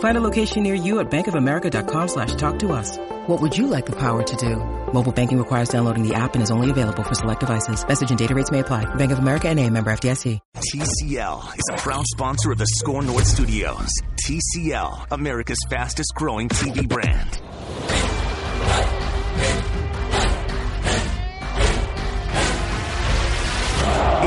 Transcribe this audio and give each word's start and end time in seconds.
Find 0.00 0.16
a 0.16 0.20
location 0.20 0.64
near 0.64 0.74
you 0.74 0.98
at 0.98 1.10
bankofamerica.com 1.10 2.08
slash 2.08 2.34
talk 2.34 2.58
to 2.60 2.72
us. 2.72 2.98
What 3.28 3.40
would 3.40 3.56
you 3.56 3.68
like 3.68 3.86
the 3.86 3.94
power 3.96 4.22
to 4.22 4.36
do? 4.36 4.56
Mobile 4.92 5.12
banking 5.12 5.38
requires 5.38 5.68
downloading 5.68 6.06
the 6.06 6.14
app 6.14 6.34
and 6.34 6.42
is 6.42 6.50
only 6.50 6.70
available 6.70 7.02
for 7.04 7.14
select 7.14 7.40
devices. 7.40 7.86
Message 7.86 8.10
and 8.10 8.18
data 8.18 8.34
rates 8.34 8.50
may 8.50 8.60
apply. 8.60 8.92
Bank 8.96 9.12
of 9.12 9.18
America 9.18 9.48
and 9.48 9.60
a 9.60 9.70
member 9.70 9.90
FDIC. 9.92 10.40
TCL 10.56 11.58
is 11.58 11.64
a 11.70 11.76
proud 11.76 12.04
sponsor 12.06 12.52
of 12.52 12.58
the 12.58 12.66
Score 12.66 13.02
North 13.02 13.26
Studios. 13.26 13.88
TCL, 14.24 15.06
America's 15.10 15.58
fastest 15.68 16.12
growing 16.14 16.48
TV 16.48 16.88
brand. 16.88 17.40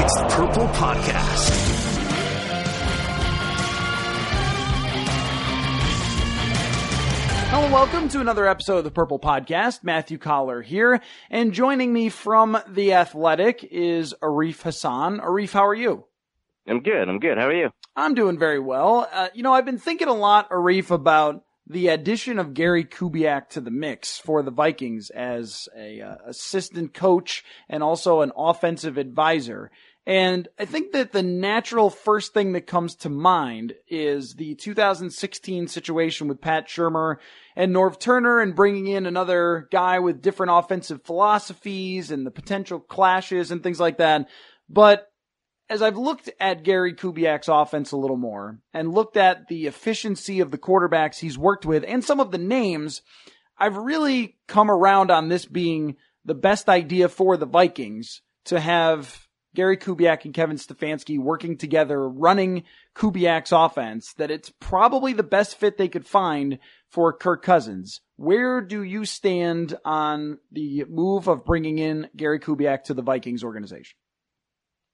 It's 0.03 0.15
the 0.17 0.27
Purple 0.29 0.67
Podcast. 0.69 1.60
Hello, 7.61 7.73
welcome 7.73 8.09
to 8.09 8.19
another 8.19 8.47
episode 8.47 8.79
of 8.79 8.83
the 8.85 8.89
Purple 8.89 9.19
Podcast. 9.19 9.83
Matthew 9.83 10.17
Coller 10.17 10.63
here, 10.63 10.99
and 11.29 11.53
joining 11.53 11.93
me 11.93 12.09
from 12.09 12.57
the 12.67 12.93
Athletic 12.93 13.63
is 13.63 14.15
Arif 14.19 14.63
Hassan. 14.63 15.19
Arif, 15.19 15.51
how 15.53 15.67
are 15.67 15.75
you? 15.75 16.05
I'm 16.67 16.81
good. 16.81 17.07
I'm 17.07 17.19
good. 17.19 17.37
How 17.37 17.45
are 17.45 17.53
you? 17.53 17.69
I'm 17.95 18.15
doing 18.15 18.39
very 18.39 18.57
well. 18.57 19.07
Uh, 19.13 19.27
you 19.35 19.43
know, 19.43 19.53
I've 19.53 19.65
been 19.65 19.77
thinking 19.77 20.07
a 20.07 20.13
lot, 20.13 20.49
Arif, 20.49 20.89
about 20.89 21.43
the 21.67 21.89
addition 21.89 22.39
of 22.39 22.55
Gary 22.55 22.83
Kubiak 22.83 23.49
to 23.49 23.61
the 23.61 23.69
mix 23.69 24.17
for 24.17 24.41
the 24.41 24.49
Vikings 24.49 25.11
as 25.11 25.69
a 25.77 26.01
uh, 26.01 26.15
assistant 26.25 26.95
coach 26.95 27.43
and 27.69 27.83
also 27.83 28.21
an 28.21 28.31
offensive 28.35 28.97
advisor. 28.97 29.69
And 30.05 30.47
I 30.57 30.65
think 30.65 30.93
that 30.93 31.11
the 31.11 31.21
natural 31.21 31.91
first 31.91 32.33
thing 32.33 32.53
that 32.53 32.65
comes 32.65 32.95
to 32.97 33.09
mind 33.09 33.75
is 33.87 34.33
the 34.33 34.55
2016 34.55 35.67
situation 35.67 36.27
with 36.27 36.41
Pat 36.41 36.67
Shurmur 36.67 37.17
and 37.55 37.73
Norv 37.73 37.99
Turner 37.99 38.39
and 38.39 38.55
bringing 38.55 38.87
in 38.87 39.05
another 39.05 39.67
guy 39.71 39.99
with 39.99 40.21
different 40.21 40.53
offensive 40.53 41.03
philosophies 41.03 42.09
and 42.09 42.25
the 42.25 42.31
potential 42.31 42.79
clashes 42.79 43.51
and 43.51 43.61
things 43.61 43.79
like 43.79 43.99
that. 43.99 44.27
But 44.67 45.07
as 45.69 45.83
I've 45.83 45.97
looked 45.97 46.31
at 46.39 46.63
Gary 46.63 46.95
Kubiak's 46.95 47.47
offense 47.47 47.91
a 47.91 47.97
little 47.97 48.17
more 48.17 48.59
and 48.73 48.91
looked 48.91 49.17
at 49.17 49.47
the 49.49 49.67
efficiency 49.67 50.39
of 50.39 50.49
the 50.49 50.57
quarterbacks 50.57 51.19
he's 51.19 51.37
worked 51.37 51.65
with 51.65 51.85
and 51.87 52.03
some 52.03 52.19
of 52.19 52.31
the 52.31 52.39
names, 52.39 53.03
I've 53.57 53.77
really 53.77 54.37
come 54.47 54.71
around 54.71 55.11
on 55.11 55.29
this 55.29 55.45
being 55.45 55.95
the 56.25 56.33
best 56.33 56.69
idea 56.69 57.07
for 57.07 57.37
the 57.37 57.45
Vikings 57.45 58.21
to 58.45 58.59
have 58.59 59.20
Gary 59.53 59.77
Kubiak 59.77 60.25
and 60.25 60.33
Kevin 60.33 60.57
Stefanski 60.57 61.19
working 61.19 61.57
together, 61.57 62.07
running 62.07 62.63
Kubiak's 62.95 63.51
offense, 63.51 64.13
that 64.13 64.31
it's 64.31 64.51
probably 64.59 65.13
the 65.13 65.23
best 65.23 65.57
fit 65.57 65.77
they 65.77 65.89
could 65.89 66.05
find 66.05 66.59
for 66.89 67.11
Kirk 67.13 67.43
Cousins. 67.43 68.01
Where 68.15 68.61
do 68.61 68.83
you 68.83 69.05
stand 69.05 69.77
on 69.83 70.37
the 70.51 70.85
move 70.89 71.27
of 71.27 71.45
bringing 71.45 71.79
in 71.79 72.07
Gary 72.15 72.39
Kubiak 72.39 72.83
to 72.85 72.93
the 72.93 73.01
Vikings 73.01 73.43
organization? 73.43 73.95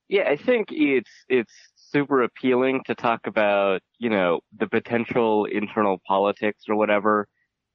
Yeah, 0.09 0.29
I 0.29 0.37
think 0.37 0.69
it's 0.71 1.11
it's 1.27 1.53
super 1.75 2.23
appealing 2.23 2.81
to 2.85 2.95
talk 2.95 3.27
about, 3.27 3.81
you 3.99 4.09
know, 4.09 4.39
the 4.57 4.67
potential 4.67 5.45
internal 5.45 5.99
politics 6.07 6.63
or 6.69 6.75
whatever 6.75 7.27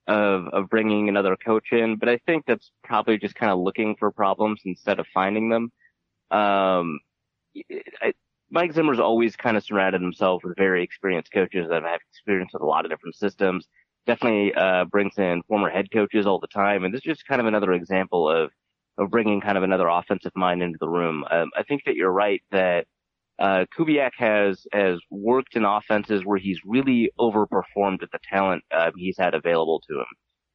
of 0.06 0.47
of 0.49 0.69
bringing 0.70 1.09
another 1.09 1.37
coach 1.37 1.72
in, 1.72 1.97
but 1.97 2.09
I 2.09 2.19
think 2.26 2.44
that's 2.47 2.72
probably 2.82 3.19
just 3.19 3.34
kind 3.34 3.53
of 3.53 3.59
looking 3.59 3.97
for 3.99 4.10
problems 4.10 4.62
instead 4.64 4.99
of 4.99 5.06
finding 5.12 5.50
them. 5.50 5.70
Um, 6.32 7.00
I, 8.00 8.12
Mike 8.50 8.72
Zimmer's 8.72 9.00
always 9.00 9.37
kind 9.37 9.56
of 9.56 9.65
surrounded 9.65 10.03
himself 10.03 10.43
with 10.44 10.56
very 10.56 10.82
experienced 10.82 11.32
coaches 11.32 11.69
that 11.70 11.82
have 11.82 12.00
experience 12.10 12.53
with 12.53 12.62
a 12.62 12.66
lot 12.66 12.84
of 12.84 12.91
different 12.91 13.16
systems. 13.16 13.66
Definitely 14.06 14.54
uh, 14.54 14.84
brings 14.87 15.16
in 15.19 15.43
former 15.48 15.70
head 15.70 15.91
coaches 15.93 16.26
all 16.26 16.41
the 16.41 16.48
time, 16.48 16.84
and 16.84 16.93
this 16.93 16.98
is 17.00 17.04
just 17.04 17.26
kind 17.26 17.41
of 17.41 17.47
another 17.47 17.72
example 17.72 18.28
of 18.28 18.50
of 18.98 19.10
bringing 19.10 19.41
kind 19.41 19.56
of 19.56 19.65
another 19.65 19.88
offensive 19.88 20.32
mind 20.37 20.62
into 20.62 20.76
the 20.78 20.88
room. 20.88 21.25
Um, 21.31 21.50
I 21.56 21.62
think 21.62 21.84
that 21.87 21.94
you're 21.94 22.12
right 22.12 22.43
that 22.50 22.87
uh, 23.38 23.64
Kubiak 23.76 24.10
has 24.19 24.66
has 24.72 25.00
worked 25.10 25.56
in 25.56 25.64
offenses 25.64 26.25
where 26.25 26.38
he's 26.38 26.60
really 26.64 27.10
overperformed 27.19 28.03
at 28.03 28.10
the 28.12 28.19
talent 28.28 28.64
uh, 28.70 28.91
he's 28.97 29.16
had 29.19 29.34
available 29.34 29.81
to 29.88 30.00
him. 30.00 30.06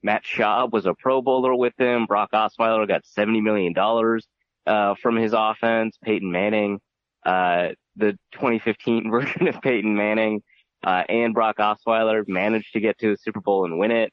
Matt 0.04 0.24
Schaub 0.24 0.72
was 0.72 0.86
a 0.86 0.94
Pro 0.94 1.22
Bowler 1.22 1.56
with 1.56 1.74
him. 1.80 2.06
Brock 2.06 2.30
Osweiler 2.34 2.88
got 2.88 3.06
seventy 3.06 3.42
million 3.42 3.74
dollars 3.74 4.28
uh, 4.68 4.96
from 5.02 5.16
his 5.16 5.34
offense. 5.34 5.98
Peyton 6.04 6.32
Manning, 6.32 6.80
uh, 7.26 7.70
the 7.96 8.12
2015 8.34 9.10
version 9.12 9.48
of 9.48 9.62
Peyton 9.62 9.96
Manning, 9.96 10.42
uh, 10.84 11.04
and 11.10 11.34
Brock 11.34 11.58
Osweiler 11.58 12.24
managed 12.28 12.74
to 12.74 12.80
get 12.80 12.98
to 13.00 13.12
the 13.12 13.18
Super 13.18 13.42
Bowl 13.42 13.66
and 13.66 13.80
win 13.80 13.92
it. 13.92 14.12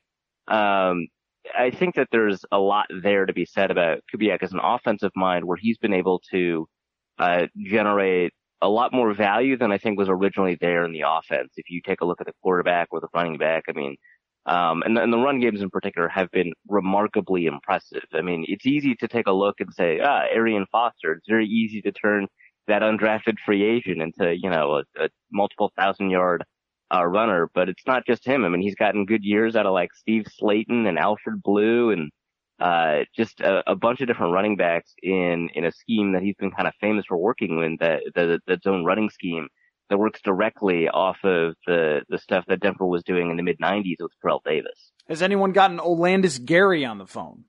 Um, 0.48 1.08
I 1.58 1.70
think 1.70 1.96
that 1.96 2.08
there's 2.10 2.44
a 2.50 2.58
lot 2.58 2.86
there 3.02 3.26
to 3.26 3.32
be 3.32 3.44
said 3.44 3.70
about 3.70 4.00
Kubiak 4.12 4.42
as 4.42 4.52
an 4.52 4.60
offensive 4.62 5.12
mind 5.14 5.44
where 5.44 5.58
he's 5.58 5.76
been 5.76 5.92
able 5.92 6.22
to, 6.30 6.66
uh, 7.18 7.46
generate 7.58 8.32
a 8.62 8.68
lot 8.68 8.94
more 8.94 9.12
value 9.12 9.58
than 9.58 9.70
I 9.70 9.78
think 9.78 9.98
was 9.98 10.08
originally 10.08 10.56
there 10.58 10.84
in 10.84 10.92
the 10.92 11.04
offense. 11.06 11.52
If 11.56 11.68
you 11.68 11.82
take 11.82 12.00
a 12.00 12.06
look 12.06 12.20
at 12.20 12.26
the 12.26 12.32
quarterback 12.42 12.88
or 12.90 13.00
the 13.00 13.08
running 13.14 13.36
back, 13.36 13.64
I 13.68 13.72
mean, 13.72 13.96
um, 14.46 14.82
and, 14.82 14.98
and 14.98 15.12
the 15.12 15.18
run 15.18 15.40
games 15.40 15.62
in 15.62 15.70
particular 15.70 16.08
have 16.08 16.30
been 16.30 16.52
remarkably 16.68 17.46
impressive. 17.46 18.04
I 18.12 18.20
mean, 18.20 18.44
it's 18.48 18.66
easy 18.66 18.94
to 18.96 19.08
take 19.08 19.26
a 19.26 19.32
look 19.32 19.60
and 19.60 19.72
say, 19.72 20.00
ah, 20.00 20.24
Arian 20.32 20.66
Foster. 20.70 21.12
It's 21.12 21.28
very 21.28 21.46
easy 21.46 21.80
to 21.82 21.92
turn 21.92 22.26
that 22.66 22.82
undrafted 22.82 23.38
free 23.44 23.62
agent 23.62 24.02
into, 24.02 24.36
you 24.36 24.50
know, 24.50 24.82
a, 24.98 25.04
a 25.04 25.08
multiple 25.32 25.72
thousand 25.78 26.10
yard 26.10 26.44
uh, 26.94 27.04
runner, 27.04 27.50
but 27.54 27.68
it's 27.68 27.86
not 27.86 28.06
just 28.06 28.26
him. 28.26 28.44
I 28.44 28.48
mean, 28.48 28.60
he's 28.60 28.74
gotten 28.74 29.06
good 29.06 29.24
years 29.24 29.56
out 29.56 29.66
of 29.66 29.72
like 29.72 29.94
Steve 29.94 30.26
Slaton 30.40 30.86
and 30.86 30.98
Alfred 30.98 31.42
Blue 31.42 31.90
and, 31.90 32.10
uh, 32.60 33.04
just 33.16 33.40
a, 33.40 33.68
a, 33.70 33.74
bunch 33.74 34.00
of 34.00 34.06
different 34.06 34.32
running 34.32 34.56
backs 34.56 34.94
in, 35.02 35.48
in 35.54 35.64
a 35.64 35.72
scheme 35.72 36.12
that 36.12 36.22
he's 36.22 36.36
been 36.36 36.52
kind 36.52 36.68
of 36.68 36.74
famous 36.80 37.04
for 37.06 37.16
working 37.16 37.58
with, 37.58 37.80
that, 37.80 38.00
the, 38.14 38.38
the 38.46 38.58
zone 38.62 38.84
running 38.84 39.10
scheme 39.10 39.48
that 39.90 39.98
works 39.98 40.20
directly 40.22 40.88
off 40.88 41.18
of 41.24 41.54
the, 41.66 42.02
the 42.08 42.18
stuff 42.18 42.44
that 42.48 42.60
Denver 42.60 42.86
was 42.86 43.02
doing 43.02 43.30
in 43.30 43.36
the 43.36 43.42
mid 43.42 43.58
90s 43.58 43.96
with 44.00 44.12
Terrell 44.20 44.42
Davis. 44.44 44.92
Has 45.08 45.22
anyone 45.22 45.52
gotten 45.52 45.78
Olandis 45.78 46.42
Gary 46.42 46.84
on 46.84 46.98
the 46.98 47.06
phone? 47.06 47.44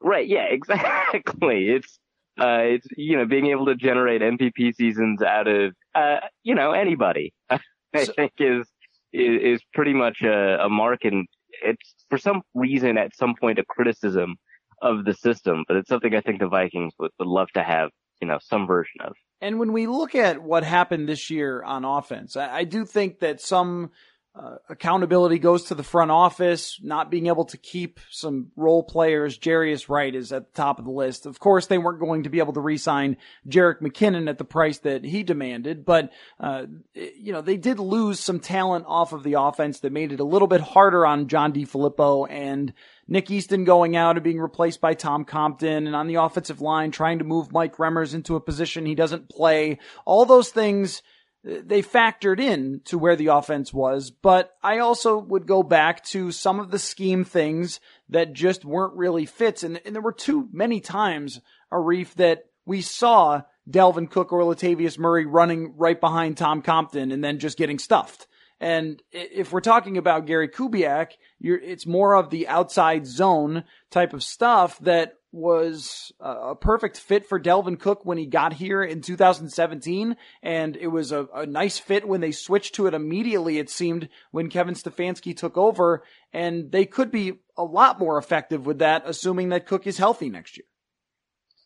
Right. 0.00 0.26
Yeah, 0.26 0.46
exactly. 0.50 1.68
It's, 1.68 1.98
uh, 2.40 2.60
it's, 2.62 2.86
you 2.96 3.16
know, 3.16 3.26
being 3.26 3.46
able 3.46 3.66
to 3.66 3.74
generate 3.74 4.20
MVP 4.20 4.74
seasons 4.76 5.22
out 5.22 5.48
of, 5.48 5.74
uh, 5.94 6.18
you 6.42 6.54
know, 6.54 6.72
anybody, 6.72 7.32
I 7.50 7.58
so, 8.04 8.12
think 8.12 8.32
is, 8.38 8.66
is, 9.12 9.40
is 9.42 9.60
pretty 9.72 9.94
much 9.94 10.18
a, 10.22 10.64
a 10.64 10.68
mark 10.68 11.04
and 11.04 11.26
it's 11.62 11.94
for 12.08 12.18
some 12.18 12.42
reason 12.54 12.98
at 12.98 13.16
some 13.16 13.34
point 13.38 13.58
a 13.58 13.64
criticism 13.64 14.36
of 14.82 15.04
the 15.04 15.14
system, 15.14 15.64
but 15.66 15.76
it's 15.76 15.88
something 15.88 16.14
I 16.14 16.20
think 16.20 16.40
the 16.40 16.48
Vikings 16.48 16.92
would, 16.98 17.10
would 17.18 17.28
love 17.28 17.48
to 17.54 17.62
have, 17.62 17.90
you 18.20 18.28
know, 18.28 18.38
some 18.42 18.66
version 18.66 19.00
of. 19.00 19.14
And 19.40 19.58
when 19.58 19.72
we 19.72 19.86
look 19.86 20.14
at 20.14 20.42
what 20.42 20.64
happened 20.64 21.08
this 21.08 21.30
year 21.30 21.62
on 21.62 21.84
offense, 21.84 22.36
I, 22.36 22.58
I 22.58 22.64
do 22.64 22.84
think 22.84 23.20
that 23.20 23.40
some 23.40 23.90
uh, 24.38 24.56
accountability 24.68 25.38
goes 25.38 25.64
to 25.64 25.74
the 25.74 25.82
front 25.82 26.10
office, 26.10 26.78
not 26.82 27.10
being 27.10 27.26
able 27.26 27.46
to 27.46 27.56
keep 27.56 28.00
some 28.10 28.50
role 28.54 28.82
players. 28.82 29.38
Jarius 29.38 29.88
Wright 29.88 30.14
is 30.14 30.30
at 30.30 30.52
the 30.52 30.56
top 30.56 30.78
of 30.78 30.84
the 30.84 30.90
list. 30.90 31.24
Of 31.24 31.38
course, 31.38 31.66
they 31.66 31.78
weren't 31.78 32.00
going 32.00 32.24
to 32.24 32.28
be 32.28 32.40
able 32.40 32.52
to 32.52 32.60
re-sign 32.60 33.16
Jerick 33.48 33.80
McKinnon 33.80 34.28
at 34.28 34.36
the 34.36 34.44
price 34.44 34.78
that 34.80 35.04
he 35.04 35.22
demanded, 35.22 35.86
but, 35.86 36.12
uh, 36.38 36.66
you 36.94 37.32
know, 37.32 37.40
they 37.40 37.56
did 37.56 37.78
lose 37.78 38.20
some 38.20 38.40
talent 38.40 38.84
off 38.86 39.14
of 39.14 39.22
the 39.22 39.34
offense 39.34 39.80
that 39.80 39.92
made 39.92 40.12
it 40.12 40.20
a 40.20 40.24
little 40.24 40.48
bit 40.48 40.60
harder 40.60 41.06
on 41.06 41.28
John 41.28 41.52
DeFilippo 41.54 42.30
and 42.30 42.74
Nick 43.08 43.30
Easton 43.30 43.64
going 43.64 43.96
out 43.96 44.16
and 44.16 44.24
being 44.24 44.40
replaced 44.40 44.80
by 44.80 44.94
Tom 44.94 45.24
Compton 45.24 45.86
and 45.86 45.94
on 45.94 46.06
the 46.06 46.16
offensive 46.16 46.60
line 46.60 46.90
trying 46.90 47.18
to 47.18 47.24
move 47.24 47.52
Mike 47.52 47.76
Remmers 47.76 48.14
into 48.14 48.36
a 48.36 48.40
position 48.40 48.86
he 48.86 48.94
doesn't 48.94 49.28
play. 49.28 49.78
All 50.04 50.24
those 50.24 50.50
things 50.50 51.02
uh, 51.48 51.58
they 51.64 51.82
factored 51.82 52.40
in 52.40 52.80
to 52.86 52.98
where 52.98 53.16
the 53.16 53.28
offense 53.28 53.72
was, 53.72 54.10
but 54.10 54.56
I 54.62 54.78
also 54.78 55.18
would 55.18 55.46
go 55.46 55.62
back 55.62 56.04
to 56.06 56.32
some 56.32 56.58
of 56.58 56.70
the 56.70 56.78
scheme 56.78 57.24
things 57.24 57.80
that 58.08 58.32
just 58.32 58.64
weren't 58.64 58.94
really 58.94 59.26
fits. 59.26 59.62
And, 59.62 59.80
and 59.84 59.94
there 59.94 60.02
were 60.02 60.12
too 60.12 60.48
many 60.52 60.80
times, 60.80 61.40
Arif, 61.72 62.14
that 62.14 62.46
we 62.64 62.80
saw 62.80 63.42
Dalvin 63.70 64.10
Cook 64.10 64.32
or 64.32 64.40
Latavius 64.40 64.98
Murray 64.98 65.26
running 65.26 65.74
right 65.76 66.00
behind 66.00 66.36
Tom 66.36 66.62
Compton 66.62 67.12
and 67.12 67.22
then 67.22 67.38
just 67.38 67.58
getting 67.58 67.78
stuffed. 67.78 68.26
And 68.58 69.02
if 69.12 69.52
we're 69.52 69.60
talking 69.60 69.98
about 69.98 70.26
Gary 70.26 70.48
Kubiak, 70.48 71.12
it's 71.40 71.86
more 71.86 72.14
of 72.14 72.30
the 72.30 72.48
outside 72.48 73.06
zone 73.06 73.64
type 73.90 74.14
of 74.14 74.22
stuff 74.22 74.78
that 74.80 75.14
was 75.36 76.12
a 76.18 76.54
perfect 76.54 76.98
fit 76.98 77.26
for 77.26 77.38
Dalvin 77.38 77.78
Cook 77.78 78.06
when 78.06 78.16
he 78.16 78.24
got 78.24 78.54
here 78.54 78.82
in 78.82 79.02
2017, 79.02 80.16
and 80.42 80.76
it 80.76 80.86
was 80.86 81.12
a, 81.12 81.28
a, 81.34 81.44
nice 81.44 81.78
fit 81.78 82.08
when 82.08 82.22
they 82.22 82.32
switched 82.32 82.76
to 82.76 82.86
it 82.86 82.94
immediately, 82.94 83.58
it 83.58 83.68
seemed, 83.68 84.08
when 84.30 84.48
Kevin 84.48 84.74
Stefanski 84.74 85.36
took 85.36 85.58
over, 85.58 86.02
and 86.32 86.72
they 86.72 86.86
could 86.86 87.10
be 87.10 87.34
a 87.58 87.62
lot 87.62 87.98
more 87.98 88.16
effective 88.16 88.64
with 88.64 88.78
that, 88.78 89.02
assuming 89.04 89.50
that 89.50 89.66
Cook 89.66 89.86
is 89.86 89.98
healthy 89.98 90.30
next 90.30 90.56
year. 90.56 90.64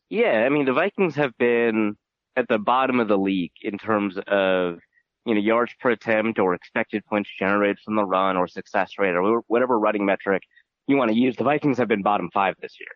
Yeah, 0.08 0.44
I 0.44 0.48
mean, 0.48 0.64
the 0.64 0.72
Vikings 0.72 1.14
have 1.14 1.36
been 1.38 1.96
at 2.36 2.48
the 2.48 2.58
bottom 2.58 2.98
of 2.98 3.06
the 3.06 3.18
league 3.18 3.52
in 3.62 3.78
terms 3.78 4.16
of, 4.26 4.78
you 5.26 5.34
know, 5.34 5.40
yards 5.40 5.72
per 5.80 5.90
attempt 5.90 6.38
or 6.38 6.54
expected 6.54 7.04
points 7.06 7.30
generated 7.38 7.78
from 7.84 7.96
the 7.96 8.04
run 8.04 8.36
or 8.36 8.48
success 8.48 8.92
rate 8.98 9.14
or 9.14 9.42
whatever 9.48 9.78
running 9.78 10.04
metric 10.04 10.42
you 10.86 10.96
want 10.96 11.10
to 11.10 11.16
use. 11.16 11.36
The 11.36 11.44
Vikings 11.44 11.78
have 11.78 11.88
been 11.88 12.02
bottom 12.02 12.30
five 12.32 12.54
this 12.60 12.76
year. 12.80 12.88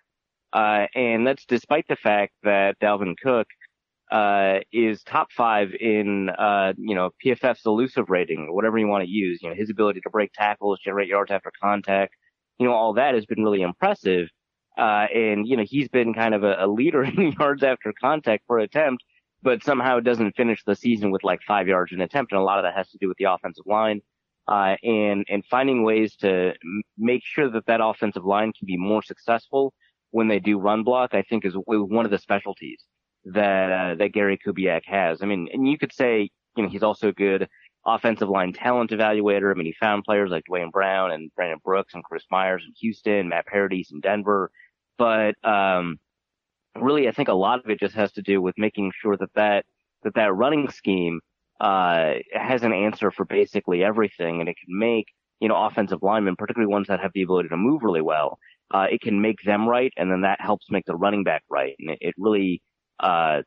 Uh, 0.52 0.86
and 0.94 1.26
that's 1.26 1.44
despite 1.46 1.86
the 1.88 1.96
fact 1.96 2.32
that 2.44 2.78
Dalvin 2.80 3.16
Cook 3.20 3.48
uh, 4.10 4.60
is 4.72 5.02
top 5.02 5.32
five 5.32 5.74
in, 5.74 6.28
uh, 6.30 6.72
you 6.76 6.94
know, 6.94 7.10
PFF's 7.24 7.66
elusive 7.66 8.08
rating, 8.08 8.46
or 8.48 8.54
whatever 8.54 8.78
you 8.78 8.86
want 8.86 9.04
to 9.04 9.10
use. 9.10 9.40
You 9.42 9.50
know, 9.50 9.56
his 9.56 9.70
ability 9.70 10.00
to 10.02 10.10
break 10.10 10.32
tackles, 10.32 10.78
generate 10.84 11.08
yards 11.08 11.32
after 11.32 11.50
contact, 11.60 12.14
you 12.58 12.66
know, 12.66 12.72
all 12.72 12.94
that 12.94 13.14
has 13.14 13.26
been 13.26 13.42
really 13.42 13.62
impressive. 13.62 14.28
Uh, 14.76 15.06
and, 15.14 15.46
you 15.46 15.56
know, 15.56 15.64
he's 15.66 15.88
been 15.88 16.14
kind 16.14 16.34
of 16.34 16.44
a, 16.44 16.56
a 16.58 16.66
leader 16.66 17.02
in 17.04 17.32
yards 17.32 17.62
after 17.62 17.92
contact 18.00 18.46
per 18.46 18.58
attempt, 18.58 19.02
but 19.44 19.62
somehow 19.62 19.98
it 19.98 20.04
doesn't 20.04 20.34
finish 20.34 20.64
the 20.64 20.74
season 20.74 21.10
with 21.10 21.22
like 21.22 21.40
five 21.46 21.68
yards 21.68 21.92
an 21.92 22.00
attempt. 22.00 22.32
And 22.32 22.40
a 22.40 22.44
lot 22.44 22.58
of 22.58 22.64
that 22.64 22.74
has 22.74 22.90
to 22.90 22.98
do 22.98 23.08
with 23.08 23.18
the 23.18 23.30
offensive 23.30 23.66
line. 23.66 24.00
Uh, 24.48 24.76
and, 24.82 25.24
and 25.28 25.44
finding 25.50 25.84
ways 25.84 26.16
to 26.16 26.52
make 26.98 27.22
sure 27.24 27.50
that 27.50 27.66
that 27.66 27.80
offensive 27.82 28.24
line 28.24 28.52
can 28.58 28.66
be 28.66 28.76
more 28.76 29.02
successful 29.02 29.72
when 30.10 30.28
they 30.28 30.38
do 30.38 30.58
run 30.58 30.82
block, 30.82 31.14
I 31.14 31.22
think 31.22 31.44
is 31.44 31.54
one 31.66 32.04
of 32.04 32.10
the 32.10 32.18
specialties 32.18 32.84
that 33.24 33.72
uh, 33.72 33.94
that 33.96 34.12
Gary 34.12 34.38
Kubiak 34.38 34.82
has. 34.84 35.22
I 35.22 35.26
mean, 35.26 35.48
and 35.52 35.68
you 35.68 35.78
could 35.78 35.92
say, 35.92 36.30
you 36.56 36.62
know, 36.62 36.68
he's 36.68 36.82
also 36.82 37.08
a 37.08 37.12
good 37.12 37.48
offensive 37.86 38.28
line 38.28 38.52
talent 38.52 38.90
evaluator. 38.90 39.50
I 39.50 39.54
mean, 39.54 39.66
he 39.66 39.74
found 39.80 40.04
players 40.04 40.30
like 40.30 40.44
Duane 40.46 40.70
Brown 40.70 41.10
and 41.10 41.30
Brandon 41.34 41.58
Brooks 41.64 41.94
and 41.94 42.04
Chris 42.04 42.24
Myers 42.30 42.62
in 42.66 42.72
Houston, 42.80 43.28
Matt 43.28 43.46
Paradis 43.46 43.92
in 43.92 44.00
Denver. 44.00 44.50
But 44.98 45.34
um, 45.42 45.98
really, 46.80 47.08
I 47.08 47.12
think 47.12 47.28
a 47.28 47.34
lot 47.34 47.60
of 47.60 47.70
it 47.70 47.80
just 47.80 47.94
has 47.94 48.12
to 48.12 48.22
do 48.22 48.40
with 48.40 48.54
making 48.58 48.92
sure 49.00 49.16
that 49.16 49.30
that 49.34 49.64
that 50.02 50.14
that 50.14 50.34
running 50.34 50.70
scheme 50.70 51.20
uh, 51.60 52.14
has 52.32 52.62
an 52.62 52.72
answer 52.72 53.10
for 53.10 53.24
basically 53.24 53.84
everything, 53.84 54.40
and 54.40 54.48
it 54.48 54.56
can 54.64 54.78
make 54.78 55.06
you 55.40 55.48
know 55.48 55.56
offensive 55.56 56.02
linemen, 56.02 56.36
particularly 56.36 56.72
ones 56.72 56.88
that 56.88 57.00
have 57.00 57.12
the 57.14 57.22
ability 57.22 57.48
to 57.48 57.56
move 57.56 57.82
really 57.82 58.02
well, 58.02 58.38
uh, 58.72 58.86
it 58.90 59.00
can 59.00 59.20
make 59.20 59.42
them 59.44 59.68
right, 59.68 59.92
and 59.96 60.10
then 60.10 60.22
that 60.22 60.40
helps 60.40 60.66
make 60.70 60.84
the 60.86 60.96
running 60.96 61.24
back 61.24 61.42
right. 61.50 61.74
And 61.78 61.90
it, 61.90 61.98
it 62.00 62.14
really, 62.18 62.62
uh, 63.00 63.42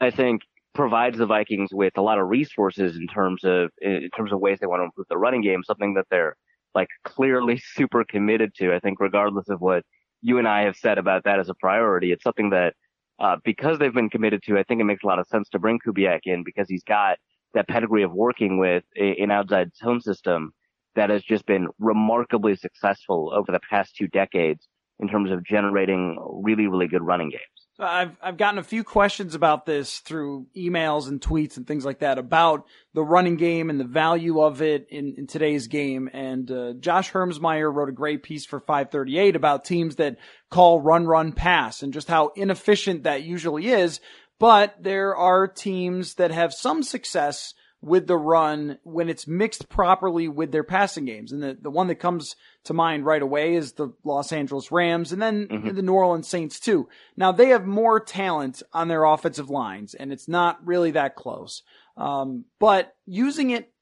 I 0.00 0.10
think, 0.10 0.42
provides 0.74 1.18
the 1.18 1.26
Vikings 1.26 1.70
with 1.72 1.96
a 1.96 2.02
lot 2.02 2.18
of 2.18 2.28
resources 2.28 2.96
in 2.96 3.06
terms 3.06 3.44
of 3.44 3.70
in 3.80 4.08
terms 4.16 4.32
of 4.32 4.40
ways 4.40 4.58
they 4.60 4.66
want 4.66 4.80
to 4.80 4.84
improve 4.84 5.06
the 5.08 5.18
running 5.18 5.42
game. 5.42 5.62
Something 5.64 5.94
that 5.94 6.06
they're 6.10 6.36
like 6.74 6.88
clearly 7.04 7.58
super 7.74 8.04
committed 8.04 8.54
to. 8.56 8.74
I 8.74 8.78
think, 8.78 9.00
regardless 9.00 9.48
of 9.48 9.60
what 9.60 9.84
you 10.22 10.38
and 10.38 10.48
I 10.48 10.62
have 10.62 10.76
said 10.76 10.98
about 10.98 11.24
that 11.24 11.38
as 11.38 11.48
a 11.48 11.54
priority, 11.54 12.12
it's 12.12 12.22
something 12.22 12.50
that 12.50 12.74
uh, 13.18 13.36
because 13.44 13.78
they've 13.78 13.92
been 13.92 14.10
committed 14.10 14.42
to. 14.44 14.58
I 14.58 14.62
think 14.62 14.80
it 14.80 14.84
makes 14.84 15.04
a 15.04 15.06
lot 15.06 15.18
of 15.18 15.26
sense 15.26 15.48
to 15.50 15.58
bring 15.58 15.78
Kubiak 15.78 16.20
in 16.24 16.42
because 16.44 16.68
he's 16.68 16.82
got 16.82 17.18
that 17.54 17.68
pedigree 17.68 18.02
of 18.02 18.12
working 18.12 18.58
with 18.58 18.84
an 18.96 19.30
outside 19.30 19.70
zone 19.76 20.00
system 20.00 20.52
that 20.94 21.10
has 21.10 21.22
just 21.22 21.46
been 21.46 21.68
remarkably 21.78 22.56
successful 22.56 23.32
over 23.34 23.52
the 23.52 23.60
past 23.68 23.94
two 23.96 24.08
decades 24.08 24.66
in 25.00 25.08
terms 25.08 25.30
of 25.30 25.44
generating 25.44 26.18
really, 26.42 26.66
really 26.66 26.86
good 26.86 27.02
running 27.02 27.30
games. 27.30 27.61
I've 27.78 28.16
I've 28.22 28.36
gotten 28.36 28.58
a 28.58 28.62
few 28.62 28.84
questions 28.84 29.34
about 29.34 29.64
this 29.64 30.00
through 30.00 30.46
emails 30.56 31.08
and 31.08 31.20
tweets 31.20 31.56
and 31.56 31.66
things 31.66 31.84
like 31.84 32.00
that 32.00 32.18
about 32.18 32.66
the 32.92 33.02
running 33.02 33.36
game 33.36 33.70
and 33.70 33.80
the 33.80 33.84
value 33.84 34.40
of 34.40 34.60
it 34.60 34.88
in, 34.90 35.14
in 35.16 35.26
today's 35.26 35.68
game. 35.68 36.10
And 36.12 36.50
uh, 36.50 36.74
Josh 36.74 37.10
Hermsmeyer 37.10 37.72
wrote 37.72 37.88
a 37.88 37.92
great 37.92 38.22
piece 38.22 38.44
for 38.44 38.60
538 38.60 39.36
about 39.36 39.64
teams 39.64 39.96
that 39.96 40.18
call 40.50 40.80
run 40.80 41.06
run 41.06 41.32
pass 41.32 41.82
and 41.82 41.92
just 41.92 42.08
how 42.08 42.32
inefficient 42.36 43.04
that 43.04 43.22
usually 43.22 43.68
is. 43.68 44.00
But 44.38 44.82
there 44.82 45.16
are 45.16 45.46
teams 45.46 46.14
that 46.14 46.30
have 46.30 46.52
some 46.52 46.82
success 46.82 47.54
with 47.82 48.06
the 48.06 48.16
run 48.16 48.78
when 48.84 49.08
it's 49.08 49.26
mixed 49.26 49.68
properly 49.68 50.28
with 50.28 50.52
their 50.52 50.62
passing 50.62 51.04
games. 51.04 51.32
And 51.32 51.42
the, 51.42 51.58
the 51.60 51.70
one 51.70 51.88
that 51.88 51.96
comes 51.96 52.36
to 52.64 52.72
mind 52.72 53.04
right 53.04 53.20
away 53.20 53.54
is 53.56 53.72
the 53.72 53.92
Los 54.04 54.32
Angeles 54.32 54.70
Rams 54.70 55.12
and 55.12 55.20
then 55.20 55.48
mm-hmm. 55.48 55.74
the 55.74 55.82
New 55.82 55.92
Orleans 55.92 56.28
Saints 56.28 56.60
too. 56.60 56.88
Now 57.16 57.32
they 57.32 57.48
have 57.48 57.66
more 57.66 57.98
talent 57.98 58.62
on 58.72 58.86
their 58.86 59.04
offensive 59.04 59.50
lines 59.50 59.94
and 59.94 60.12
it's 60.12 60.28
not 60.28 60.64
really 60.64 60.92
that 60.92 61.16
close. 61.16 61.62
Um, 61.96 62.44
but 62.60 62.94
using 63.04 63.50
it 63.50 63.72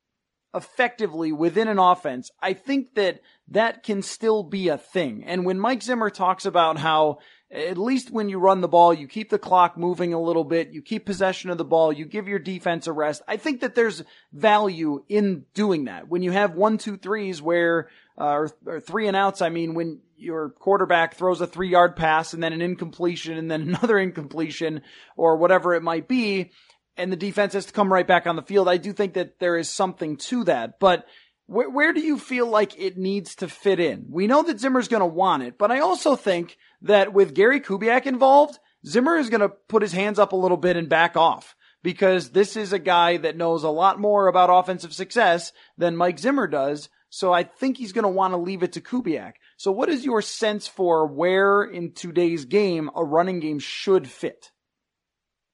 effectively 0.55 1.31
within 1.31 1.69
an 1.69 1.79
offense, 1.79 2.31
I 2.41 2.55
think 2.55 2.95
that 2.95 3.21
that 3.49 3.83
can 3.83 4.01
still 4.01 4.43
be 4.43 4.69
a 4.69 4.79
thing. 4.79 5.25
And 5.25 5.45
when 5.45 5.61
Mike 5.61 5.83
Zimmer 5.83 6.11
talks 6.11 6.47
about 6.47 6.79
how 6.79 7.19
at 7.53 7.77
least 7.77 8.13
when 8.13 8.29
you 8.29 8.39
run 8.39 8.61
the 8.61 8.69
ball, 8.69 8.95
you 8.95 9.09
keep 9.09 9.29
the 9.29 9.39
clock 9.39 9.77
moving 9.77 10.13
a 10.13 10.21
little 10.21 10.45
bit, 10.45 10.71
you 10.71 10.83
keep 10.83 11.05
possession 11.05 11.51
of 11.51 11.59
the 11.59 11.65
ball, 11.65 11.93
you 11.93 12.05
give 12.05 12.29
your 12.29 12.39
defense 12.39 12.87
a 12.87 12.93
rest. 12.93 13.23
I 13.27 13.39
think 13.39 13.61
that 13.63 13.75
there's 13.75 14.05
value 14.33 15.05
in 15.09 15.47
doing 15.53 15.87
that. 15.87 16.09
When 16.09 16.23
you 16.23 16.31
have 16.31 16.55
one, 16.55 16.79
two, 16.79 16.97
threes 16.97 17.43
where, 17.43 17.89
uh, 18.17 18.47
or, 18.67 18.81
three 18.81 19.09
and 19.09 19.17
outs, 19.17 19.43
I 19.43 19.49
mean, 19.49 19.75
when 19.75 20.01
your 20.17 20.51
quarterback 20.51 21.15
throws 21.15 21.41
a 21.41 21.47
three 21.47 21.71
yard 21.71 21.97
pass 21.97 22.35
and 22.35 22.43
then 22.43 22.53
an 22.53 22.63
incompletion 22.63 23.37
and 23.37 23.51
then 23.51 23.63
another 23.69 23.99
incompletion 23.99 24.83
or 25.17 25.37
whatever 25.37 25.75
it 25.75 25.83
might 25.83 26.07
be, 26.07 26.53
and 26.97 27.11
the 27.11 27.17
defense 27.17 27.55
has 27.55 27.67
to 27.67 27.73
come 27.73 27.93
right 27.93 28.07
back 28.07 28.29
on 28.29 28.37
the 28.37 28.43
field. 28.43 28.69
I 28.69 28.77
do 28.77 28.93
think 28.93 29.15
that 29.15 29.41
there 29.41 29.57
is 29.57 29.69
something 29.69 30.19
to 30.19 30.45
that, 30.45 30.79
but 30.79 31.07
where 31.47 31.93
do 31.93 32.01
you 32.01 32.17
feel 32.17 32.47
like 32.47 32.79
it 32.79 32.97
needs 32.97 33.35
to 33.37 33.49
fit 33.49 33.81
in? 33.81 34.07
We 34.09 34.29
know 34.29 34.45
that 34.45 34.61
Zimmer's 34.61 34.87
going 34.87 35.01
to 35.01 35.07
want 35.07 35.43
it, 35.43 35.59
but 35.59 35.73
I 35.73 35.81
also 35.81 36.15
think 36.15 36.57
that 36.83 37.13
with 37.13 37.35
Gary 37.35 37.61
Kubiak 37.61 38.07
involved, 38.07 38.59
Zimmer 38.87 39.17
is 39.17 39.31
going 39.31 39.43
to 39.43 39.49
put 39.49 39.83
his 39.83 39.93
hands 39.93 40.19
up 40.19 40.33
a 40.33 40.37
little 40.37 40.57
bit 40.57 40.77
and 40.77 40.89
back 40.89 41.17
off 41.17 41.55
because 41.83 42.31
this 42.31 42.57
is 42.57 42.73
a 42.73 42.79
guy 42.79 43.17
that 43.19 43.37
knows 43.37 43.63
a 43.65 43.71
lot 43.71 44.01
more 44.01 44.27
about 44.27 44.51
offensive 44.51 44.93
success 44.93 45.53
than 45.77 45.97
Mike 45.97 46.19
Zimmer 46.19 46.47
does. 46.47 46.89
So 47.11 47.33
I 47.33 47.43
think 47.43 47.77
he's 47.77 47.93
going 47.93 48.05
to 48.05 48.09
want 48.09 48.33
to 48.33 48.39
leave 48.39 48.63
it 48.63 48.73
to 48.73 48.81
Kubiak. 48.81 49.33
So 49.57 49.73
what 49.73 49.89
is 49.89 50.05
your 50.05 50.23
sense 50.23 50.67
for 50.67 51.07
where 51.07 51.63
in 51.63 51.93
today's 51.93 52.45
game 52.45 52.91
a 52.95 53.05
running 53.05 53.41
game 53.41 53.59
should 53.59 54.09
fit? 54.09 54.51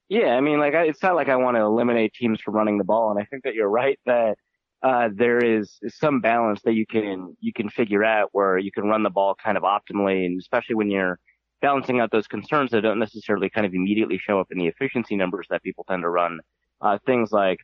Yeah, 0.09 0.27
I 0.27 0.41
mean, 0.41 0.59
like, 0.59 0.73
it's 0.73 1.03
not 1.03 1.15
like 1.15 1.27
I 1.27 1.35
want 1.35 1.57
to 1.57 1.61
eliminate 1.61 2.13
teams 2.13 2.39
from 2.39 2.55
running 2.55 2.77
the 2.77 2.85
ball. 2.85 3.11
And 3.11 3.19
I 3.19 3.25
think 3.25 3.43
that 3.43 3.55
you're 3.55 3.67
right 3.67 3.99
that 4.05 4.37
uh, 4.83 5.09
there 5.13 5.43
is, 5.43 5.79
some 5.87 6.21
balance 6.21 6.61
that 6.63 6.73
you 6.73 6.85
can 6.85 7.35
you 7.39 7.51
can 7.51 7.69
figure 7.69 8.03
out 8.03 8.29
where 8.31 8.57
you 8.57 8.71
can 8.71 8.85
run 8.85 9.03
the 9.03 9.09
ball 9.09 9.35
kind 9.35 9.57
of 9.57 9.63
optimally, 9.63 10.25
and 10.25 10.39
especially 10.39 10.75
when 10.75 10.91
you're 10.91 11.19
balancing 11.61 11.99
out 11.99 12.11
those 12.11 12.27
concerns 12.27 12.71
that 12.71 12.81
don't 12.81 12.99
necessarily 12.99 13.49
kind 13.49 13.65
of 13.65 13.73
immediately 13.73 14.19
show 14.19 14.39
up 14.39 14.47
in 14.51 14.59
the 14.59 14.67
efficiency 14.67 15.15
numbers 15.15 15.47
that 15.49 15.63
people 15.63 15.83
tend 15.87 16.03
to 16.03 16.09
run. 16.09 16.39
Uh, 16.79 16.99
things 17.05 17.31
like 17.31 17.59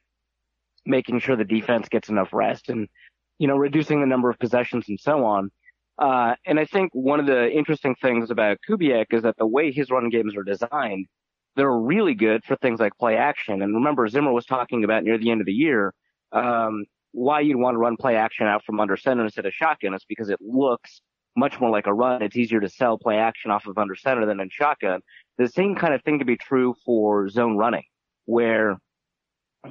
making 0.85 1.19
sure 1.19 1.35
the 1.35 1.45
defense 1.45 1.87
gets 1.87 2.09
enough 2.09 2.29
rest 2.33 2.69
and 2.69 2.87
you 3.37 3.47
know 3.47 3.55
reducing 3.55 4.01
the 4.01 4.07
number 4.07 4.29
of 4.29 4.39
possessions 4.39 4.85
and 4.89 4.99
so 4.99 5.23
on. 5.25 5.51
Uh, 5.99 6.33
and 6.47 6.59
I 6.59 6.65
think 6.65 6.89
one 6.93 7.19
of 7.19 7.27
the 7.27 7.51
interesting 7.51 7.95
things 8.01 8.31
about 8.31 8.57
Kubiak 8.67 9.13
is 9.13 9.21
that 9.21 9.37
the 9.37 9.45
way 9.45 9.71
his 9.71 9.91
run 9.91 10.09
games 10.09 10.35
are 10.35 10.43
designed, 10.43 11.05
they're 11.55 11.71
really 11.71 12.15
good 12.15 12.43
for 12.43 12.55
things 12.55 12.79
like 12.79 12.97
play 12.97 13.15
action. 13.15 13.61
And 13.61 13.75
remember, 13.75 14.07
Zimmer 14.07 14.31
was 14.31 14.47
talking 14.47 14.83
about 14.83 15.03
near 15.03 15.19
the 15.19 15.29
end 15.29 15.41
of 15.41 15.45
the 15.45 15.53
year 15.53 15.93
um, 16.31 16.85
why 17.13 17.39
you'd 17.39 17.57
want 17.57 17.75
to 17.75 17.79
run 17.79 17.95
play 17.95 18.15
action 18.15 18.47
out 18.47 18.65
from 18.65 18.79
under 18.79 18.97
center 18.97 19.23
instead 19.23 19.45
of 19.45 19.53
shotgun 19.53 19.93
is 19.93 20.03
because 20.07 20.29
it 20.29 20.39
looks 20.41 21.01
much 21.35 21.59
more 21.59 21.69
like 21.69 21.87
a 21.87 21.93
run. 21.93 22.21
It's 22.21 22.35
easier 22.35 22.59
to 22.59 22.69
sell 22.69 22.97
play 22.97 23.17
action 23.17 23.51
off 23.51 23.65
of 23.65 23.77
under 23.77 23.95
center 23.95 24.25
than 24.25 24.39
in 24.39 24.49
shotgun. 24.51 25.01
The 25.37 25.47
same 25.47 25.75
kind 25.75 25.93
of 25.93 26.03
thing 26.03 26.17
can 26.17 26.27
be 26.27 26.37
true 26.37 26.75
for 26.85 27.29
zone 27.29 27.55
running, 27.57 27.83
where 28.25 28.77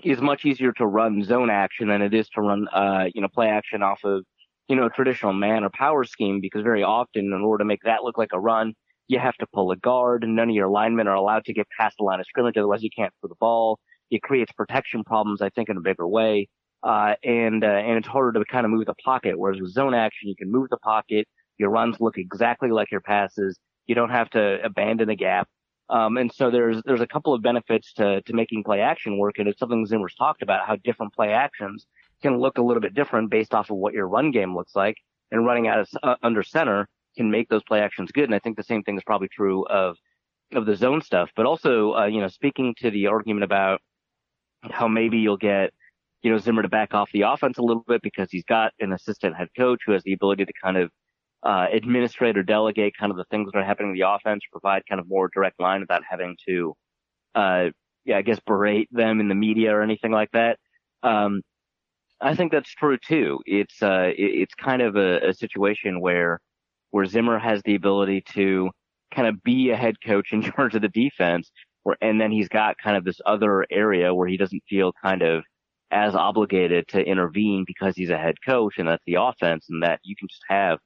it's 0.02 0.20
much 0.20 0.44
easier 0.44 0.72
to 0.72 0.86
run 0.86 1.22
zone 1.22 1.50
action 1.50 1.88
than 1.88 2.00
it 2.00 2.14
is 2.14 2.28
to 2.30 2.40
run, 2.40 2.66
uh, 2.68 3.06
you 3.14 3.20
know, 3.20 3.28
play 3.28 3.48
action 3.48 3.82
off 3.82 4.02
of, 4.04 4.24
you 4.68 4.76
know, 4.76 4.86
a 4.86 4.90
traditional 4.90 5.32
man 5.32 5.64
or 5.64 5.70
power 5.70 6.04
scheme 6.04 6.40
because 6.40 6.62
very 6.62 6.82
often 6.82 7.26
in 7.26 7.32
order 7.32 7.62
to 7.62 7.66
make 7.66 7.82
that 7.84 8.02
look 8.02 8.16
like 8.16 8.30
a 8.32 8.40
run, 8.40 8.72
you 9.08 9.18
have 9.18 9.36
to 9.36 9.46
pull 9.52 9.70
a 9.70 9.76
guard 9.76 10.24
and 10.24 10.34
none 10.34 10.48
of 10.48 10.54
your 10.54 10.68
linemen 10.68 11.08
are 11.08 11.14
allowed 11.14 11.44
to 11.44 11.52
get 11.52 11.66
past 11.78 11.96
the 11.98 12.04
line 12.04 12.20
of 12.20 12.26
scrimmage. 12.26 12.56
Otherwise 12.56 12.82
you 12.82 12.90
can't 12.94 13.12
throw 13.20 13.28
the 13.28 13.34
ball. 13.38 13.78
It 14.10 14.22
creates 14.22 14.52
protection 14.52 15.04
problems, 15.04 15.42
I 15.42 15.50
think, 15.50 15.68
in 15.68 15.76
a 15.76 15.80
bigger 15.80 16.06
way. 16.06 16.48
Uh, 16.82 17.14
and, 17.22 17.62
uh, 17.62 17.68
and 17.68 17.98
it's 17.98 18.08
harder 18.08 18.38
to 18.38 18.44
kind 18.44 18.64
of 18.64 18.72
move 18.72 18.86
the 18.86 18.94
pocket. 18.94 19.38
Whereas 19.38 19.60
with 19.60 19.70
zone 19.70 19.94
action, 19.94 20.28
you 20.28 20.36
can 20.36 20.50
move 20.50 20.68
the 20.70 20.78
pocket. 20.78 21.28
Your 21.58 21.70
runs 21.70 22.00
look 22.00 22.18
exactly 22.18 22.70
like 22.70 22.90
your 22.90 23.00
passes. 23.00 23.58
You 23.86 23.94
don't 23.94 24.10
have 24.10 24.30
to 24.30 24.62
abandon 24.64 25.08
a 25.10 25.16
gap. 25.16 25.48
Um, 25.90 26.16
and 26.16 26.32
so 26.32 26.50
there's, 26.50 26.82
there's 26.84 27.00
a 27.00 27.06
couple 27.06 27.34
of 27.34 27.42
benefits 27.42 27.92
to, 27.94 28.22
to 28.22 28.32
making 28.32 28.64
play 28.64 28.80
action 28.80 29.18
work. 29.18 29.38
And 29.38 29.48
it's 29.48 29.60
something 29.60 29.84
Zimmer's 29.86 30.14
talked 30.14 30.42
about 30.42 30.66
how 30.66 30.76
different 30.76 31.14
play 31.14 31.32
actions 31.32 31.86
can 32.22 32.38
look 32.38 32.58
a 32.58 32.62
little 32.62 32.80
bit 32.80 32.94
different 32.94 33.30
based 33.30 33.54
off 33.54 33.70
of 33.70 33.76
what 33.76 33.92
your 33.92 34.08
run 34.08 34.30
game 34.30 34.54
looks 34.56 34.74
like 34.74 34.96
and 35.30 35.44
running 35.44 35.68
out 35.68 35.80
of 35.80 35.88
uh, 36.02 36.14
under 36.22 36.42
center 36.42 36.88
can 37.16 37.30
make 37.30 37.48
those 37.48 37.62
play 37.64 37.80
actions 37.80 38.10
good. 38.12 38.24
And 38.24 38.34
I 38.34 38.38
think 38.38 38.56
the 38.56 38.62
same 38.62 38.82
thing 38.82 38.96
is 38.96 39.04
probably 39.04 39.28
true 39.28 39.66
of, 39.66 39.96
of 40.52 40.66
the 40.66 40.76
zone 40.76 41.02
stuff, 41.02 41.30
but 41.36 41.46
also, 41.46 41.94
uh, 41.94 42.06
you 42.06 42.20
know, 42.20 42.28
speaking 42.28 42.74
to 42.78 42.90
the 42.90 43.08
argument 43.08 43.44
about 43.44 43.80
how 44.70 44.88
maybe 44.88 45.18
you'll 45.18 45.36
get, 45.36 45.72
you 46.22 46.30
know, 46.30 46.38
Zimmer 46.38 46.62
to 46.62 46.68
back 46.68 46.94
off 46.94 47.10
the 47.12 47.22
offense 47.22 47.58
a 47.58 47.62
little 47.62 47.84
bit 47.86 48.00
because 48.02 48.28
he's 48.30 48.44
got 48.44 48.72
an 48.80 48.92
assistant 48.92 49.36
head 49.36 49.48
coach 49.56 49.80
who 49.84 49.92
has 49.92 50.02
the 50.04 50.12
ability 50.12 50.44
to 50.44 50.52
kind 50.62 50.76
of 50.76 50.90
uh, 51.44 51.66
administrate 51.74 52.38
or 52.38 52.42
delegate 52.42 52.94
kind 52.98 53.10
of 53.10 53.16
the 53.16 53.24
things 53.30 53.50
that 53.50 53.58
are 53.58 53.64
happening 53.64 53.90
in 53.90 53.98
the 53.98 54.08
offense, 54.08 54.42
provide 54.50 54.82
kind 54.88 55.00
of 55.00 55.08
more 55.08 55.28
direct 55.34 55.58
line 55.60 55.80
without 55.80 56.02
having 56.08 56.36
to, 56.48 56.74
uh, 57.34 57.64
yeah, 58.04 58.18
I 58.18 58.22
guess 58.22 58.38
berate 58.46 58.88
them 58.92 59.20
in 59.20 59.28
the 59.28 59.34
media 59.34 59.74
or 59.74 59.82
anything 59.82 60.12
like 60.12 60.30
that. 60.32 60.58
Um, 61.02 61.42
I 62.20 62.36
think 62.36 62.52
that's 62.52 62.72
true 62.72 62.96
too. 62.96 63.40
It's, 63.44 63.82
uh, 63.82 64.12
it, 64.16 64.22
it's 64.22 64.54
kind 64.54 64.82
of 64.82 64.94
a, 64.94 65.30
a 65.30 65.34
situation 65.34 66.00
where, 66.00 66.38
where 66.92 67.06
Zimmer 67.06 67.40
has 67.40 67.62
the 67.64 67.74
ability 67.74 68.22
to 68.34 68.70
kind 69.12 69.26
of 69.26 69.42
be 69.42 69.70
a 69.70 69.76
head 69.76 69.96
coach 70.04 70.32
in 70.32 70.42
charge 70.52 70.76
of 70.76 70.82
the 70.82 70.88
defense, 70.88 71.50
where, 71.82 71.96
and 72.00 72.20
then 72.20 72.30
he's 72.30 72.48
got 72.48 72.78
kind 72.78 72.96
of 72.96 73.04
this 73.04 73.20
other 73.26 73.66
area 73.72 74.14
where 74.14 74.28
he 74.28 74.36
doesn't 74.36 74.62
feel 74.68 74.92
kind 75.02 75.22
of 75.22 75.42
as 75.92 76.14
obligated 76.14 76.88
to 76.88 77.00
intervene 77.00 77.64
because 77.66 77.94
he's 77.94 78.10
a 78.10 78.18
head 78.18 78.36
coach 78.44 78.78
and 78.78 78.88
that's 78.88 79.04
the 79.06 79.16
offense 79.20 79.66
and 79.68 79.82
that 79.82 80.00
you 80.02 80.16
can 80.16 80.26
just 80.28 80.42
have 80.48 80.78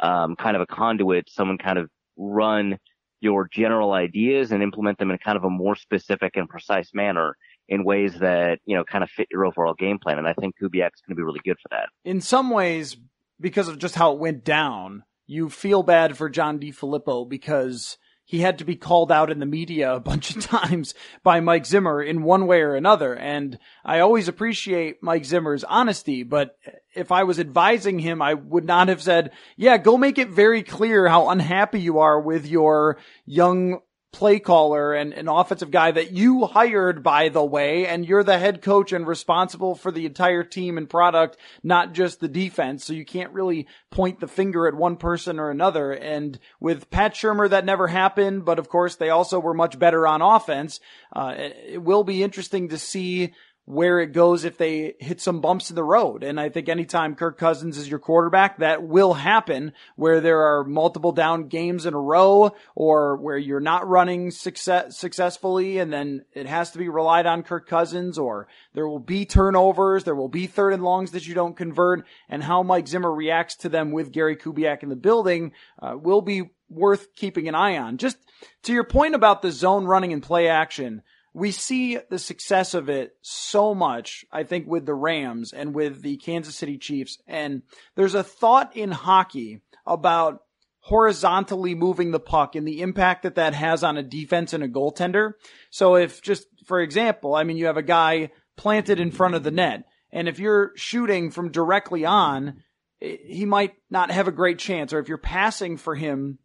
um, 0.00 0.34
kind 0.34 0.56
of 0.56 0.62
a 0.62 0.66
conduit, 0.66 1.28
someone 1.28 1.58
kind 1.58 1.78
of 1.78 1.90
run 2.16 2.78
your 3.20 3.48
general 3.52 3.92
ideas 3.92 4.52
and 4.52 4.62
implement 4.62 4.98
them 4.98 5.10
in 5.10 5.18
kind 5.18 5.36
of 5.36 5.44
a 5.44 5.50
more 5.50 5.76
specific 5.76 6.36
and 6.36 6.48
precise 6.48 6.90
manner 6.94 7.36
in 7.68 7.84
ways 7.84 8.18
that, 8.18 8.58
you 8.64 8.76
know, 8.76 8.84
kind 8.84 9.04
of 9.04 9.10
fit 9.10 9.28
your 9.30 9.44
overall 9.44 9.74
game 9.74 9.98
plan. 9.98 10.18
And 10.18 10.28
I 10.28 10.32
think 10.34 10.54
Kubiak's 10.60 11.00
going 11.00 11.10
to 11.10 11.16
be 11.16 11.22
really 11.22 11.40
good 11.44 11.56
for 11.62 11.68
that. 11.70 11.88
In 12.04 12.20
some 12.20 12.50
ways, 12.50 12.96
because 13.40 13.68
of 13.68 13.78
just 13.78 13.94
how 13.94 14.12
it 14.12 14.18
went 14.18 14.44
down, 14.44 15.04
you 15.26 15.50
feel 15.50 15.82
bad 15.82 16.16
for 16.16 16.28
John 16.28 16.58
DeFilippo 16.58 17.28
because 17.28 17.98
he 18.28 18.40
had 18.40 18.58
to 18.58 18.64
be 18.64 18.74
called 18.74 19.12
out 19.12 19.30
in 19.30 19.38
the 19.38 19.46
media 19.46 19.94
a 19.94 20.00
bunch 20.00 20.34
of 20.34 20.42
times 20.44 20.94
by 21.22 21.40
Mike 21.40 21.64
Zimmer 21.64 22.02
in 22.02 22.24
one 22.24 22.46
way 22.48 22.60
or 22.60 22.74
another. 22.74 23.14
And 23.14 23.56
I 23.84 24.00
always 24.00 24.26
appreciate 24.26 25.00
Mike 25.00 25.24
Zimmer's 25.24 25.62
honesty, 25.62 26.24
but 26.24 26.58
if 26.92 27.12
I 27.12 27.22
was 27.22 27.38
advising 27.38 28.00
him, 28.00 28.20
I 28.20 28.34
would 28.34 28.64
not 28.64 28.88
have 28.88 29.00
said, 29.00 29.30
yeah, 29.56 29.78
go 29.78 29.96
make 29.96 30.18
it 30.18 30.28
very 30.28 30.64
clear 30.64 31.06
how 31.06 31.28
unhappy 31.28 31.80
you 31.80 32.00
are 32.00 32.20
with 32.20 32.46
your 32.46 32.98
young 33.24 33.80
play 34.16 34.38
caller 34.38 34.94
and 34.94 35.12
an 35.12 35.28
offensive 35.28 35.70
guy 35.70 35.90
that 35.90 36.10
you 36.10 36.46
hired, 36.46 37.02
by 37.02 37.28
the 37.28 37.44
way, 37.44 37.86
and 37.86 38.06
you're 38.06 38.24
the 38.24 38.38
head 38.38 38.62
coach 38.62 38.90
and 38.90 39.06
responsible 39.06 39.74
for 39.74 39.92
the 39.92 40.06
entire 40.06 40.42
team 40.42 40.78
and 40.78 40.88
product, 40.88 41.36
not 41.62 41.92
just 41.92 42.18
the 42.18 42.28
defense. 42.28 42.82
So 42.82 42.94
you 42.94 43.04
can't 43.04 43.34
really 43.34 43.66
point 43.90 44.18
the 44.18 44.26
finger 44.26 44.66
at 44.66 44.74
one 44.74 44.96
person 44.96 45.38
or 45.38 45.50
another. 45.50 45.92
And 45.92 46.38
with 46.60 46.88
Pat 46.88 47.12
Shurmur, 47.12 47.50
that 47.50 47.66
never 47.66 47.88
happened. 47.88 48.46
But 48.46 48.58
of 48.58 48.70
course, 48.70 48.96
they 48.96 49.10
also 49.10 49.38
were 49.38 49.52
much 49.52 49.78
better 49.78 50.06
on 50.06 50.22
offense. 50.22 50.80
Uh, 51.14 51.34
it 51.36 51.82
will 51.82 52.02
be 52.02 52.22
interesting 52.22 52.70
to 52.70 52.78
see 52.78 53.34
where 53.66 53.98
it 53.98 54.12
goes 54.12 54.44
if 54.44 54.56
they 54.56 54.94
hit 55.00 55.20
some 55.20 55.40
bumps 55.40 55.70
in 55.70 55.76
the 55.76 55.84
road. 55.84 56.22
And 56.22 56.38
I 56.38 56.48
think 56.48 56.68
anytime 56.68 57.16
Kirk 57.16 57.36
Cousins 57.36 57.76
is 57.76 57.88
your 57.88 57.98
quarterback, 57.98 58.58
that 58.58 58.84
will 58.84 59.12
happen 59.12 59.72
where 59.96 60.20
there 60.20 60.40
are 60.40 60.64
multiple 60.64 61.10
down 61.10 61.48
games 61.48 61.84
in 61.84 61.92
a 61.92 62.00
row 62.00 62.54
or 62.76 63.16
where 63.16 63.36
you're 63.36 63.58
not 63.58 63.88
running 63.88 64.30
success 64.30 64.96
successfully 64.96 65.78
and 65.78 65.92
then 65.92 66.24
it 66.32 66.46
has 66.46 66.70
to 66.70 66.78
be 66.78 66.88
relied 66.88 67.26
on 67.26 67.42
Kirk 67.42 67.68
Cousins 67.68 68.18
or 68.18 68.46
there 68.72 68.88
will 68.88 69.00
be 69.00 69.26
turnovers. 69.26 70.04
There 70.04 70.14
will 70.14 70.28
be 70.28 70.46
third 70.46 70.72
and 70.72 70.84
longs 70.84 71.10
that 71.10 71.26
you 71.26 71.34
don't 71.34 71.56
convert 71.56 72.06
and 72.28 72.44
how 72.44 72.62
Mike 72.62 72.86
Zimmer 72.86 73.12
reacts 73.12 73.56
to 73.56 73.68
them 73.68 73.90
with 73.90 74.12
Gary 74.12 74.36
Kubiak 74.36 74.84
in 74.84 74.90
the 74.90 74.96
building 74.96 75.50
uh, 75.82 75.96
will 76.00 76.22
be 76.22 76.50
worth 76.68 77.14
keeping 77.16 77.48
an 77.48 77.56
eye 77.56 77.78
on. 77.78 77.96
Just 77.96 78.16
to 78.62 78.72
your 78.72 78.84
point 78.84 79.16
about 79.16 79.42
the 79.42 79.50
zone 79.50 79.86
running 79.86 80.12
and 80.12 80.22
play 80.22 80.48
action, 80.48 81.02
we 81.36 81.50
see 81.50 81.98
the 82.08 82.18
success 82.18 82.72
of 82.72 82.88
it 82.88 83.14
so 83.20 83.74
much, 83.74 84.24
I 84.32 84.44
think, 84.44 84.66
with 84.66 84.86
the 84.86 84.94
Rams 84.94 85.52
and 85.52 85.74
with 85.74 86.00
the 86.00 86.16
Kansas 86.16 86.56
City 86.56 86.78
Chiefs. 86.78 87.18
And 87.26 87.60
there's 87.94 88.14
a 88.14 88.24
thought 88.24 88.74
in 88.74 88.90
hockey 88.90 89.60
about 89.86 90.40
horizontally 90.80 91.74
moving 91.74 92.10
the 92.10 92.18
puck 92.18 92.54
and 92.54 92.66
the 92.66 92.80
impact 92.80 93.24
that 93.24 93.34
that 93.34 93.52
has 93.52 93.84
on 93.84 93.98
a 93.98 94.02
defense 94.02 94.54
and 94.54 94.64
a 94.64 94.68
goaltender. 94.68 95.32
So 95.68 95.96
if 95.96 96.22
just, 96.22 96.46
for 96.64 96.80
example, 96.80 97.34
I 97.34 97.44
mean, 97.44 97.58
you 97.58 97.66
have 97.66 97.76
a 97.76 97.82
guy 97.82 98.30
planted 98.56 98.98
in 98.98 99.10
front 99.10 99.34
of 99.34 99.42
the 99.42 99.50
net, 99.50 99.84
and 100.10 100.28
if 100.28 100.38
you're 100.38 100.72
shooting 100.74 101.30
from 101.30 101.52
directly 101.52 102.06
on, 102.06 102.62
eh, 103.02 103.16
he 103.26 103.44
might 103.44 103.74
not 103.90 104.10
have 104.10 104.26
a 104.26 104.32
great 104.32 104.58
chance. 104.58 104.94
Or 104.94 105.00
if 105.00 105.08
you're 105.10 105.18
passing 105.18 105.76
for 105.76 105.94
him 105.94 106.38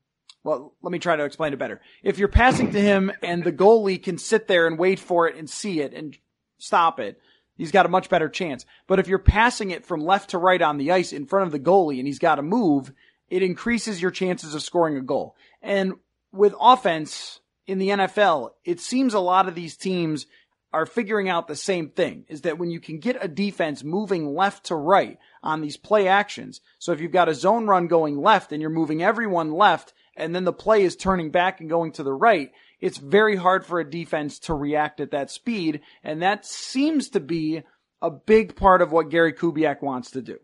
well, 0.44 0.74
let 0.82 0.92
me 0.92 1.00
try 1.00 1.16
to 1.16 1.26
explain 1.26 1.54
it 1.54 1.60
better. 1.60 1.82
If 2.04 2.18
you're 2.18 2.28
passing 2.28 2.72
to 2.72 2.82
him 2.82 3.12
and 3.22 3.44
the 3.44 3.52
goalie 3.52 4.02
can 4.02 4.18
sit 4.18 4.48
there 4.48 4.68
and 4.68 4.78
wait 4.78 5.00
for 5.00 5.28
it 5.28 5.36
and 5.36 5.50
see 5.50 5.82
it 5.82 5.94
and 5.94 6.18
stop 6.58 7.00
it, 7.00 7.20
he's 7.58 7.72
got 7.72 7.86
a 7.86 7.90
much 7.90 8.10
better 8.10 8.28
chance. 8.30 8.66
But 8.88 9.00
if 9.00 9.08
you're 9.08 9.20
passing 9.20 9.72
it 9.72 9.86
from 9.86 10.02
left 10.02 10.32
to 10.32 10.38
right 10.38 10.62
on 10.62 10.78
the 10.78 10.92
ice 10.92 11.14
in 11.14 11.26
front 11.26 11.46
of 11.46 11.52
the 11.52 11.60
goalie 11.60 12.00
and 12.00 12.08
he's 12.08 12.20
got 12.20 12.36
to 12.36 12.42
move, 12.42 12.92
it 13.30 13.44
increases 13.44 14.02
your 14.02 14.12
chances 14.12 14.56
of 14.56 14.64
scoring 14.64 14.98
a 14.98 15.02
goal. 15.02 15.36
And 15.62 15.94
with 16.32 16.56
offense 16.60 17.40
in 17.68 17.78
the 17.78 17.90
NFL, 17.90 18.52
it 18.66 18.80
seems 18.80 19.14
a 19.14 19.20
lot 19.20 19.48
of 19.48 19.56
these 19.56 19.78
teams 19.78 20.26
are 20.74 20.86
figuring 20.86 21.30
out 21.30 21.48
the 21.48 21.56
same 21.56 21.90
thing 21.90 22.26
is 22.30 22.42
that 22.42 22.58
when 22.58 22.72
you 22.72 22.80
can 22.80 23.00
get 23.00 23.24
a 23.24 23.28
defense 23.28 23.84
moving 23.84 24.34
left 24.34 24.66
to 24.66 24.76
right 24.76 25.20
on 25.44 25.62
these 25.62 25.78
play 25.78 26.08
actions. 26.08 26.62
So 26.80 26.94
if 26.94 27.02
you've 27.02 27.12
got 27.12 27.30
a 27.30 27.36
zone 27.36 27.68
run 27.68 27.88
going 27.88 28.18
left 28.22 28.52
and 28.52 28.62
you're 28.62 28.70
moving 28.70 29.04
everyone 29.04 29.52
left 29.52 29.94
and 30.16 30.36
then 30.36 30.44
the 30.44 30.54
play 30.54 30.84
is 30.84 30.96
turning 30.96 31.32
back 31.32 31.62
and 31.62 31.70
going 31.70 31.94
to 31.94 32.04
the 32.04 32.14
right, 32.14 32.52
it's 32.80 32.98
very 32.98 33.36
hard 33.36 33.66
for 33.66 33.80
a 33.80 33.90
defense 33.90 34.40
to 34.40 34.54
react 34.54 35.00
at 35.00 35.12
that 35.12 35.32
speed. 35.32 35.82
And 36.04 36.22
that 36.22 36.46
seems 36.46 37.10
to 37.10 37.20
be 37.20 37.64
a 38.02 38.10
big 38.10 38.56
part 38.56 38.82
of 38.82 38.92
what 38.92 39.10
Gary 39.10 39.34
Kubiak 39.34 39.82
wants 39.82 40.12
to 40.12 40.22
do. 40.22 40.40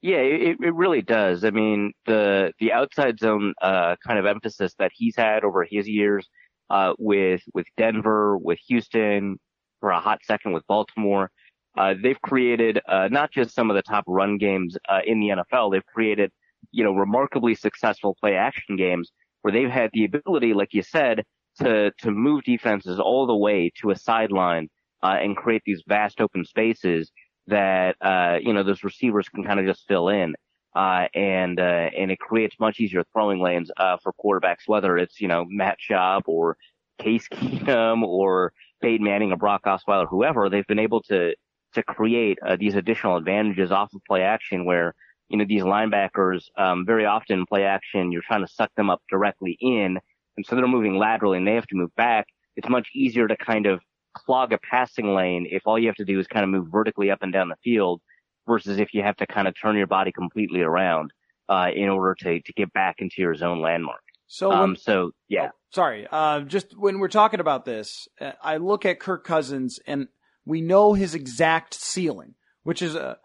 Yeah, 0.00 0.18
it, 0.18 0.58
it 0.60 0.74
really 0.74 1.02
does. 1.02 1.44
I 1.44 1.50
mean, 1.50 1.92
the, 2.06 2.52
the 2.60 2.72
outside 2.72 3.18
zone, 3.18 3.52
uh, 3.60 3.96
kind 4.06 4.18
of 4.18 4.26
emphasis 4.26 4.74
that 4.78 4.92
he's 4.94 5.16
had 5.16 5.44
over 5.44 5.66
his 5.68 5.88
years, 5.88 6.28
uh, 6.70 6.92
with, 6.98 7.42
with 7.52 7.66
Denver, 7.76 8.36
with 8.36 8.58
Houston, 8.68 9.38
for 9.80 9.90
a 9.90 10.00
hot 10.00 10.20
second 10.24 10.52
with 10.52 10.66
Baltimore, 10.66 11.30
uh, 11.76 11.94
they've 12.00 12.20
created, 12.20 12.80
uh, 12.88 13.08
not 13.10 13.30
just 13.32 13.54
some 13.54 13.70
of 13.70 13.76
the 13.76 13.82
top 13.82 14.04
run 14.06 14.38
games, 14.38 14.76
uh, 14.88 15.00
in 15.04 15.20
the 15.20 15.28
NFL, 15.28 15.72
they've 15.72 15.86
created 15.86 16.30
you 16.70 16.84
know, 16.84 16.92
remarkably 16.92 17.54
successful 17.54 18.16
play 18.20 18.36
action 18.36 18.76
games 18.76 19.10
where 19.42 19.52
they've 19.52 19.70
had 19.70 19.90
the 19.92 20.04
ability, 20.04 20.54
like 20.54 20.74
you 20.74 20.82
said, 20.82 21.24
to, 21.60 21.90
to 21.98 22.10
move 22.10 22.44
defenses 22.44 23.00
all 23.00 23.26
the 23.26 23.36
way 23.36 23.70
to 23.80 23.90
a 23.90 23.96
sideline, 23.96 24.68
uh, 25.02 25.16
and 25.20 25.36
create 25.36 25.62
these 25.64 25.82
vast 25.86 26.20
open 26.20 26.44
spaces 26.44 27.10
that, 27.46 27.96
uh, 28.00 28.38
you 28.42 28.52
know, 28.52 28.62
those 28.62 28.84
receivers 28.84 29.28
can 29.28 29.44
kind 29.44 29.60
of 29.60 29.66
just 29.66 29.86
fill 29.86 30.08
in. 30.08 30.34
Uh, 30.74 31.06
and, 31.14 31.58
uh, 31.58 31.88
and 31.96 32.10
it 32.10 32.18
creates 32.18 32.56
much 32.60 32.78
easier 32.78 33.02
throwing 33.12 33.40
lanes, 33.40 33.70
uh, 33.78 33.96
for 34.02 34.12
quarterbacks, 34.22 34.66
whether 34.66 34.98
it's, 34.98 35.20
you 35.20 35.26
know, 35.28 35.44
Matt 35.48 35.78
Schaub 35.78 36.22
or 36.26 36.56
Case 36.98 37.26
Keenum 37.32 38.02
or 38.02 38.52
Peyton 38.82 39.04
Manning 39.04 39.32
or 39.32 39.36
Brock 39.36 39.62
Osweiler, 39.64 40.08
whoever, 40.08 40.48
they've 40.48 40.66
been 40.66 40.78
able 40.78 41.02
to, 41.04 41.34
to 41.74 41.82
create, 41.82 42.38
uh, 42.46 42.56
these 42.56 42.74
additional 42.74 43.16
advantages 43.16 43.72
off 43.72 43.92
of 43.94 44.02
play 44.06 44.22
action 44.22 44.64
where, 44.64 44.94
you 45.28 45.38
know, 45.38 45.44
these 45.46 45.62
linebackers, 45.62 46.44
um, 46.56 46.84
very 46.86 47.04
often 47.04 47.44
play 47.46 47.64
action, 47.64 48.12
you're 48.12 48.22
trying 48.26 48.44
to 48.46 48.52
suck 48.52 48.70
them 48.76 48.90
up 48.90 49.02
directly 49.10 49.56
in. 49.60 49.98
And 50.36 50.46
so 50.46 50.56
they're 50.56 50.68
moving 50.68 50.96
laterally 50.96 51.38
and 51.38 51.46
they 51.46 51.54
have 51.54 51.66
to 51.66 51.76
move 51.76 51.94
back. 51.96 52.26
It's 52.56 52.68
much 52.68 52.88
easier 52.94 53.28
to 53.28 53.36
kind 53.36 53.66
of 53.66 53.80
clog 54.14 54.52
a 54.52 54.58
passing 54.58 55.14
lane 55.14 55.46
if 55.50 55.62
all 55.66 55.78
you 55.78 55.86
have 55.86 55.96
to 55.96 56.04
do 56.04 56.18
is 56.18 56.26
kind 56.26 56.44
of 56.44 56.50
move 56.50 56.68
vertically 56.70 57.10
up 57.10 57.22
and 57.22 57.32
down 57.32 57.48
the 57.48 57.56
field 57.62 58.00
versus 58.46 58.78
if 58.78 58.94
you 58.94 59.02
have 59.02 59.16
to 59.16 59.26
kind 59.26 59.46
of 59.46 59.54
turn 59.60 59.76
your 59.76 59.86
body 59.86 60.10
completely 60.10 60.62
around 60.62 61.12
uh, 61.48 61.68
in 61.74 61.88
order 61.88 62.14
to 62.14 62.40
to 62.40 62.52
get 62.54 62.72
back 62.72 62.96
into 62.98 63.16
your 63.18 63.34
zone 63.34 63.60
landmark. 63.60 64.00
So, 64.26 64.52
Um, 64.52 64.70
when, 64.70 64.76
so 64.76 65.12
yeah, 65.28 65.48
oh, 65.48 65.56
sorry. 65.70 66.06
Uh, 66.10 66.40
just 66.40 66.76
when 66.76 66.98
we're 66.98 67.08
talking 67.08 67.40
about 67.40 67.64
this, 67.64 68.08
uh, 68.20 68.32
I 68.42 68.56
look 68.56 68.84
at 68.84 69.00
Kirk 69.00 69.24
Cousins 69.24 69.78
and 69.86 70.08
we 70.44 70.60
know 70.60 70.94
his 70.94 71.14
exact 71.14 71.74
ceiling, 71.74 72.34
which 72.62 72.82
is 72.82 72.94
a, 72.94 72.98
a 72.98 73.18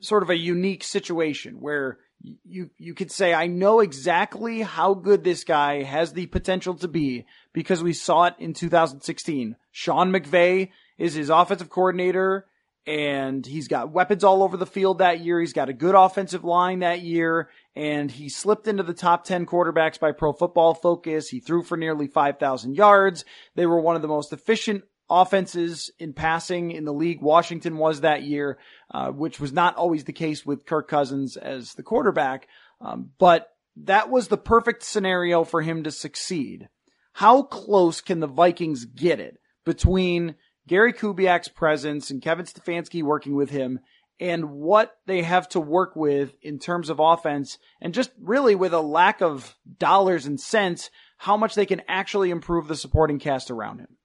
sort 0.00 0.22
of 0.22 0.30
a 0.30 0.36
unique 0.36 0.84
situation 0.84 1.60
where 1.60 1.98
you 2.44 2.70
you 2.78 2.94
could 2.94 3.10
say 3.10 3.34
I 3.34 3.46
know 3.46 3.80
exactly 3.80 4.62
how 4.62 4.94
good 4.94 5.24
this 5.24 5.44
guy 5.44 5.82
has 5.82 6.12
the 6.12 6.26
potential 6.26 6.74
to 6.76 6.88
be 6.88 7.26
because 7.52 7.82
we 7.82 7.92
saw 7.92 8.24
it 8.24 8.34
in 8.38 8.54
2016. 8.54 9.56
Sean 9.72 10.10
McVay 10.10 10.70
is 10.96 11.14
his 11.14 11.28
offensive 11.28 11.70
coordinator 11.70 12.46
and 12.86 13.44
he's 13.46 13.68
got 13.68 13.92
weapons 13.92 14.24
all 14.24 14.42
over 14.42 14.56
the 14.56 14.66
field 14.66 14.98
that 14.98 15.20
year. 15.20 15.40
He's 15.40 15.54
got 15.54 15.68
a 15.68 15.74
good 15.74 15.94
offensive 15.94 16.44
line 16.44 16.80
that 16.80 17.00
year, 17.00 17.48
and 17.74 18.10
he 18.10 18.28
slipped 18.28 18.68
into 18.68 18.82
the 18.82 18.92
top 18.92 19.24
10 19.24 19.46
quarterbacks 19.46 19.98
by 19.98 20.12
Pro 20.12 20.32
Football 20.32 20.74
Focus. 20.74 21.28
He 21.28 21.40
threw 21.40 21.62
for 21.62 21.76
nearly 21.78 22.08
5,000 22.08 22.74
yards. 22.74 23.24
They 23.54 23.64
were 23.64 23.80
one 23.80 23.96
of 23.96 24.02
the 24.02 24.08
most 24.08 24.32
efficient 24.32 24.84
offenses 25.10 25.90
in 25.98 26.12
passing 26.12 26.70
in 26.70 26.84
the 26.84 26.92
league. 26.92 27.20
Washington 27.20 27.76
was 27.76 28.00
that 28.00 28.22
year, 28.22 28.58
uh, 28.92 29.10
which 29.10 29.38
was 29.38 29.52
not 29.52 29.76
always 29.76 30.04
the 30.04 30.12
case 30.12 30.44
with 30.46 30.66
Kirk 30.66 30.88
Cousins 30.88 31.36
as 31.36 31.74
the 31.74 31.82
quarterback. 31.82 32.48
Um, 32.80 33.10
but 33.18 33.48
that 33.76 34.10
was 34.10 34.28
the 34.28 34.36
perfect 34.36 34.82
scenario 34.82 35.44
for 35.44 35.62
him 35.62 35.84
to 35.84 35.90
succeed. 35.90 36.68
How 37.12 37.42
close 37.42 38.00
can 38.00 38.20
the 38.20 38.26
Vikings 38.26 38.84
get 38.84 39.20
it 39.20 39.38
between 39.64 40.36
Gary 40.66 40.92
Kubiak's 40.92 41.48
presence 41.48 42.10
and 42.10 42.22
Kevin 42.22 42.46
Stefanski 42.46 43.02
working 43.02 43.36
with 43.36 43.50
him 43.50 43.80
and 44.20 44.50
what 44.50 44.96
they 45.06 45.22
have 45.22 45.48
to 45.50 45.60
work 45.60 45.96
with 45.96 46.34
in 46.40 46.58
terms 46.58 46.88
of 46.88 47.00
offense 47.00 47.58
and 47.80 47.92
just 47.92 48.10
really 48.20 48.54
with 48.54 48.72
a 48.72 48.80
lack 48.80 49.20
of 49.20 49.56
dollars 49.78 50.26
and 50.26 50.40
cents, 50.40 50.90
how 51.18 51.36
much 51.36 51.54
they 51.54 51.66
can 51.66 51.82
actually 51.88 52.30
improve 52.30 52.68
the 52.68 52.76
supporting 52.76 53.18
cast 53.18 53.50
around 53.50 53.80
him. 53.80 53.96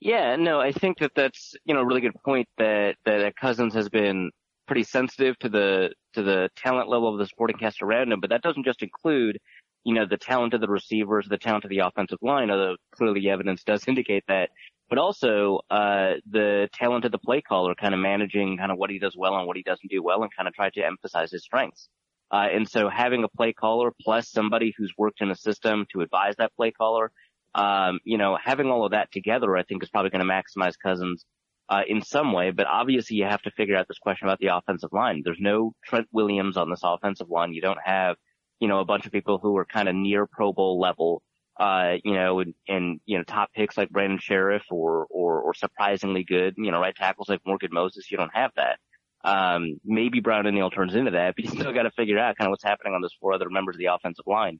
Yeah, 0.00 0.36
no, 0.36 0.60
I 0.60 0.72
think 0.72 0.98
that 0.98 1.12
that's 1.14 1.54
you 1.64 1.74
know 1.74 1.80
a 1.80 1.86
really 1.86 2.00
good 2.00 2.14
point 2.24 2.48
that 2.58 2.96
that 3.04 3.36
Cousins 3.36 3.74
has 3.74 3.88
been 3.88 4.30
pretty 4.66 4.82
sensitive 4.84 5.38
to 5.40 5.48
the 5.48 5.90
to 6.14 6.22
the 6.22 6.48
talent 6.56 6.88
level 6.88 7.12
of 7.12 7.18
the 7.18 7.26
supporting 7.26 7.58
cast 7.58 7.82
around 7.82 8.10
him, 8.12 8.20
but 8.20 8.30
that 8.30 8.42
doesn't 8.42 8.64
just 8.64 8.82
include 8.82 9.38
you 9.84 9.94
know 9.94 10.06
the 10.06 10.16
talent 10.16 10.54
of 10.54 10.60
the 10.62 10.68
receivers, 10.68 11.28
the 11.28 11.36
talent 11.38 11.64
of 11.64 11.70
the 11.70 11.80
offensive 11.80 12.18
line, 12.22 12.50
although 12.50 12.76
clearly 12.96 13.28
evidence 13.28 13.62
does 13.62 13.86
indicate 13.88 14.24
that, 14.28 14.50
but 14.88 14.98
also 14.98 15.60
uh 15.70 16.14
the 16.30 16.68
talent 16.72 17.04
of 17.04 17.12
the 17.12 17.18
play 17.18 17.42
caller, 17.42 17.74
kind 17.74 17.92
of 17.94 18.00
managing 18.00 18.56
kind 18.56 18.72
of 18.72 18.78
what 18.78 18.90
he 18.90 18.98
does 18.98 19.16
well 19.16 19.36
and 19.36 19.46
what 19.46 19.56
he 19.56 19.62
doesn't 19.62 19.90
do 19.90 20.02
well, 20.02 20.22
and 20.22 20.34
kind 20.34 20.48
of 20.48 20.54
try 20.54 20.70
to 20.70 20.84
emphasize 20.84 21.30
his 21.30 21.42
strengths. 21.44 21.88
Uh, 22.32 22.46
and 22.52 22.68
so 22.68 22.88
having 22.88 23.24
a 23.24 23.28
play 23.28 23.52
caller 23.52 23.90
plus 24.00 24.30
somebody 24.30 24.72
who's 24.78 24.94
worked 24.96 25.20
in 25.20 25.30
a 25.30 25.34
system 25.34 25.84
to 25.92 26.00
advise 26.00 26.36
that 26.36 26.54
play 26.56 26.70
caller 26.70 27.10
um, 27.54 28.00
you 28.04 28.18
know, 28.18 28.38
having 28.42 28.68
all 28.70 28.84
of 28.84 28.92
that 28.92 29.10
together, 29.12 29.56
I 29.56 29.62
think 29.62 29.82
is 29.82 29.90
probably 29.90 30.10
going 30.10 30.26
to 30.26 30.32
maximize 30.32 30.74
Cousins, 30.82 31.24
uh, 31.70 31.82
in 31.86 32.02
some 32.02 32.32
way, 32.32 32.50
but 32.50 32.66
obviously 32.66 33.16
you 33.16 33.24
have 33.24 33.42
to 33.42 33.50
figure 33.52 33.76
out 33.76 33.86
this 33.86 33.98
question 33.98 34.26
about 34.26 34.40
the 34.40 34.48
offensive 34.48 34.92
line. 34.92 35.22
There's 35.24 35.38
no 35.40 35.72
Trent 35.84 36.08
Williams 36.12 36.56
on 36.56 36.68
this 36.68 36.80
offensive 36.82 37.30
line. 37.30 37.52
You 37.52 37.62
don't 37.62 37.78
have, 37.82 38.16
you 38.58 38.66
know, 38.66 38.80
a 38.80 38.84
bunch 38.84 39.06
of 39.06 39.12
people 39.12 39.38
who 39.38 39.56
are 39.56 39.64
kind 39.64 39.88
of 39.88 39.94
near 39.94 40.26
Pro 40.26 40.52
Bowl 40.52 40.80
level, 40.80 41.22
uh, 41.60 41.94
you 42.02 42.14
know, 42.14 42.40
and, 42.40 42.54
and, 42.66 43.00
you 43.06 43.18
know, 43.18 43.24
top 43.24 43.52
picks 43.52 43.78
like 43.78 43.88
Brandon 43.88 44.18
Scherff 44.18 44.62
or, 44.70 45.06
or, 45.10 45.40
or 45.42 45.54
surprisingly 45.54 46.24
good, 46.24 46.54
you 46.56 46.72
know, 46.72 46.80
right 46.80 46.94
tackles 46.94 47.28
like 47.28 47.40
Morgan 47.46 47.70
Moses. 47.72 48.10
You 48.10 48.16
don't 48.16 48.34
have 48.34 48.50
that. 48.56 48.78
Um, 49.22 49.78
maybe 49.84 50.18
Brian 50.20 50.46
O'Neill 50.46 50.70
turns 50.70 50.96
into 50.96 51.12
that, 51.12 51.36
but 51.36 51.44
you 51.44 51.50
still 51.52 51.72
got 51.72 51.82
to 51.84 51.92
figure 51.92 52.18
out 52.18 52.36
kind 52.36 52.48
of 52.48 52.50
what's 52.50 52.64
happening 52.64 52.94
on 52.94 53.02
those 53.02 53.14
four 53.20 53.32
other 53.32 53.48
members 53.48 53.76
of 53.76 53.78
the 53.78 53.94
offensive 53.94 54.26
line. 54.26 54.58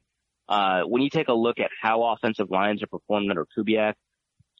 Uh, 0.51 0.81
when 0.81 1.01
you 1.01 1.09
take 1.09 1.29
a 1.29 1.33
look 1.33 1.59
at 1.59 1.71
how 1.81 2.03
offensive 2.03 2.51
lines 2.51 2.83
are 2.83 2.87
performed 2.87 3.29
under 3.29 3.47
Kubiak, 3.57 3.93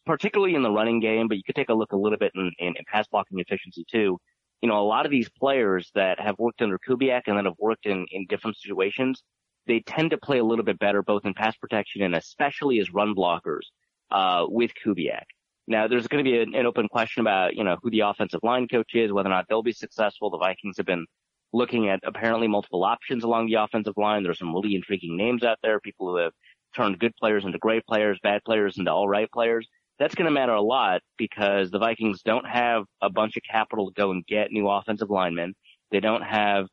particularly 0.05 0.55
in 0.55 0.63
the 0.63 0.71
running 0.71 1.01
game, 1.01 1.27
but 1.27 1.35
you 1.35 1.43
could 1.45 1.55
take 1.55 1.67
a 1.67 1.73
look 1.73 1.91
a 1.91 1.97
little 1.97 2.17
bit 2.17 2.31
in, 2.33 2.49
in, 2.59 2.67
in 2.77 2.85
pass 2.87 3.07
blocking 3.09 3.39
efficiency 3.39 3.83
too. 3.91 4.17
You 4.61 4.69
know, 4.69 4.79
a 4.79 4.87
lot 4.87 5.05
of 5.05 5.11
these 5.11 5.29
players 5.29 5.91
that 5.93 6.17
have 6.17 6.39
worked 6.39 6.61
under 6.61 6.79
Kubiak 6.79 7.23
and 7.27 7.35
then 7.35 7.43
have 7.43 7.59
worked 7.59 7.85
in, 7.85 8.05
in 8.09 8.25
different 8.29 8.55
situations, 8.55 9.21
they 9.67 9.81
tend 9.81 10.11
to 10.11 10.17
play 10.17 10.37
a 10.37 10.45
little 10.45 10.63
bit 10.63 10.79
better 10.79 11.03
both 11.03 11.25
in 11.25 11.33
pass 11.33 11.57
protection 11.57 12.03
and 12.03 12.15
especially 12.15 12.79
as 12.79 12.93
run 12.93 13.13
blockers, 13.13 13.65
uh, 14.11 14.45
with 14.47 14.71
Kubiak. 14.81 15.25
Now, 15.67 15.89
there's 15.89 16.07
going 16.07 16.23
to 16.23 16.31
be 16.31 16.39
an, 16.39 16.55
an 16.55 16.65
open 16.65 16.87
question 16.87 17.19
about, 17.19 17.57
you 17.57 17.65
know, 17.65 17.75
who 17.83 17.91
the 17.91 17.99
offensive 18.01 18.39
line 18.43 18.69
coach 18.69 18.95
is, 18.95 19.11
whether 19.11 19.27
or 19.27 19.33
not 19.33 19.47
they'll 19.49 19.61
be 19.61 19.73
successful. 19.73 20.29
The 20.29 20.37
Vikings 20.37 20.77
have 20.77 20.85
been 20.85 21.05
looking 21.53 21.89
at 21.89 21.99
apparently 22.03 22.47
multiple 22.47 22.83
options 22.83 23.23
along 23.23 23.47
the 23.47 23.55
offensive 23.55 23.97
line. 23.97 24.23
There's 24.23 24.39
some 24.39 24.53
really 24.53 24.75
intriguing 24.75 25.17
names 25.17 25.43
out 25.43 25.57
there, 25.61 25.79
people 25.79 26.09
who 26.09 26.17
have 26.17 26.33
turned 26.75 26.99
good 26.99 27.15
players 27.15 27.45
into 27.45 27.57
great 27.57 27.85
players, 27.85 28.19
bad 28.23 28.43
players 28.45 28.77
into 28.77 28.91
all 28.91 29.07
right 29.07 29.29
players. 29.31 29.67
That's 29.99 30.15
going 30.15 30.25
to 30.25 30.31
matter 30.31 30.53
a 30.53 30.61
lot 30.61 31.01
because 31.17 31.69
the 31.69 31.79
Vikings 31.79 32.21
don't 32.23 32.47
have 32.47 32.85
a 33.01 33.09
bunch 33.09 33.37
of 33.37 33.43
capital 33.43 33.87
to 33.87 33.93
go 33.93 34.11
and 34.11 34.25
get 34.25 34.51
new 34.51 34.67
offensive 34.67 35.09
linemen. 35.09 35.53
They 35.91 35.99
don't 35.99 36.23
have 36.23 36.67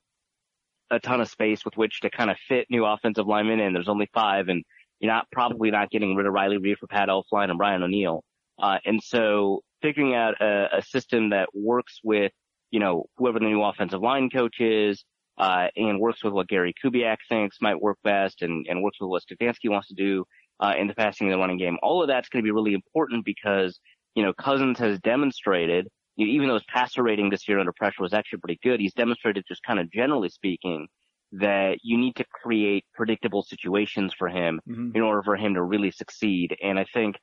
a 0.90 0.98
ton 0.98 1.20
of 1.20 1.28
space 1.28 1.64
with 1.64 1.76
which 1.76 2.00
to 2.00 2.10
kind 2.10 2.30
of 2.30 2.36
fit 2.48 2.66
new 2.70 2.84
offensive 2.84 3.26
linemen 3.26 3.60
in. 3.60 3.72
There's 3.72 3.88
only 3.88 4.08
five 4.14 4.48
and 4.48 4.64
you're 5.00 5.12
not 5.12 5.26
probably 5.30 5.70
not 5.70 5.90
getting 5.90 6.16
rid 6.16 6.26
of 6.26 6.32
Riley 6.32 6.58
Reiff 6.58 6.78
for 6.78 6.86
Pat 6.86 7.08
Elflein 7.08 7.50
and 7.50 7.58
Brian 7.58 7.82
O'Neill. 7.82 8.24
Uh, 8.60 8.78
and 8.84 9.02
so 9.02 9.62
figuring 9.82 10.14
out 10.14 10.40
a, 10.40 10.78
a 10.78 10.82
system 10.82 11.30
that 11.30 11.48
works 11.54 12.00
with 12.02 12.32
you 12.70 12.80
know, 12.80 13.04
whoever 13.16 13.38
the 13.38 13.46
new 13.46 13.62
offensive 13.62 14.00
line 14.00 14.30
coach 14.30 14.60
is, 14.60 15.04
uh, 15.38 15.68
and 15.76 16.00
works 16.00 16.24
with 16.24 16.32
what 16.32 16.48
Gary 16.48 16.74
Kubiak 16.82 17.18
thinks 17.28 17.58
might 17.60 17.80
work 17.80 17.98
best 18.02 18.42
and, 18.42 18.66
and 18.68 18.82
works 18.82 18.98
with 19.00 19.08
what 19.08 19.22
Stefanski 19.22 19.70
wants 19.70 19.88
to 19.88 19.94
do, 19.94 20.24
uh, 20.60 20.74
in 20.76 20.88
the 20.88 20.94
passing 20.94 21.26
and 21.28 21.34
the 21.34 21.38
running 21.38 21.58
game. 21.58 21.78
All 21.82 22.02
of 22.02 22.08
that's 22.08 22.28
going 22.28 22.42
to 22.42 22.46
be 22.46 22.50
really 22.50 22.74
important 22.74 23.24
because, 23.24 23.78
you 24.14 24.22
know, 24.22 24.32
Cousins 24.32 24.78
has 24.80 24.98
demonstrated, 25.00 25.86
you 26.16 26.26
know, 26.26 26.32
even 26.32 26.48
though 26.48 26.54
his 26.54 26.64
passer 26.68 27.02
rating 27.04 27.30
this 27.30 27.46
year 27.48 27.60
under 27.60 27.72
pressure 27.72 28.02
was 28.02 28.12
actually 28.12 28.40
pretty 28.40 28.58
good, 28.62 28.80
he's 28.80 28.94
demonstrated 28.94 29.44
just 29.46 29.62
kind 29.62 29.78
of 29.78 29.90
generally 29.92 30.28
speaking 30.28 30.88
that 31.30 31.78
you 31.82 31.96
need 31.96 32.16
to 32.16 32.24
create 32.42 32.84
predictable 32.94 33.42
situations 33.42 34.12
for 34.18 34.28
him 34.28 34.60
Mhm. 34.68 34.96
in 34.96 35.02
order 35.02 35.22
for 35.22 35.36
him 35.36 35.54
to 35.54 35.62
really 35.62 35.90
succeed. 35.90 36.56
And 36.62 36.78
I 36.78 36.84
think 36.92 37.16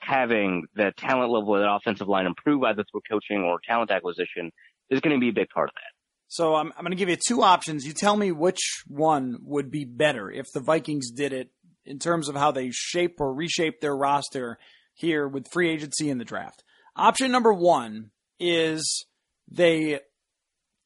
having 0.00 0.66
the 0.74 0.92
talent 0.96 1.32
level 1.32 1.54
of 1.56 1.60
the 1.62 1.72
offensive 1.72 2.08
line 2.08 2.26
improve 2.26 2.62
either 2.62 2.84
through 2.84 3.00
coaching 3.10 3.42
or 3.42 3.58
talent 3.66 3.90
acquisition 3.90 4.52
is 4.90 5.00
going 5.00 5.14
to 5.14 5.20
be 5.20 5.30
a 5.30 5.32
big 5.32 5.48
part 5.50 5.68
of 5.68 5.74
that. 5.74 5.98
So 6.28 6.54
I'm, 6.54 6.72
I'm 6.76 6.84
going 6.84 6.92
to 6.92 6.96
give 6.96 7.08
you 7.08 7.16
two 7.16 7.42
options. 7.42 7.86
You 7.86 7.94
tell 7.94 8.16
me 8.16 8.32
which 8.32 8.82
one 8.86 9.38
would 9.42 9.70
be 9.70 9.84
better 9.84 10.30
if 10.30 10.46
the 10.52 10.60
Vikings 10.60 11.10
did 11.10 11.32
it 11.32 11.50
in 11.84 11.98
terms 11.98 12.28
of 12.28 12.36
how 12.36 12.50
they 12.50 12.70
shape 12.70 13.16
or 13.18 13.32
reshape 13.32 13.80
their 13.80 13.96
roster 13.96 14.58
here 14.94 15.26
with 15.26 15.50
free 15.50 15.70
agency 15.70 16.10
and 16.10 16.20
the 16.20 16.24
draft. 16.24 16.62
Option 16.94 17.30
number 17.30 17.52
one 17.52 18.10
is 18.38 19.06
they 19.50 20.00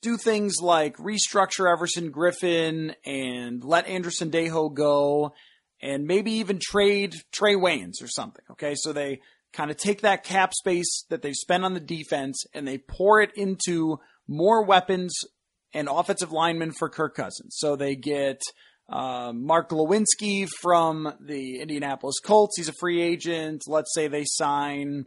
do 0.01 0.17
things 0.17 0.57
like 0.61 0.97
restructure 0.97 1.71
Everson 1.71 2.13
Griffen 2.13 2.95
and 3.05 3.65
let 3.65 3.87
Andrew 3.87 4.13
Sendejo 4.13 4.73
go 4.73 5.33
and 5.81 6.07
maybe 6.07 6.33
even 6.33 6.61
trade 6.63 7.15
Trae 7.37 7.57
Waynes 7.57 8.03
or 8.03 8.09
something. 8.09 8.45
Okay. 8.53 8.75
So 8.77 8.93
they 8.93 9.21
kind 9.53 9.71
of 9.71 9.77
take 9.77 10.01
that 10.03 10.25
cap 10.25 10.53
space 10.55 11.05
that 11.11 11.23
they 11.23 11.33
spend 11.33 11.65
on 11.65 11.75
the 11.75 11.81
defense 11.81 12.45
and 12.55 12.67
they 12.67 12.79
pour 12.79 13.21
it 13.21 13.31
into 13.37 14.01
more 14.27 14.65
weapons 14.65 15.15
and 15.75 15.89
offensive 15.89 16.33
linemen 16.33 16.73
for 16.73 16.89
Kirk 16.89 17.15
Cousins. 17.15 17.57
So 17.59 17.77
they 17.77 17.97
get 17.97 18.41
uh, 18.89 19.33
Mark 19.35 19.71
Glowinski 19.71 20.49
from 20.61 21.13
the 21.21 21.61
Indianapolis 21.61 22.21
Colts. 22.21 22.57
He's 22.57 22.69
a 22.69 22.75
free 22.75 23.01
agent. 23.01 23.63
Let's 23.67 23.95
say 23.95 24.09
they 24.09 24.25
sign 24.27 25.07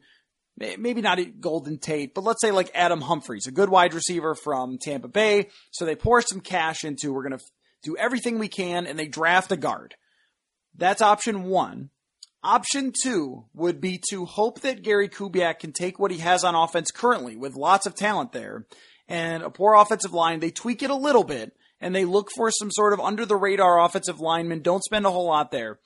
maybe 0.58 1.02
not 1.02 1.20
Golden 1.40 1.78
Tate, 1.78 2.14
but 2.14 2.24
let's 2.24 2.42
say 2.42 2.52
like 2.52 2.72
Adam 2.74 3.02
Humphries, 3.02 3.48
a 3.48 3.52
good 3.52 3.70
wide 3.70 3.94
receiver 3.94 4.36
from 4.36 4.78
Tampa 4.78 5.08
Bay. 5.08 5.50
So 5.72 5.86
they 5.86 5.96
pour 5.96 6.22
some 6.22 6.40
cash 6.40 6.84
into. 6.84 7.12
We're 7.12 7.28
going 7.28 7.38
to 7.38 7.46
do 7.84 7.98
everything 7.98 8.40
we 8.40 8.48
can, 8.48 8.88
and 8.88 8.98
they 8.98 9.08
draft 9.08 9.52
a 9.52 9.58
guard. 9.58 9.96
That's 10.78 11.02
option 11.02 11.44
one. 11.44 11.90
Option 12.46 12.94
two 13.04 13.46
would 13.56 13.82
be 13.82 14.00
to 14.12 14.26
hope 14.26 14.62
that 14.62 14.84
Gary 14.84 15.10
Kubiak 15.10 15.58
can 15.58 15.72
take 15.72 15.98
what 15.98 16.12
he 16.12 16.20
has 16.20 16.44
on 16.44 16.54
offense 16.54 16.92
currently 16.92 17.36
with 17.36 17.56
lots 17.56 17.88
of 17.88 17.96
talent 17.96 18.34
there 18.34 18.68
and 19.08 19.42
a 19.42 19.50
poor 19.50 19.74
offensive 19.74 20.14
line. 20.14 20.40
They 20.40 20.52
tweak 20.52 20.84
it 20.84 20.92
a 20.92 20.96
little 20.96 21.24
bit 21.24 21.54
and 21.82 21.96
they 21.96 22.06
look 22.06 22.30
for 22.36 22.52
some 22.52 22.70
sort 22.72 22.94
of 22.94 23.00
under 23.00 23.26
the 23.26 23.36
radar 23.36 23.84
offensive 23.84 24.20
lineman. 24.20 24.62
Don't 24.62 24.84
spend 24.84 25.08
a 25.08 25.12
whole 25.12 25.26
lot 25.26 25.50
there 25.50 25.80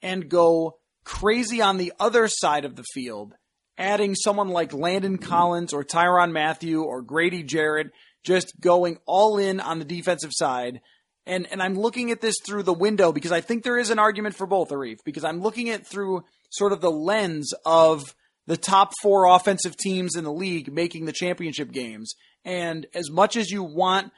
and 0.00 0.30
go 0.30 0.78
crazy 1.04 1.60
on 1.60 1.76
the 1.76 1.92
other 2.00 2.28
side 2.28 2.64
of 2.64 2.76
the 2.76 2.84
field, 2.94 3.34
adding 3.76 4.14
someone 4.14 4.48
like 4.48 4.72
Landon 4.72 5.18
Collins 5.18 5.74
or 5.74 5.84
Tyrann 5.84 6.32
Mathieu 6.32 6.82
or 6.82 7.02
Grady 7.02 7.42
Jarrett, 7.42 7.88
just 8.24 8.58
going 8.58 8.96
all 9.04 9.36
in 9.36 9.60
on 9.60 9.78
the 9.80 9.84
defensive 9.84 10.32
side. 10.32 10.80
And 11.26 11.46
and 11.50 11.62
I'm 11.62 11.74
looking 11.74 12.10
at 12.10 12.20
this 12.20 12.36
through 12.44 12.62
the 12.62 12.72
window 12.72 13.12
because 13.12 13.32
I 13.32 13.40
think 13.40 13.64
there 13.64 13.78
is 13.78 13.90
an 13.90 13.98
argument 13.98 14.34
for 14.34 14.46
both, 14.46 14.70
Arif, 14.70 14.98
because 15.04 15.24
I'm 15.24 15.40
looking 15.40 15.70
at 15.70 15.86
through 15.86 16.24
sort 16.50 16.72
of 16.72 16.80
the 16.80 16.90
lens 16.90 17.52
of 17.64 18.14
the 18.46 18.56
top 18.56 18.92
four 19.02 19.26
offensive 19.26 19.76
teams 19.76 20.14
in 20.14 20.24
the 20.24 20.32
league 20.32 20.72
making 20.72 21.04
the 21.04 21.12
championship 21.12 21.72
games. 21.72 22.14
And 22.44 22.86
as 22.94 23.10
much 23.10 23.36
as 23.36 23.50
you 23.50 23.64
want 23.64 24.12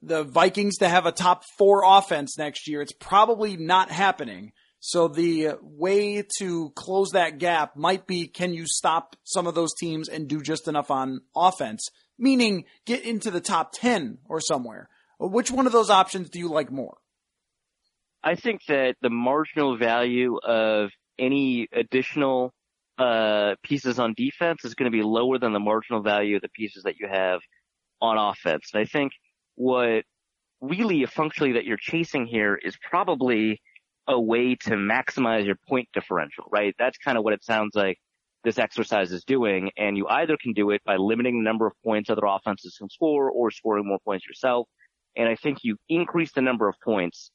the 0.00 0.24
Vikings 0.24 0.78
to 0.78 0.88
have 0.88 1.06
a 1.06 1.12
top 1.12 1.42
four 1.58 1.82
offense 1.84 2.38
next 2.38 2.66
year, 2.66 2.80
it's 2.80 2.92
probably 2.92 3.56
not 3.56 3.90
happening. 3.90 4.52
So 4.80 5.08
the 5.08 5.54
way 5.60 6.24
to 6.38 6.70
close 6.76 7.10
that 7.10 7.38
gap 7.38 7.76
might 7.76 8.06
be 8.06 8.26
can 8.26 8.54
you 8.54 8.64
stop 8.66 9.16
some 9.24 9.46
of 9.46 9.54
those 9.54 9.74
teams 9.74 10.08
and 10.08 10.28
do 10.28 10.40
just 10.40 10.68
enough 10.68 10.90
on 10.90 11.20
offense? 11.36 11.82
Meaning 12.18 12.64
get 12.86 13.04
into 13.04 13.30
the 13.30 13.40
top 13.40 13.72
10 13.74 14.18
or 14.28 14.40
somewhere. 14.40 14.88
Which 15.18 15.50
one 15.50 15.66
of 15.66 15.72
those 15.72 15.90
options 15.90 16.30
do 16.30 16.38
you 16.38 16.48
like 16.48 16.70
more? 16.70 16.96
I 18.22 18.34
think 18.34 18.62
that 18.68 18.96
the 19.00 19.10
marginal 19.10 19.76
value 19.76 20.38
of 20.38 20.90
any 21.18 21.68
additional 21.72 22.52
uh, 22.98 23.54
pieces 23.62 23.98
on 23.98 24.14
defense 24.16 24.64
is 24.64 24.74
going 24.74 24.90
to 24.90 24.96
be 24.96 25.02
lower 25.02 25.38
than 25.38 25.52
the 25.52 25.60
marginal 25.60 26.02
value 26.02 26.36
of 26.36 26.42
the 26.42 26.48
pieces 26.48 26.82
that 26.84 26.96
you 26.98 27.08
have 27.08 27.40
on 28.00 28.18
offense. 28.18 28.70
And 28.72 28.80
I 28.80 28.84
think 28.84 29.12
what 29.54 30.04
really 30.60 31.04
functionally 31.06 31.52
that 31.52 31.64
you're 31.64 31.78
chasing 31.80 32.26
here 32.26 32.56
is 32.56 32.76
probably 32.76 33.60
a 34.08 34.20
way 34.20 34.56
to 34.56 34.70
maximize 34.70 35.44
your 35.44 35.56
point 35.68 35.88
differential, 35.92 36.44
right? 36.50 36.74
That's 36.78 36.98
kind 36.98 37.18
of 37.18 37.24
what 37.24 37.34
it 37.34 37.44
sounds 37.44 37.74
like 37.74 37.98
this 38.42 38.58
exercise 38.58 39.12
is 39.12 39.24
doing. 39.24 39.70
And 39.76 39.96
you 39.96 40.06
either 40.08 40.36
can 40.40 40.54
do 40.54 40.70
it 40.70 40.82
by 40.84 40.96
limiting 40.96 41.38
the 41.38 41.44
number 41.44 41.66
of 41.66 41.74
points 41.84 42.08
other 42.10 42.26
offenses 42.26 42.76
can 42.78 42.88
score 42.88 43.30
or 43.30 43.50
scoring 43.50 43.86
more 43.86 43.98
points 44.04 44.26
yourself. 44.26 44.66
And 45.18 45.28
I 45.28 45.34
think 45.34 45.58
you 45.62 45.76
increase 45.88 46.32
the 46.32 46.40
number 46.40 46.68
of 46.68 46.76
points 46.82 47.30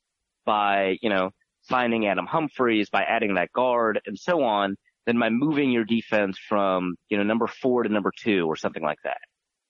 by, 0.46 0.98
you 1.02 1.10
know, 1.10 1.32
signing 1.62 2.08
Adam 2.08 2.26
Humphries, 2.26 2.89
by 2.89 3.04
adding 3.04 3.36
that 3.36 3.52
guard 3.54 4.02
and 4.06 4.17
so 4.17 4.43
on, 4.43 4.76
than 5.06 5.19
by 5.19 5.30
moving 5.30 5.69
your 5.69 5.84
defense 5.84 6.39
from, 6.50 6.96
you 7.10 7.17
know, 7.17 7.24
number 7.24 7.46
four 7.46 7.84
to 7.84 7.89
number 7.89 8.12
two 8.17 8.48
or 8.48 8.56
something 8.56 8.84
like 8.84 9.00
that. 9.04 9.17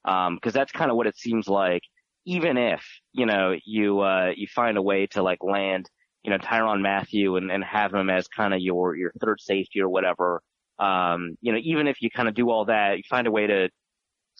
Um, 0.09 0.37
cause 0.41 0.53
that's 0.53 0.71
kind 0.71 0.91
of 0.91 0.97
what 0.97 1.07
it 1.07 1.17
seems 1.17 1.47
like. 1.47 1.81
Even 2.25 2.57
if, 2.57 2.85
you 3.11 3.25
know, 3.25 3.55
you, 3.65 3.99
uh, 3.99 4.31
you 4.35 4.47
find 4.47 4.77
a 4.77 4.81
way 4.81 5.07
to 5.07 5.23
like 5.23 5.43
land, 5.43 5.89
you 6.23 6.31
know, 6.31 6.37
Tyrann 6.37 6.81
Mathieu 6.81 7.35
and, 7.35 7.51
and 7.51 7.63
have 7.63 7.93
him 7.93 8.09
as 8.09 8.27
kind 8.27 8.53
of 8.53 8.59
your, 8.59 8.95
your 8.95 9.11
third 9.19 9.41
safety 9.41 9.81
or 9.81 9.89
whatever. 9.89 10.41
Um, 10.79 11.35
you 11.41 11.51
know, 11.51 11.59
even 11.61 11.87
if 11.87 12.01
you 12.01 12.09
kind 12.09 12.29
of 12.29 12.35
do 12.35 12.49
all 12.49 12.65
that, 12.65 12.97
you 12.97 13.03
find 13.09 13.27
a 13.27 13.31
way 13.31 13.47
to 13.47 13.69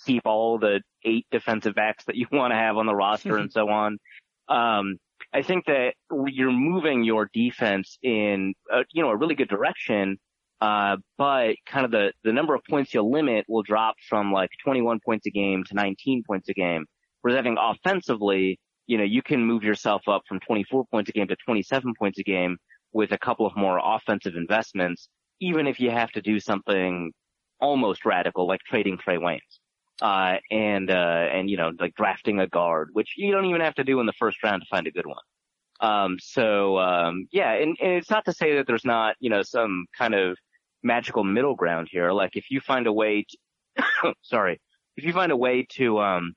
keep 0.06 0.24
all 0.26 0.60
the 0.60 0.82
eight 1.06 1.26
defensive 1.32 1.76
backs 1.76 2.04
that 2.06 2.16
you 2.16 2.28
want 2.32 2.52
to 2.52 2.58
have 2.58 2.78
on 2.78 2.86
the 2.86 2.96
roster 2.96 3.38
and 3.38 3.52
so 3.52 3.70
on. 3.70 3.98
Um, 4.50 4.98
I 5.34 5.42
think 5.42 5.66
that 5.66 5.94
you're 6.28 6.52
moving 6.52 7.04
your 7.04 7.30
defense 7.34 7.98
in, 8.04 8.54
a, 8.72 8.84
you 8.92 9.02
know, 9.02 9.10
a 9.10 9.16
really 9.16 9.36
good 9.36 9.50
direction. 9.50 10.18
Uh, 10.62 10.98
but 11.18 11.56
kind 11.66 11.84
of 11.86 11.92
the, 11.92 12.14
the 12.24 12.32
number 12.32 12.56
of 12.56 12.62
points 12.70 12.94
you'll 12.94 13.12
limit 13.12 13.46
will 13.50 13.64
drop 13.64 13.96
from 14.08 14.32
like 14.32 14.50
21 14.64 15.00
points 15.06 15.26
a 15.26 15.30
game 15.30 15.64
to 15.66 15.74
19 15.74 16.24
points 16.26 16.48
a 16.50 16.54
game. 16.54 16.86
Whereas 17.22 17.38
having 17.38 17.58
offensively, 17.60 18.60
you 18.88 18.98
know, 18.98 19.04
you 19.04 19.22
can 19.22 19.46
move 19.46 19.64
yourself 19.64 20.04
up 20.08 20.22
from 20.28 20.40
24 20.40 20.86
points 20.92 21.10
a 21.10 21.14
game 21.14 21.28
to 21.28 21.36
27 21.46 21.94
points 22.00 22.20
a 22.20 22.24
game 22.24 22.58
with 22.94 23.12
a 23.12 23.18
couple 23.18 23.46
of 23.46 23.58
more 23.58 23.80
offensive 23.84 24.36
investments, 24.36 25.10
even 25.42 25.68
if 25.68 25.80
you 25.80 25.90
have 25.90 26.12
to 26.12 26.22
do 26.22 26.40
something 26.40 27.12
almost 27.60 28.06
radical 28.06 28.48
like 28.48 28.62
trading 28.62 28.98
Trae 28.98 29.18
Waynes. 29.18 29.60
Uh, 30.04 30.36
and, 30.52 30.92
uh, 30.92 31.28
and, 31.32 31.50
you 31.50 31.56
know, 31.56 31.72
like 31.80 31.96
drafting 31.96 32.42
a 32.42 32.48
guard, 32.48 32.90
which 32.92 33.14
you 33.16 33.32
don't 33.32 33.46
even 33.46 33.62
have 33.62 33.74
to 33.74 33.86
do 33.86 34.02
in 34.02 34.06
the 34.06 34.12
first 34.12 34.44
round 34.44 34.62
to 34.62 34.68
find 34.68 34.86
a 34.86 34.92
good 34.92 35.06
one. 35.06 35.24
Um, 35.80 36.18
so, 36.20 36.78
um, 36.78 37.30
yeah, 37.32 37.54
and, 37.54 37.78
and 37.82 37.94
it's 37.94 38.10
not 38.10 38.26
to 38.26 38.34
say 38.34 38.58
that 38.58 38.68
there's 38.68 38.84
not, 38.84 39.16
you 39.22 39.30
know, 39.30 39.44
some 39.44 39.86
kind 39.98 40.14
of 40.14 40.38
magical 40.84 41.24
middle 41.24 41.56
ground 41.56 41.88
here. 41.90 42.12
Like 42.12 42.36
if 42.36 42.52
you 42.52 42.60
find 42.60 42.86
a 42.86 42.92
way 42.92 43.26
to, 43.78 44.14
sorry, 44.24 44.60
if 44.98 45.06
you 45.06 45.14
find 45.14 45.32
a 45.32 45.38
way 45.38 45.66
to, 45.78 46.00
um, 46.00 46.34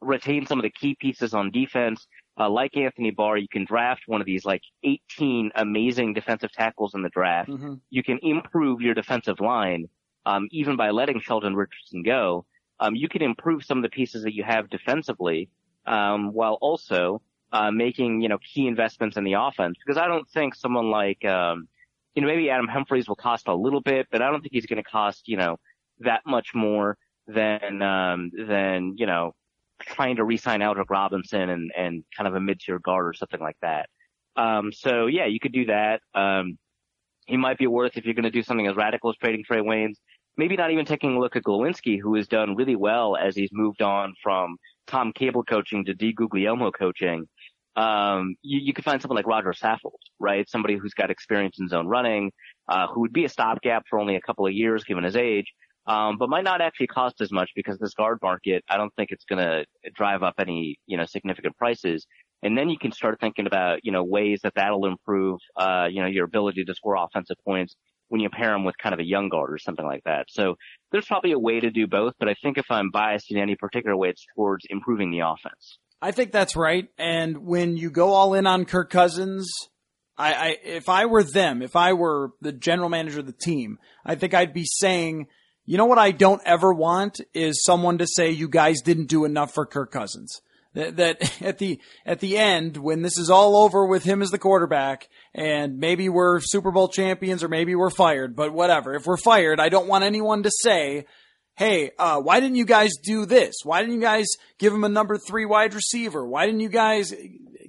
retain 0.00 0.46
some 0.46 0.60
of 0.60 0.62
the 0.62 0.70
key 0.70 0.96
pieces 1.00 1.34
on 1.34 1.50
defense, 1.50 2.06
uh, 2.38 2.48
like 2.48 2.76
Anthony 2.76 3.10
Barr, 3.10 3.38
you 3.38 3.48
can 3.48 3.64
draft 3.64 4.02
one 4.06 4.20
of 4.20 4.26
these 4.26 4.44
like 4.44 4.62
18 4.84 5.50
amazing 5.56 6.14
defensive 6.14 6.52
tackles 6.52 6.94
in 6.94 7.02
the 7.02 7.08
draft. 7.08 7.50
Mm-hmm. 7.50 7.74
You 7.90 8.04
can 8.04 8.20
improve 8.22 8.80
your 8.80 8.94
defensive 8.94 9.40
line, 9.40 9.88
um, 10.26 10.46
even 10.52 10.76
by 10.76 10.90
letting 10.90 11.20
Sheldon 11.20 11.56
Richardson 11.56 12.04
go 12.04 12.44
um, 12.80 12.94
you 12.94 13.08
can 13.08 13.22
improve 13.22 13.64
some 13.64 13.78
of 13.78 13.82
the 13.82 13.90
pieces 13.90 14.22
that 14.24 14.34
you 14.34 14.44
have 14.44 14.70
defensively, 14.70 15.48
um, 15.86 16.32
while 16.32 16.54
also 16.54 17.22
uh, 17.52 17.70
making 17.70 18.20
you 18.20 18.28
know 18.28 18.38
key 18.38 18.66
investments 18.66 19.16
in 19.16 19.24
the 19.24 19.34
offense. 19.34 19.76
Because 19.84 19.98
I 19.98 20.08
don't 20.08 20.28
think 20.30 20.54
someone 20.54 20.90
like 20.90 21.24
um, 21.24 21.68
you 22.14 22.22
know 22.22 22.28
maybe 22.28 22.50
Adam 22.50 22.68
Humphries 22.68 23.08
will 23.08 23.16
cost 23.16 23.48
a 23.48 23.54
little 23.54 23.80
bit, 23.80 24.08
but 24.10 24.22
I 24.22 24.30
don't 24.30 24.40
think 24.40 24.52
he's 24.52 24.66
going 24.66 24.82
to 24.82 24.88
cost 24.88 25.28
you 25.28 25.36
know 25.36 25.58
that 26.00 26.22
much 26.26 26.48
more 26.54 26.96
than 27.26 27.82
um, 27.82 28.30
than 28.36 28.94
you 28.96 29.06
know 29.06 29.34
trying 29.80 30.16
to 30.16 30.24
re-sign 30.24 30.60
Aldrick 30.60 30.90
Robinson 30.90 31.50
and 31.50 31.72
and 31.76 32.04
kind 32.16 32.28
of 32.28 32.34
a 32.34 32.40
mid-tier 32.40 32.78
guard 32.78 33.06
or 33.06 33.14
something 33.14 33.40
like 33.40 33.56
that. 33.62 33.88
Um, 34.36 34.72
so 34.72 35.06
yeah, 35.06 35.26
you 35.26 35.38
could 35.38 35.52
do 35.52 35.66
that. 35.66 36.00
Um, 36.14 36.58
he 37.26 37.36
might 37.36 37.58
be 37.58 37.66
worth 37.66 37.96
if 37.96 38.04
you're 38.04 38.14
going 38.14 38.24
to 38.24 38.30
do 38.30 38.42
something 38.42 38.66
as 38.66 38.76
radical 38.76 39.10
as 39.10 39.16
trading 39.16 39.44
Trae 39.48 39.62
Waynes 39.62 39.96
maybe 40.36 40.56
not 40.56 40.70
even 40.70 40.84
taking 40.84 41.16
a 41.16 41.20
look 41.20 41.36
at 41.36 41.44
Glowinski, 41.44 42.00
who 42.00 42.14
has 42.16 42.26
done 42.26 42.56
really 42.56 42.76
well 42.76 43.16
as 43.16 43.36
he's 43.36 43.50
moved 43.52 43.82
on 43.82 44.14
from 44.22 44.56
Tom 44.86 45.12
Cable 45.12 45.44
coaching 45.44 45.84
to 45.84 45.94
DeGuglielmo 45.94 46.72
coaching. 46.76 47.28
Um, 47.76 48.36
you, 48.42 48.60
you 48.60 48.72
could 48.72 48.84
find 48.84 49.02
someone 49.02 49.16
like 49.16 49.26
Roger 49.26 49.52
Saffold, 49.52 49.98
right? 50.20 50.48
Somebody 50.48 50.76
who's 50.76 50.94
got 50.94 51.10
experience 51.10 51.58
in 51.58 51.68
zone 51.68 51.88
running, 51.88 52.30
uh, 52.68 52.86
who 52.86 53.00
would 53.00 53.12
be 53.12 53.24
a 53.24 53.28
stopgap 53.28 53.84
for 53.88 53.98
only 53.98 54.16
a 54.16 54.20
couple 54.20 54.46
of 54.46 54.52
years 54.52 54.84
given 54.84 55.04
his 55.04 55.16
age, 55.16 55.46
um, 55.86 56.16
but 56.16 56.28
might 56.28 56.44
not 56.44 56.60
actually 56.60 56.86
cost 56.86 57.20
as 57.20 57.32
much 57.32 57.50
because 57.56 57.78
this 57.78 57.94
guard 57.94 58.18
market, 58.22 58.64
I 58.68 58.76
don't 58.76 58.94
think 58.94 59.10
it's 59.10 59.24
going 59.24 59.44
to 59.44 59.64
drive 59.94 60.22
up 60.22 60.34
any, 60.38 60.78
you 60.86 60.96
know, 60.96 61.04
significant 61.04 61.56
prices. 61.56 62.06
And 62.42 62.56
then 62.56 62.68
you 62.68 62.78
can 62.78 62.92
start 62.92 63.18
thinking 63.20 63.46
about, 63.46 63.80
you 63.82 63.90
know, 63.90 64.04
ways 64.04 64.40
that 64.42 64.54
that'll 64.54 64.86
improve, 64.86 65.40
uh, 65.56 65.88
you 65.90 66.00
know, 66.00 66.06
your 66.06 66.24
ability 66.24 66.64
to 66.64 66.74
score 66.74 66.96
offensive 66.96 67.36
points 67.44 67.74
when 68.08 68.20
you 68.20 68.28
pair 68.30 68.54
him 68.54 68.64
with 68.64 68.76
kind 68.78 68.92
of 68.92 69.00
a 69.00 69.04
young 69.04 69.28
guard 69.28 69.52
or 69.52 69.58
something 69.58 69.84
like 69.84 70.04
that. 70.04 70.26
So 70.28 70.56
there's 70.92 71.06
probably 71.06 71.32
a 71.32 71.38
way 71.38 71.60
to 71.60 71.70
do 71.70 71.86
both, 71.86 72.14
but 72.18 72.28
I 72.28 72.34
think 72.42 72.58
if 72.58 72.66
I'm 72.70 72.90
biased 72.90 73.30
in 73.30 73.38
any 73.38 73.56
particular 73.56 73.96
way, 73.96 74.10
it's 74.10 74.24
towards 74.36 74.64
improving 74.68 75.10
the 75.10 75.20
offense. 75.20 75.78
I 76.00 76.10
think 76.10 76.32
that's 76.32 76.54
right. 76.54 76.88
And 76.98 77.38
when 77.38 77.76
you 77.76 77.90
go 77.90 78.10
all 78.10 78.34
in 78.34 78.46
on 78.46 78.66
Kirk 78.66 78.90
Cousins, 78.90 79.50
I, 80.16 80.34
I 80.34 80.56
if 80.62 80.88
I 80.88 81.06
were 81.06 81.22
them, 81.22 81.62
if 81.62 81.76
I 81.76 81.94
were 81.94 82.32
the 82.40 82.52
general 82.52 82.88
manager 82.88 83.20
of 83.20 83.26
the 83.26 83.32
team, 83.32 83.78
I 84.04 84.14
think 84.14 84.34
I'd 84.34 84.52
be 84.52 84.66
saying, 84.66 85.28
you 85.64 85.78
know 85.78 85.86
what 85.86 85.98
I 85.98 86.10
don't 86.10 86.42
ever 86.44 86.72
want 86.72 87.20
is 87.32 87.64
someone 87.64 87.98
to 87.98 88.06
say 88.06 88.30
you 88.30 88.48
guys 88.48 88.82
didn't 88.82 89.06
do 89.06 89.24
enough 89.24 89.54
for 89.54 89.64
Kirk 89.64 89.90
Cousins 89.90 90.42
that, 90.74 90.96
that 90.96 91.42
at 91.42 91.58
the 91.58 91.80
at 92.04 92.20
the 92.20 92.36
end 92.36 92.76
when 92.76 93.02
this 93.02 93.18
is 93.18 93.30
all 93.30 93.56
over 93.56 93.86
with 93.86 94.04
him 94.04 94.22
as 94.22 94.30
the 94.30 94.38
quarterback 94.38 95.08
and 95.34 95.78
maybe 95.78 96.08
we're 96.08 96.40
Super 96.40 96.70
Bowl 96.70 96.88
champions 96.88 97.42
or 97.42 97.48
maybe 97.48 97.74
we're 97.74 97.90
fired, 97.90 98.36
but 98.36 98.52
whatever. 98.52 98.94
If 98.94 99.06
we're 99.06 99.16
fired, 99.16 99.60
I 99.60 99.68
don't 99.68 99.88
want 99.88 100.04
anyone 100.04 100.42
to 100.42 100.50
say, 100.62 101.06
"Hey, 101.56 101.92
uh, 101.98 102.20
why 102.20 102.40
didn't 102.40 102.56
you 102.56 102.66
guys 102.66 102.92
do 103.02 103.26
this? 103.26 103.54
Why 103.64 103.80
didn't 103.80 103.94
you 103.94 104.00
guys 104.00 104.26
give 104.58 104.72
him 104.72 104.84
a 104.84 104.88
number 104.88 105.16
three 105.18 105.46
wide 105.46 105.74
receiver? 105.74 106.26
Why 106.26 106.46
didn't 106.46 106.60
you 106.60 106.68
guys 106.68 107.12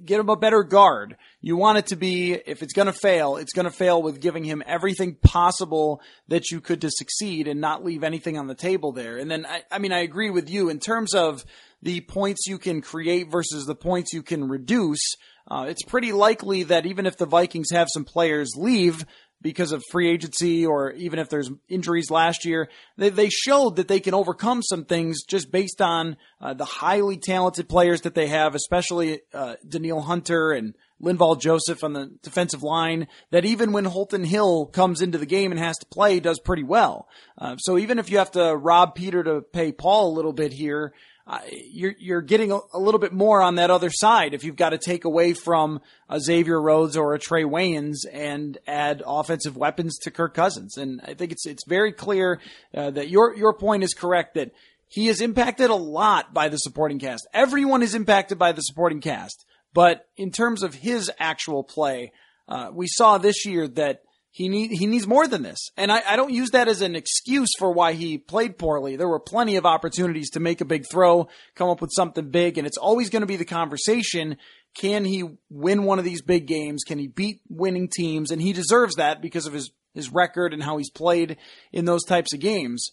get 0.04 0.20
him 0.20 0.28
a 0.28 0.36
better 0.36 0.62
guard?" 0.62 1.16
You 1.46 1.56
want 1.56 1.78
it 1.78 1.86
to 1.86 1.96
be, 1.96 2.32
if 2.32 2.60
it's 2.60 2.72
going 2.72 2.86
to 2.86 2.92
fail, 2.92 3.36
it's 3.36 3.52
going 3.52 3.66
to 3.66 3.70
fail 3.70 4.02
with 4.02 4.20
giving 4.20 4.42
him 4.42 4.64
everything 4.66 5.14
possible 5.14 6.00
that 6.26 6.50
you 6.50 6.60
could 6.60 6.80
to 6.80 6.90
succeed 6.90 7.46
and 7.46 7.60
not 7.60 7.84
leave 7.84 8.02
anything 8.02 8.36
on 8.36 8.48
the 8.48 8.54
table 8.56 8.90
there. 8.90 9.16
And 9.16 9.30
then, 9.30 9.46
I, 9.46 9.62
I 9.70 9.78
mean, 9.78 9.92
I 9.92 10.00
agree 10.00 10.28
with 10.28 10.50
you 10.50 10.70
in 10.70 10.80
terms 10.80 11.14
of 11.14 11.44
the 11.86 12.00
points 12.00 12.48
you 12.48 12.58
can 12.58 12.80
create 12.82 13.30
versus 13.30 13.64
the 13.64 13.74
points 13.76 14.12
you 14.12 14.20
can 14.20 14.48
reduce, 14.48 15.14
uh, 15.48 15.66
it's 15.68 15.84
pretty 15.84 16.10
likely 16.10 16.64
that 16.64 16.84
even 16.84 17.06
if 17.06 17.16
the 17.16 17.26
Vikings 17.26 17.70
have 17.70 17.86
some 17.94 18.04
players 18.04 18.50
leave 18.56 19.06
because 19.40 19.70
of 19.70 19.84
free 19.92 20.10
agency 20.10 20.66
or 20.66 20.90
even 20.92 21.20
if 21.20 21.28
there's 21.28 21.48
injuries 21.68 22.10
last 22.10 22.44
year, 22.44 22.68
they, 22.96 23.10
they 23.10 23.28
showed 23.28 23.76
that 23.76 23.86
they 23.86 24.00
can 24.00 24.14
overcome 24.14 24.62
some 24.64 24.84
things 24.84 25.22
just 25.28 25.52
based 25.52 25.80
on 25.80 26.16
uh, 26.40 26.54
the 26.54 26.64
highly 26.64 27.18
talented 27.18 27.68
players 27.68 28.00
that 28.00 28.16
they 28.16 28.26
have, 28.26 28.56
especially 28.56 29.20
uh, 29.32 29.54
Danielle 29.68 30.00
Hunter 30.00 30.50
and 30.50 30.74
Linval 31.00 31.40
Joseph 31.40 31.84
on 31.84 31.92
the 31.92 32.10
defensive 32.20 32.64
line 32.64 33.06
that 33.30 33.44
even 33.44 33.70
when 33.70 33.84
Holton 33.84 34.24
Hill 34.24 34.66
comes 34.66 35.00
into 35.00 35.18
the 35.18 35.26
game 35.26 35.52
and 35.52 35.60
has 35.60 35.76
to 35.78 35.86
play, 35.86 36.18
does 36.18 36.40
pretty 36.40 36.64
well. 36.64 37.06
Uh, 37.38 37.56
so 37.58 37.78
even 37.78 38.00
if 38.00 38.10
you 38.10 38.18
have 38.18 38.32
to 38.32 38.56
rob 38.56 38.96
Peter 38.96 39.22
to 39.22 39.42
pay 39.42 39.70
Paul 39.70 40.08
a 40.08 40.16
little 40.16 40.32
bit 40.32 40.52
here, 40.52 40.92
uh, 41.26 41.40
you're 41.50 41.94
you're 41.98 42.22
getting 42.22 42.52
a, 42.52 42.58
a, 42.72 42.78
little 42.78 43.00
bit 43.00 43.12
more 43.12 43.42
on 43.42 43.56
that 43.56 43.68
other 43.68 43.90
side 43.90 44.32
if 44.32 44.44
you've 44.44 44.54
got 44.54 44.70
to 44.70 44.78
take 44.78 45.04
away 45.04 45.32
from 45.32 45.80
a 46.08 46.20
Xavier 46.20 46.60
Rhodes 46.60 46.96
or 46.96 47.14
a 47.14 47.18
Trae 47.18 47.44
Waynes 47.44 48.06
and 48.12 48.56
add 48.66 49.02
offensive 49.04 49.56
weapons 49.56 49.98
to 50.02 50.12
Kirk 50.12 50.34
Cousins. 50.34 50.76
And 50.76 51.00
I 51.02 51.14
think 51.14 51.32
it's 51.32 51.44
it's 51.44 51.64
very 51.66 51.92
clear 51.92 52.40
uh, 52.74 52.90
that 52.90 53.08
your 53.08 53.36
your 53.36 53.54
point 53.54 53.82
is 53.82 53.92
correct 53.92 54.34
that 54.34 54.52
he 54.88 55.08
is 55.08 55.20
impacted 55.20 55.68
a 55.68 55.74
lot 55.74 56.32
by 56.32 56.48
the 56.48 56.58
supporting 56.58 57.00
cast. 57.00 57.26
Everyone 57.34 57.82
is 57.82 57.96
impacted 57.96 58.38
by 58.38 58.52
the 58.52 58.62
supporting 58.62 59.00
cast, 59.00 59.44
but 59.74 60.06
in 60.16 60.30
terms 60.30 60.62
of 60.62 60.74
his 60.74 61.10
actual 61.18 61.64
play, 61.64 62.12
uh, 62.46 62.70
we 62.72 62.86
saw 62.86 63.18
this 63.18 63.44
year 63.44 63.66
that 63.66 64.02
he 64.36 64.50
need 64.50 64.70
he 64.70 64.86
needs 64.86 65.06
more 65.06 65.26
than 65.26 65.42
this. 65.42 65.70
And 65.78 65.90
I, 65.90 66.02
I 66.06 66.14
don't 66.14 66.30
use 66.30 66.50
that 66.50 66.68
as 66.68 66.82
an 66.82 66.94
excuse 66.94 67.48
for 67.58 67.72
why 67.72 67.94
he 67.94 68.18
played 68.18 68.58
poorly. 68.58 68.96
There 68.96 69.08
were 69.08 69.18
plenty 69.18 69.56
of 69.56 69.64
opportunities 69.64 70.28
to 70.32 70.40
make 70.40 70.60
a 70.60 70.66
big 70.66 70.84
throw, 70.90 71.28
come 71.54 71.70
up 71.70 71.80
with 71.80 71.90
something 71.90 72.28
big, 72.28 72.58
and 72.58 72.66
it's 72.66 72.76
always 72.76 73.08
going 73.08 73.22
to 73.22 73.26
be 73.26 73.36
the 73.36 73.46
conversation. 73.46 74.36
Can 74.74 75.06
he 75.06 75.24
win 75.48 75.84
one 75.84 75.98
of 75.98 76.04
these 76.04 76.20
big 76.20 76.46
games? 76.46 76.84
Can 76.86 76.98
he 76.98 77.06
beat 77.06 77.40
winning 77.48 77.88
teams? 77.88 78.30
And 78.30 78.42
he 78.42 78.52
deserves 78.52 78.96
that 78.96 79.22
because 79.22 79.46
of 79.46 79.54
his, 79.54 79.70
his 79.94 80.12
record 80.12 80.52
and 80.52 80.62
how 80.62 80.76
he's 80.76 80.90
played 80.90 81.38
in 81.72 81.86
those 81.86 82.04
types 82.04 82.34
of 82.34 82.40
games. 82.40 82.90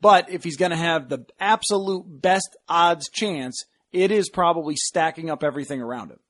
But 0.00 0.30
if 0.30 0.44
he's 0.44 0.56
going 0.56 0.70
to 0.70 0.76
have 0.76 1.08
the 1.08 1.26
absolute 1.40 2.04
best 2.06 2.56
odds 2.68 3.10
chance, 3.12 3.64
it 3.90 4.12
is 4.12 4.30
probably 4.30 4.76
stacking 4.76 5.28
up 5.28 5.42
everything 5.42 5.82
around 5.82 6.12
him. 6.12 6.20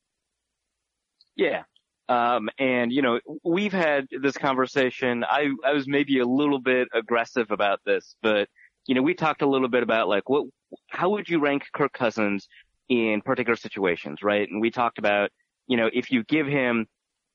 Yeah, 1.37 1.65
um, 2.09 2.49
and 2.59 2.93
you 2.93 3.03
know, 3.03 3.21
we've 3.43 3.73
had 3.73 4.07
this 4.23 4.37
conversation. 4.37 5.25
I, 5.25 5.51
I 5.65 5.73
was 5.73 5.87
maybe 5.89 6.19
a 6.19 6.27
little 6.27 6.61
bit 6.61 6.89
aggressive 6.93 7.51
about 7.51 7.81
this, 7.85 8.17
but 8.23 8.49
you 8.87 8.95
know, 8.95 9.03
we 9.03 9.15
talked 9.15 9.43
a 9.43 9.47
little 9.47 9.69
bit 9.69 9.83
about 9.83 10.09
like 10.09 10.29
what, 10.29 10.47
how 10.89 11.11
would 11.11 11.29
you 11.29 11.41
rank 11.41 11.65
Kirk 11.73 11.93
Cousins 11.93 12.49
in 12.89 13.23
particular 13.23 13.57
situations, 13.57 14.23
right? 14.23 14.49
And 14.49 14.61
we 14.61 14.71
talked 14.71 14.99
about, 14.99 15.31
you 15.67 15.77
know, 15.77 15.89
if 15.93 16.11
you 16.11 16.25
give 16.25 16.47
him 16.47 16.87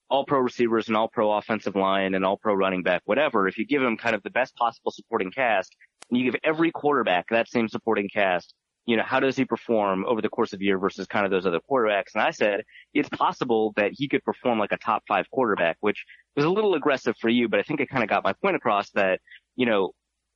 all 0.09 0.25
pro 0.25 0.39
receivers 0.39 0.87
and 0.87 0.97
all 0.97 1.07
pro 1.07 1.31
offensive 1.31 1.75
line 1.75 2.13
and 2.13 2.23
all 2.23 2.37
pro 2.37 2.53
running 2.53 2.83
back, 2.83 3.01
whatever, 3.05 3.47
if 3.47 3.57
you 3.57 3.65
give 3.65 3.81
him 3.81 3.97
kind 3.97 4.15
of 4.15 4.21
the 4.23 4.29
best 4.29 4.55
possible 4.55 4.91
supporting 4.91 5.31
cast 5.31 5.75
and 6.09 6.19
you 6.19 6.31
give 6.31 6.39
every 6.43 6.71
quarterback 6.71 7.25
that 7.29 7.49
same 7.49 7.67
supporting 7.67 8.09
cast, 8.09 8.53
you 8.89 8.97
know, 8.97 9.03
how 9.03 9.19
does 9.19 9.35
he 9.35 9.45
perform 9.45 10.03
over 10.07 10.19
the 10.19 10.29
course 10.29 10.51
of 10.51 10.57
the 10.57 10.65
year 10.65 10.79
versus 10.79 11.05
kind 11.05 11.23
of 11.23 11.29
those 11.29 11.45
other 11.45 11.59
quarterbacks? 11.69 12.15
And 12.15 12.23
I 12.23 12.31
said, 12.31 12.63
it's 12.95 13.07
possible 13.09 13.71
that 13.75 13.91
he 13.93 14.07
could 14.07 14.23
perform 14.23 14.57
like 14.57 14.71
a 14.71 14.77
top 14.77 15.03
five 15.07 15.29
quarterback, 15.29 15.77
which 15.81 16.03
was 16.35 16.43
a 16.43 16.49
little 16.49 16.73
aggressive 16.73 17.15
for 17.21 17.29
you, 17.29 17.47
but 17.47 17.59
I 17.59 17.63
think 17.63 17.81
I 17.81 17.85
kind 17.85 18.01
of 18.01 18.09
got 18.09 18.23
my 18.23 18.33
point 18.33 18.55
across 18.55 18.89
that, 18.95 19.19
you 19.55 19.67
know, 19.67 19.91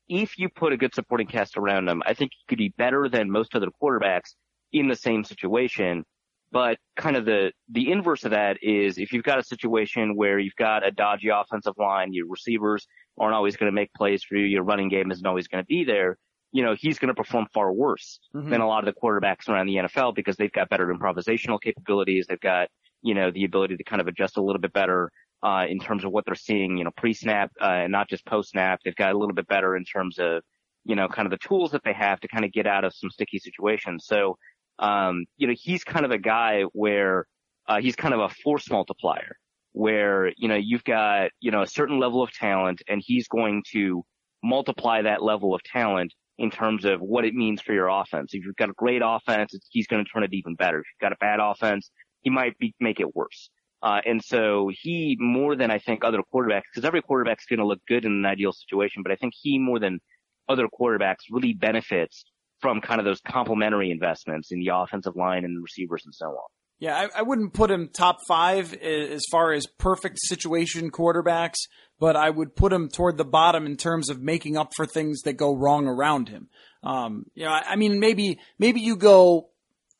if 0.08 0.38
you 0.38 0.50
put 0.50 0.72
a 0.72 0.78
good 0.78 0.94
supporting 0.94 1.26
cast 1.26 1.58
around 1.58 1.90
him, 1.90 2.04
I 2.06 2.14
think 2.14 2.30
he 2.32 2.46
could 2.48 2.60
be 2.60 2.72
better 2.78 3.10
than 3.10 3.32
most 3.32 3.56
other 3.56 3.70
quarterbacks 3.82 4.36
in 4.72 4.88
the 4.88 4.96
same 4.96 5.24
situation. 5.24 6.06
But 6.52 6.78
kind 6.96 7.16
of 7.16 7.26
the, 7.26 7.54
the 7.72 7.92
inverse 7.92 8.24
of 8.24 8.32
that 8.32 8.60
is 8.62 9.00
if 9.00 9.14
you've 9.14 9.24
got 9.24 9.40
a 9.40 9.44
situation 9.44 10.16
where 10.16 10.38
you've 10.38 10.56
got 10.58 10.86
a 10.86 10.92
dodgy 10.92 11.30
offensive 11.30 11.74
line, 11.80 12.14
your 12.14 12.28
receivers 12.28 12.86
aren't 13.18 13.34
always 13.34 13.58
going 13.58 13.72
to 13.72 13.76
make 13.76 13.92
plays 13.94 14.24
for 14.24 14.36
you, 14.36 14.46
your 14.46 14.62
running 14.62 14.90
game 14.90 15.10
isn't 15.10 15.26
always 15.26 15.48
going 15.48 15.64
to 15.64 15.68
be 15.68 15.84
there, 15.84 16.20
you 16.54 16.64
know, 16.64 16.76
he's 16.80 17.00
going 17.00 17.10
to 17.10 17.16
perform 17.16 17.48
far 17.52 17.74
worse 17.74 18.20
mm-hmm. 18.34 18.50
than 18.50 18.62
a 18.62 18.68
lot 18.68 18.88
of 18.88 18.94
the 18.94 19.00
quarterbacks 19.02 19.50
around 19.50 19.66
the 19.66 19.76
NFL 19.76 20.14
because 20.14 20.38
they've 20.38 20.52
got 20.52 20.70
better 20.70 20.88
improvisational 20.88 21.60
capabilities. 21.60 22.28
They've 22.30 22.40
got, 22.40 22.70
you 23.02 23.16
know, 23.16 23.32
the 23.32 23.44
ability 23.44 23.76
to 23.76 23.84
kind 23.84 24.00
of 24.00 24.08
adjust 24.08 24.38
a 24.38 24.42
little 24.42 24.62
bit 24.62 24.72
better, 24.72 25.12
uh, 25.42 25.66
in 25.68 25.80
terms 25.80 26.06
of 26.06 26.12
what 26.12 26.26
they're 26.26 26.36
seeing, 26.36 26.78
you 26.78 26.84
know, 26.84 26.92
pre-snap, 26.96 27.52
uh, 27.60 27.66
and 27.66 27.92
not 27.92 28.08
just 28.08 28.24
post-snap. 28.26 28.80
They've 28.86 28.96
got 28.96 29.14
a 29.14 29.18
little 29.18 29.34
bit 29.34 29.48
better 29.48 29.76
in 29.76 29.84
terms 29.84 30.20
of, 30.20 30.44
you 30.86 30.96
know, 30.96 31.08
kind 31.08 31.26
of 31.26 31.32
the 31.32 31.46
tools 31.46 31.72
that 31.72 31.84
they 31.84 31.94
have 31.94 32.20
to 32.22 32.28
kind 32.28 32.46
of 32.46 32.52
get 32.52 32.68
out 32.68 32.86
of 32.86 32.94
some 32.94 33.10
sticky 33.10 33.40
situations. 33.40 34.06
So, 34.06 34.38
um, 34.78 35.26
you 35.38 35.48
know, 35.48 35.56
he's 35.60 35.84
kind 35.84 36.06
of 36.06 36.12
a 36.12 36.20
guy 36.20 36.64
where, 36.74 37.26
uh, 37.68 37.82
he's 37.82 37.96
kind 37.96 38.14
of 38.14 38.20
a 38.20 38.30
force 38.30 38.70
multiplier 38.70 39.38
where, 39.72 40.32
you 40.38 40.48
know, 40.48 40.56
you've 40.56 40.84
got, 40.84 41.32
you 41.40 41.50
know, 41.50 41.64
a 41.64 41.68
certain 41.68 42.00
level 42.00 42.22
of 42.22 42.32
talent 42.32 42.84
and 42.88 43.02
he's 43.04 43.28
going 43.28 43.64
to 43.72 44.06
multiply 44.44 45.02
that 45.02 45.24
level 45.24 45.56
of 45.56 45.64
talent 45.64 46.14
in 46.38 46.50
terms 46.50 46.86
of 46.86 47.00
what 47.00 47.26
it 47.26 47.34
means 47.34 47.62
for 47.62 47.74
your 47.74 47.88
offense. 47.88 48.34
If 48.34 48.44
you've 48.46 48.56
got 48.56 48.70
a 48.70 48.74
great 48.74 49.02
offense, 49.04 49.56
he's 49.70 49.88
going 49.88 50.04
to 50.04 50.10
turn 50.10 50.24
it 50.24 50.34
even 50.34 50.56
better. 50.56 50.80
If 50.80 50.86
you've 50.86 51.10
got 51.10 51.14
a 51.14 51.20
bad 51.20 51.40
offense, 51.40 51.92
he 52.22 52.30
might 52.30 52.58
be, 52.58 52.74
make 52.80 53.00
it 53.00 53.16
worse. 53.16 53.50
Uh, 53.82 54.00
and 54.06 54.24
so 54.24 54.72
he 54.74 55.18
more 55.20 55.56
than 55.56 55.70
I 55.70 55.78
think 55.78 56.04
other 56.04 56.22
quarterbacks, 56.34 56.64
because 56.74 56.86
every 56.86 57.02
quarterback's 57.02 57.46
going 57.46 57.60
to 57.60 57.66
look 57.66 57.82
good 57.88 58.06
in 58.06 58.14
an 58.14 58.26
ideal 58.26 58.54
situation, 58.54 59.04
but 59.04 59.12
I 59.12 59.16
think 59.16 59.34
he 59.36 59.60
more 59.60 59.78
than 59.78 60.00
other 60.48 60.68
quarterbacks 60.68 61.26
really 61.30 61.54
benefits 61.54 62.26
from 62.60 62.80
kind 62.80 63.00
of 63.00 63.06
those 63.06 63.20
complementary 63.22 63.92
investments 63.92 64.52
in 64.52 64.60
the 64.62 64.70
offensive 64.74 65.18
line 65.18 65.44
and 65.44 65.58
the 65.58 65.62
receivers 65.62 66.04
and 66.06 66.16
so 66.16 66.28
on. 66.28 66.48
Yeah, 66.84 66.98
I, 66.98 67.20
I, 67.20 67.22
wouldn't 67.22 67.54
put 67.54 67.72
him 67.72 67.88
top 67.88 68.18
five 68.28 68.74
as 68.74 69.24
far 69.32 69.54
as 69.54 69.66
perfect 69.78 70.20
situation 70.20 70.92
quarterbacks, 70.92 71.60
but 71.98 72.18
I 72.18 72.30
would 72.30 72.58
put 72.58 72.74
him 72.74 72.90
toward 72.90 73.16
the 73.16 73.24
bottom 73.24 73.66
in 73.66 73.78
terms 73.78 74.10
of 74.10 74.22
making 74.22 74.58
up 74.58 74.74
for 74.76 74.86
things 74.86 75.22
that 75.22 75.38
go 75.38 75.56
wrong 75.56 75.88
around 75.88 76.28
him. 76.28 76.50
Um, 76.84 77.28
you 77.36 77.46
know, 77.46 77.52
I, 77.52 77.64
I 77.70 77.76
mean, 77.78 78.02
maybe 78.02 78.38
maybe 78.60 78.82
you 78.82 78.98
go 78.98 79.48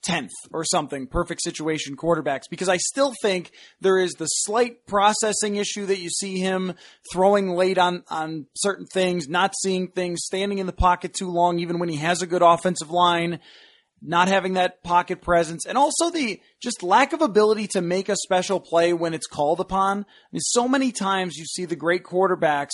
10th 0.06 0.32
or 0.52 0.66
something, 0.66 1.08
perfect 1.08 1.42
situation 1.42 1.96
quarterbacks, 1.96 2.50
because 2.50 2.68
I 2.68 2.76
still 2.76 3.14
think 3.22 3.52
there 3.80 3.98
is 3.98 4.12
the 4.16 4.26
slight 4.26 4.86
processing 4.86 5.56
issue 5.56 5.86
that 5.86 6.00
you 6.00 6.10
see 6.10 6.40
him 6.40 6.74
throwing 7.14 7.52
late 7.52 7.78
on, 7.78 8.04
on 8.10 8.48
certain 8.58 8.88
things, 8.88 9.30
not 9.30 9.54
seeing 9.64 9.88
things, 9.88 10.20
standing 10.26 10.58
in 10.58 10.66
the 10.66 10.74
pocket 10.74 11.14
too 11.14 11.32
long, 11.32 11.60
even 11.60 11.80
when 11.80 11.88
he 11.88 11.96
has 11.96 12.22
a 12.22 12.28
good 12.28 12.42
offensive 12.42 12.92
line 12.92 13.40
not 14.06 14.28
having 14.28 14.54
that 14.54 14.84
pocket 14.84 15.22
presence, 15.22 15.66
and 15.66 15.78
also 15.78 16.10
the 16.10 16.40
just 16.62 16.84
lack 16.84 17.14
of 17.14 17.22
ability 17.22 17.68
to 17.68 17.82
make 17.82 18.10
a 18.10 18.16
special 18.18 18.60
play 18.60 18.92
when 18.92 19.14
it's 19.14 19.28
called 19.28 19.60
upon. 19.60 20.00
I 20.00 20.28
mean, 20.32 20.42
so 20.42 20.68
many 20.68 20.92
times 20.92 21.38
you 21.38 21.46
see 21.46 21.66
the 21.66 21.76
great 21.76 22.04
quarterbacks 22.04 22.72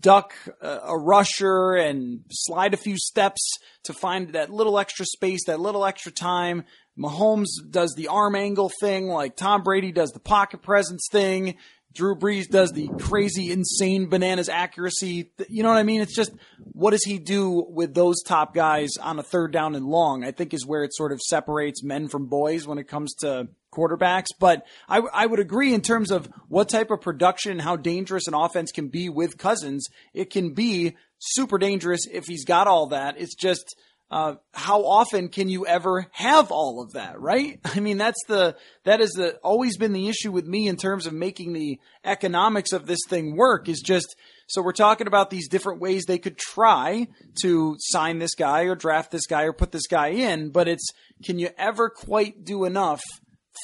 duck 0.00 0.34
a, 0.60 0.96
rusher 0.96 1.74
and 1.74 2.20
slide 2.30 2.74
a 2.74 2.78
few 2.78 2.96
steps 2.96 3.40
to 3.84 3.92
find 3.92 4.34
that 4.34 4.50
little 4.50 4.78
extra 4.78 5.06
space, 5.06 5.40
that 5.46 5.60
little 5.60 5.84
extra 5.84 6.12
time. 6.12 6.64
Mahomes 6.98 7.46
does 7.70 7.94
the 7.96 8.08
arm 8.08 8.34
angle 8.34 8.70
thing 8.80 9.08
like 9.08 9.36
Tom 9.36 9.62
Brady 9.62 9.92
does 9.92 10.10
the 10.10 10.20
pocket 10.20 10.62
presence 10.62 11.06
thing. 11.10 11.56
Drew 11.94 12.14
Brees 12.14 12.48
does 12.48 12.72
the 12.72 12.88
crazy, 13.00 13.50
insane 13.50 14.08
bananas 14.08 14.48
accuracy. 14.48 15.32
You 15.48 15.62
know 15.62 15.70
what 15.70 15.78
I 15.78 15.82
mean? 15.82 16.00
It's 16.00 16.14
just 16.14 16.32
what 16.72 16.90
does 16.90 17.04
he 17.04 17.18
do 17.18 17.66
with 17.68 17.94
those 17.94 18.22
top 18.22 18.54
guys 18.54 18.90
on 19.00 19.18
a 19.18 19.22
third 19.22 19.52
down 19.52 19.74
and 19.74 19.86
long? 19.86 20.24
I 20.24 20.30
think 20.30 20.54
is 20.54 20.66
where 20.66 20.84
it 20.84 20.94
sort 20.94 21.12
of 21.12 21.20
separates 21.20 21.82
men 21.82 22.08
from 22.08 22.26
boys 22.26 22.66
when 22.66 22.78
it 22.78 22.88
comes 22.88 23.14
to 23.20 23.48
quarterbacks. 23.72 24.26
But 24.38 24.66
I, 24.88 24.98
I 25.12 25.26
would 25.26 25.40
agree 25.40 25.74
in 25.74 25.80
terms 25.80 26.10
of 26.10 26.28
what 26.48 26.68
type 26.68 26.90
of 26.90 27.00
production 27.00 27.52
and 27.52 27.62
how 27.62 27.76
dangerous 27.76 28.28
an 28.28 28.34
offense 28.34 28.70
can 28.70 28.88
be 28.88 29.08
with 29.08 29.38
Cousins. 29.38 29.86
It 30.14 30.30
can 30.30 30.54
be 30.54 30.96
super 31.18 31.58
dangerous 31.58 32.06
if 32.10 32.26
he's 32.26 32.44
got 32.44 32.66
all 32.66 32.88
that. 32.88 33.18
It's 33.18 33.34
just 33.34 33.74
uh, 34.10 34.36
how 34.54 34.84
often 34.84 35.28
can 35.28 35.48
you 35.48 35.66
ever 35.66 36.06
have 36.12 36.50
all 36.50 36.82
of 36.82 36.92
that, 36.92 37.20
right? 37.20 37.60
I 37.64 37.80
mean, 37.80 37.98
that's 37.98 38.22
the, 38.26 38.56
that 38.84 39.00
is 39.00 39.10
the, 39.12 39.36
always 39.36 39.76
been 39.76 39.92
the 39.92 40.08
issue 40.08 40.32
with 40.32 40.46
me 40.46 40.66
in 40.66 40.76
terms 40.76 41.06
of 41.06 41.12
making 41.12 41.52
the 41.52 41.78
economics 42.04 42.72
of 42.72 42.86
this 42.86 43.00
thing 43.08 43.36
work 43.36 43.68
is 43.68 43.80
just, 43.80 44.16
so 44.46 44.62
we're 44.62 44.72
talking 44.72 45.06
about 45.06 45.28
these 45.28 45.48
different 45.48 45.80
ways 45.80 46.04
they 46.04 46.18
could 46.18 46.38
try 46.38 47.06
to 47.42 47.76
sign 47.78 48.18
this 48.18 48.34
guy 48.34 48.62
or 48.62 48.74
draft 48.74 49.10
this 49.10 49.26
guy 49.26 49.42
or 49.42 49.52
put 49.52 49.72
this 49.72 49.86
guy 49.86 50.08
in, 50.08 50.50
but 50.50 50.68
it's, 50.68 50.88
can 51.24 51.38
you 51.38 51.50
ever 51.58 51.90
quite 51.90 52.44
do 52.44 52.64
enough 52.64 53.02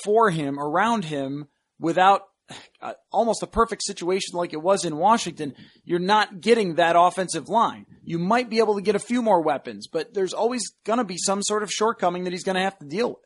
for 0.05 0.31
him, 0.31 0.59
around 0.59 1.07
him, 1.07 1.47
without 1.79 2.23
almost 3.11 3.43
a 3.43 3.47
perfect 3.47 3.83
situation 3.83 4.37
like 4.37 4.53
it 4.53 4.63
was 4.63 4.85
in 4.85 4.97
Washington, 4.97 5.55
you're 5.85 5.99
not 5.99 6.41
getting 6.41 6.75
that 6.75 6.97
offensive 6.99 7.49
line. 7.49 7.87
You 8.03 8.19
might 8.19 8.51
be 8.51 8.59
able 8.59 8.75
to 8.75 8.83
get 8.83 8.95
a 8.95 9.01
few 9.01 9.23
more 9.23 9.41
weapons, 9.41 9.87
but 9.91 10.15
there's 10.15 10.33
always 10.33 10.63
going 10.85 10.99
to 10.99 11.05
be 11.05 11.17
some 11.17 11.43
sort 11.43 11.63
of 11.63 11.71
shortcoming 11.71 12.25
that 12.25 12.33
he's 12.33 12.45
going 12.45 12.57
to 12.57 12.63
have 12.63 12.79
to 12.79 12.87
deal 12.87 13.11
with. 13.11 13.19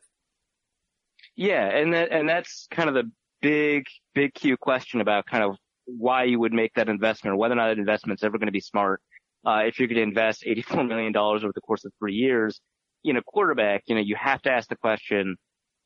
Yeah, 1.37 1.65
and 1.65 1.95
that 1.95 2.11
and 2.11 2.29
that's 2.29 2.67
kind 2.71 2.89
of 2.89 2.95
the 2.95 3.11
big 3.41 3.85
big 4.15 4.35
Q 4.35 4.57
question 4.57 5.01
about 5.01 5.27
kind 5.27 5.45
of 5.45 5.57
why 5.87 6.25
you 6.25 6.39
would 6.39 6.53
make 6.53 6.75
that 6.75 6.89
investment 6.89 7.35
or 7.35 7.39
whether 7.39 7.55
or 7.55 7.57
not 7.57 7.69
that 7.69 7.79
investment's 7.79 8.23
ever 8.23 8.39
going 8.39 8.49
to 8.49 8.53
be 8.53 8.61
smart. 8.61 9.01
Uh, 9.47 9.63
if 9.65 9.79
you're 9.79 9.89
going 9.89 9.97
to 9.97 10.03
invest 10.03 10.45
$84 10.47 10.87
million 10.87 11.17
over 11.17 11.53
the 11.55 11.61
course 11.61 11.85
of 11.85 11.93
three 11.99 12.15
years 12.15 12.61
in 13.05 13.17
a 13.17 13.23
quarterback, 13.23 13.85
you 13.87 13.95
know, 13.95 14.01
you 14.01 14.17
have 14.19 14.43
to 14.43 14.51
ask 14.51 14.69
the 14.69 14.77
question, 14.77 15.37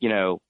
you 0.00 0.08
know, 0.08 0.40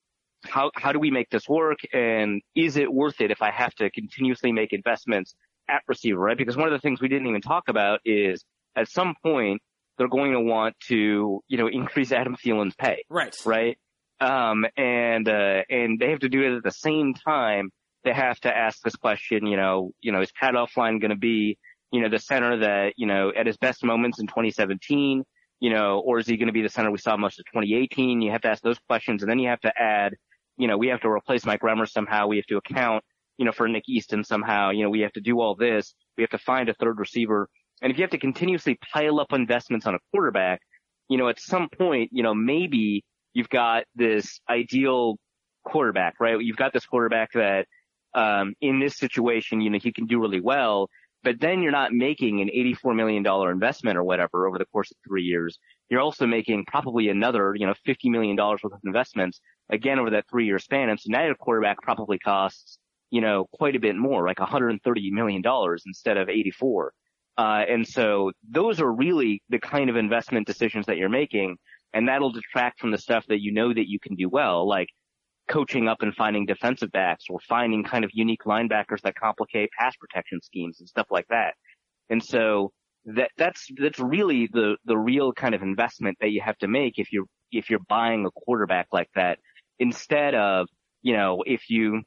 how, 0.45 0.71
how 0.75 0.93
do 0.93 0.99
we 0.99 1.11
make 1.11 1.31
this 1.31 1.49
work? 1.49 1.79
And 1.93 2.43
is 2.55 2.77
it 2.77 2.93
worth 2.93 3.21
it 3.21 3.31
if 3.31 3.43
I 3.43 3.51
have 3.51 3.75
to 3.77 3.91
continuously 3.91 4.53
make 4.53 4.73
investments 4.73 5.35
at 5.69 5.83
receiver, 5.87 6.19
right? 6.19 6.37
Because 6.37 6.57
one 6.57 6.67
of 6.67 6.73
the 6.73 6.81
things 6.81 7.01
we 7.01 7.09
didn't 7.09 7.29
even 7.29 7.41
talk 7.41 7.65
about 7.69 8.01
is 8.05 8.45
at 8.77 8.89
some 8.89 9.15
point 9.23 9.63
they're 9.99 10.09
going 10.09 10.33
to 10.33 10.41
want 10.41 10.75
to, 10.89 11.41
you 11.49 11.59
know, 11.59 11.69
increase 11.69 12.13
Adam 12.13 12.37
Thielen's 12.37 12.75
pay. 12.75 13.05
Right. 13.09 13.35
Right. 13.45 13.79
Um, 14.21 14.65
and, 14.77 15.29
uh, 15.29 15.63
and 15.69 15.99
they 15.99 16.11
have 16.11 16.21
to 16.21 16.29
do 16.29 16.43
it 16.43 16.57
at 16.57 16.63
the 16.63 16.71
same 16.71 17.15
time. 17.15 17.71
They 18.05 18.13
have 18.13 18.39
to 18.41 18.57
ask 18.57 18.81
this 18.83 18.97
question, 18.97 19.47
you 19.47 19.57
know, 19.57 19.93
you 20.01 20.13
know, 20.13 20.21
is 20.21 20.33
Pat 20.33 20.55
Elflein 20.55 21.01
going 21.01 21.11
to 21.11 21.17
be, 21.17 21.59
you 21.93 22.01
know, 22.01 22.09
the 22.09 22.19
center 22.19 22.59
that, 22.61 22.95
you 22.97 23.07
know, 23.07 23.33
at 23.37 23.47
his 23.47 23.57
best 23.57 23.85
moments 23.85 24.19
in 24.19 24.27
2017, 24.27 25.25
you 25.61 25.71
know, 25.71 26.01
or 26.01 26.19
is 26.19 26.27
he 26.27 26.37
going 26.37 26.49
to 26.49 26.53
be 26.53 26.63
the 26.63 26.69
center 26.69 26.91
we 26.91 26.99
saw 26.99 27.17
most 27.17 27.39
of 27.39 27.45
2018? 27.47 28.21
You 28.21 28.33
have 28.33 28.41
to 28.41 28.49
ask 28.49 28.63
those 28.63 28.79
questions 28.89 29.23
and 29.23 29.31
then 29.31 29.39
you 29.39 29.49
have 29.49 29.61
to 29.61 29.73
add, 29.81 30.15
you 30.57 30.69
know, 30.69 30.77
we 30.77 30.89
have 30.89 31.01
to 31.01 31.09
replace 31.09 31.45
Mike 31.45 31.61
Remmer 31.61 31.89
somehow. 31.89 32.27
We 32.27 32.37
have 32.37 32.47
to 32.47 32.57
account, 32.57 33.05
you 33.39 33.45
know, 33.45 33.53
for 33.53 33.69
Nick 33.69 33.85
Easton 33.89 34.25
somehow. 34.25 34.71
You 34.71 34.85
know, 34.85 34.91
we 34.91 35.01
have 35.01 35.13
to 35.13 35.21
do 35.21 35.41
all 35.41 35.55
this. 35.55 35.95
We 36.17 36.23
have 36.23 36.31
to 36.31 36.39
find 36.39 36.69
a 36.69 36.75
third 36.75 36.99
receiver. 36.99 37.49
And 37.81 37.91
if 37.91 37.99
you 37.99 38.03
have 38.03 38.11
to 38.11 38.19
continuously 38.19 38.79
pile 38.93 39.21
up 39.21 39.33
investments 39.33 39.87
on 39.87 39.95
a 39.95 39.99
quarterback, 40.13 40.61
you 41.09 41.19
know, 41.19 41.29
at 41.29 41.41
some 41.41 41.69
point, 41.69 42.11
you 42.13 42.23
know, 42.23 42.35
maybe 42.35 43.05
you've 43.35 43.49
got 43.49 43.85
this 43.95 44.41
ideal 44.49 45.17
quarterback, 45.65 46.15
right? 46.21 46.41
You've 46.41 46.57
got 46.57 46.73
this 46.73 46.87
quarterback 46.87 47.33
that, 47.33 47.67
um, 48.15 48.55
in 48.61 48.79
this 48.79 48.99
situation, 48.99 49.61
you 49.61 49.71
know, 49.71 49.79
he 49.83 49.93
can 49.93 50.07
do 50.07 50.21
really 50.21 50.41
well, 50.41 50.89
but 51.25 51.41
then 51.41 51.63
you're 51.63 51.73
not 51.73 51.93
making 51.93 52.41
an 52.41 52.49
$84 52.49 52.95
million 52.95 53.25
investment 53.51 53.97
or 53.97 54.05
whatever 54.05 54.47
over 54.47 54.59
the 54.59 54.67
course 54.67 54.91
of 54.91 54.97
three 55.07 55.23
years. 55.23 55.59
You're 55.89 56.01
also 56.01 56.27
making 56.27 56.65
probably 56.67 57.09
another, 57.09 57.55
you 57.57 57.67
know, 57.67 57.75
$50 57.87 58.11
million 58.11 58.37
worth 58.37 58.65
of 58.65 58.73
investments 58.85 59.41
again 59.73 59.99
over 59.99 60.11
that 60.11 60.27
three 60.31 60.47
year 60.47 60.59
span. 60.59 60.91
And 60.91 61.01
so 61.01 61.07
now 61.09 61.25
your 61.25 61.35
quarterback 61.35 61.81
probably 61.83 62.19
costs, 62.19 62.79
you 63.11 63.21
know, 63.21 63.47
quite 63.53 63.75
a 63.75 63.81
bit 63.81 63.97
more, 63.97 64.27
like 64.27 64.37
$130 64.37 64.79
million 65.11 65.43
instead 65.87 66.17
of 66.19 66.29
84. 66.29 66.93
Uh, 67.39 67.65
and 67.69 67.89
so 67.89 68.31
those 68.49 68.81
are 68.81 68.93
really 68.93 69.43
the 69.49 69.59
kind 69.59 69.89
of 69.89 69.97
investment 69.97 70.47
decisions 70.47 70.87
that 70.87 70.99
you're 70.99 71.09
making. 71.09 71.57
And 71.95 72.07
that'll 72.07 72.31
detract 72.31 72.81
from 72.81 72.91
the 72.91 72.99
stuff 72.99 73.25
that 73.29 73.41
you 73.41 73.53
know 73.53 73.73
that 73.73 73.89
you 73.89 73.99
can 73.99 74.15
do 74.15 74.29
well, 74.29 74.69
like 74.69 74.89
coaching 75.49 75.89
up 75.89 76.03
and 76.03 76.15
finding 76.15 76.47
defensive 76.47 76.93
backs 76.93 77.25
or 77.29 77.41
finding 77.41 77.83
kind 77.83 78.05
of 78.05 78.11
unique 78.13 78.45
linebackers 78.45 79.01
that 79.03 79.17
complicate 79.17 79.71
pass 79.79 79.95
protection 79.97 80.41
schemes 80.43 80.81
and 80.81 80.89
stuff 80.89 81.07
like 81.11 81.27
that. 81.29 81.55
And 82.11 82.23
so 82.23 82.73
that, 83.07 83.31
that's, 83.37 83.67
that's 83.79 83.99
really 83.99 84.49
the, 84.53 84.77
the 84.85 84.97
real 84.97 85.33
kind 85.33 85.55
of 85.55 85.63
investment 85.63 86.19
that 86.21 86.31
you 86.31 86.43
have 86.43 86.59
to 86.59 86.69
make 86.69 86.99
if 86.99 87.13
you're, 87.13 87.27
if 87.51 87.69
you're 87.69 87.81
buying 87.89 88.25
a 88.25 88.31
quarterback 88.31 88.87
like 88.93 89.09
that 89.15 89.39
instead 89.83 90.35
of, 90.35 90.69
you 91.03 91.13
know, 91.13 91.43
if 91.45 91.69
you 91.69 92.03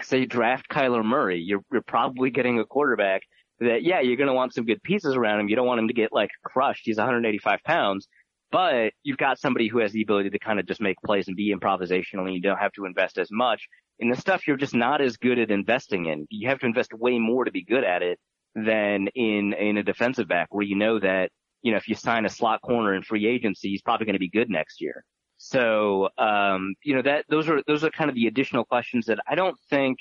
say 0.00 0.24
draft 0.24 0.68
Kyler 0.70 1.04
Murray, 1.04 1.40
you're, 1.40 1.62
you're 1.72 1.82
probably 1.82 2.30
getting 2.30 2.60
a 2.60 2.64
quarterback 2.64 3.22
that, 3.58 3.82
yeah, 3.82 4.00
you're 4.00 4.16
going 4.16 4.28
to 4.28 4.34
want 4.34 4.54
some 4.54 4.64
good 4.64 4.82
pieces 4.82 5.16
around 5.16 5.40
him. 5.40 5.48
You 5.48 5.56
don't 5.56 5.66
want 5.66 5.80
him 5.80 5.88
to 5.88 5.94
get 5.94 6.12
like 6.12 6.30
crushed. 6.44 6.82
He's 6.84 6.98
185 6.98 7.58
pounds, 7.64 8.06
but 8.52 8.92
you've 9.02 9.18
got 9.18 9.40
somebody 9.40 9.66
who 9.66 9.80
has 9.80 9.92
the 9.92 10.02
ability 10.02 10.30
to 10.30 10.38
kind 10.38 10.60
of 10.60 10.66
just 10.66 10.80
make 10.80 10.96
plays 11.04 11.26
and 11.26 11.36
be 11.36 11.52
improvisational 11.52 12.26
and 12.26 12.34
you 12.34 12.40
don't 12.40 12.58
have 12.58 12.72
to 12.72 12.84
invest 12.84 13.18
as 13.18 13.28
much 13.32 13.66
in 13.98 14.08
the 14.08 14.16
stuff 14.16 14.46
you're 14.46 14.56
just 14.56 14.74
not 14.74 15.00
as 15.00 15.16
good 15.16 15.38
at 15.38 15.50
investing 15.50 16.06
in. 16.06 16.26
You 16.30 16.48
have 16.48 16.60
to 16.60 16.66
invest 16.66 16.94
way 16.94 17.18
more 17.18 17.44
to 17.44 17.50
be 17.50 17.64
good 17.64 17.84
at 17.84 18.02
it 18.02 18.20
than 18.54 19.08
in, 19.08 19.52
in 19.52 19.76
a 19.76 19.82
defensive 19.82 20.28
back 20.28 20.54
where 20.54 20.64
you 20.64 20.76
know 20.76 21.00
that, 21.00 21.30
you 21.62 21.72
know, 21.72 21.76
if 21.76 21.88
you 21.88 21.96
sign 21.96 22.24
a 22.24 22.30
slot 22.30 22.62
corner 22.62 22.94
in 22.94 23.02
free 23.02 23.26
agency, 23.26 23.68
he's 23.68 23.82
probably 23.82 24.06
going 24.06 24.14
to 24.14 24.20
be 24.20 24.30
good 24.30 24.48
next 24.48 24.80
year. 24.80 25.04
So, 25.42 26.10
um, 26.18 26.74
you 26.84 26.94
know, 26.94 27.02
that, 27.02 27.24
those 27.30 27.48
are, 27.48 27.62
those 27.66 27.82
are 27.82 27.90
kind 27.90 28.10
of 28.10 28.14
the 28.14 28.26
additional 28.26 28.64
questions 28.64 29.06
that 29.06 29.18
I 29.26 29.34
don't 29.34 29.56
think, 29.70 29.98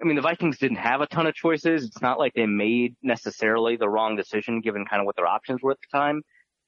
I 0.00 0.06
mean, 0.06 0.16
the 0.16 0.22
Vikings 0.22 0.58
didn't 0.58 0.78
have 0.78 1.02
a 1.02 1.06
ton 1.06 1.26
of 1.26 1.34
choices. 1.34 1.84
It's 1.84 2.00
not 2.00 2.18
like 2.18 2.32
they 2.34 2.46
made 2.46 2.96
necessarily 3.02 3.76
the 3.76 3.88
wrong 3.88 4.16
decision 4.16 4.60
given 4.60 4.86
kind 4.86 5.00
of 5.00 5.06
what 5.06 5.16
their 5.16 5.26
options 5.26 5.60
were 5.62 5.72
at 5.72 5.78
the 5.80 5.96
time 5.96 6.22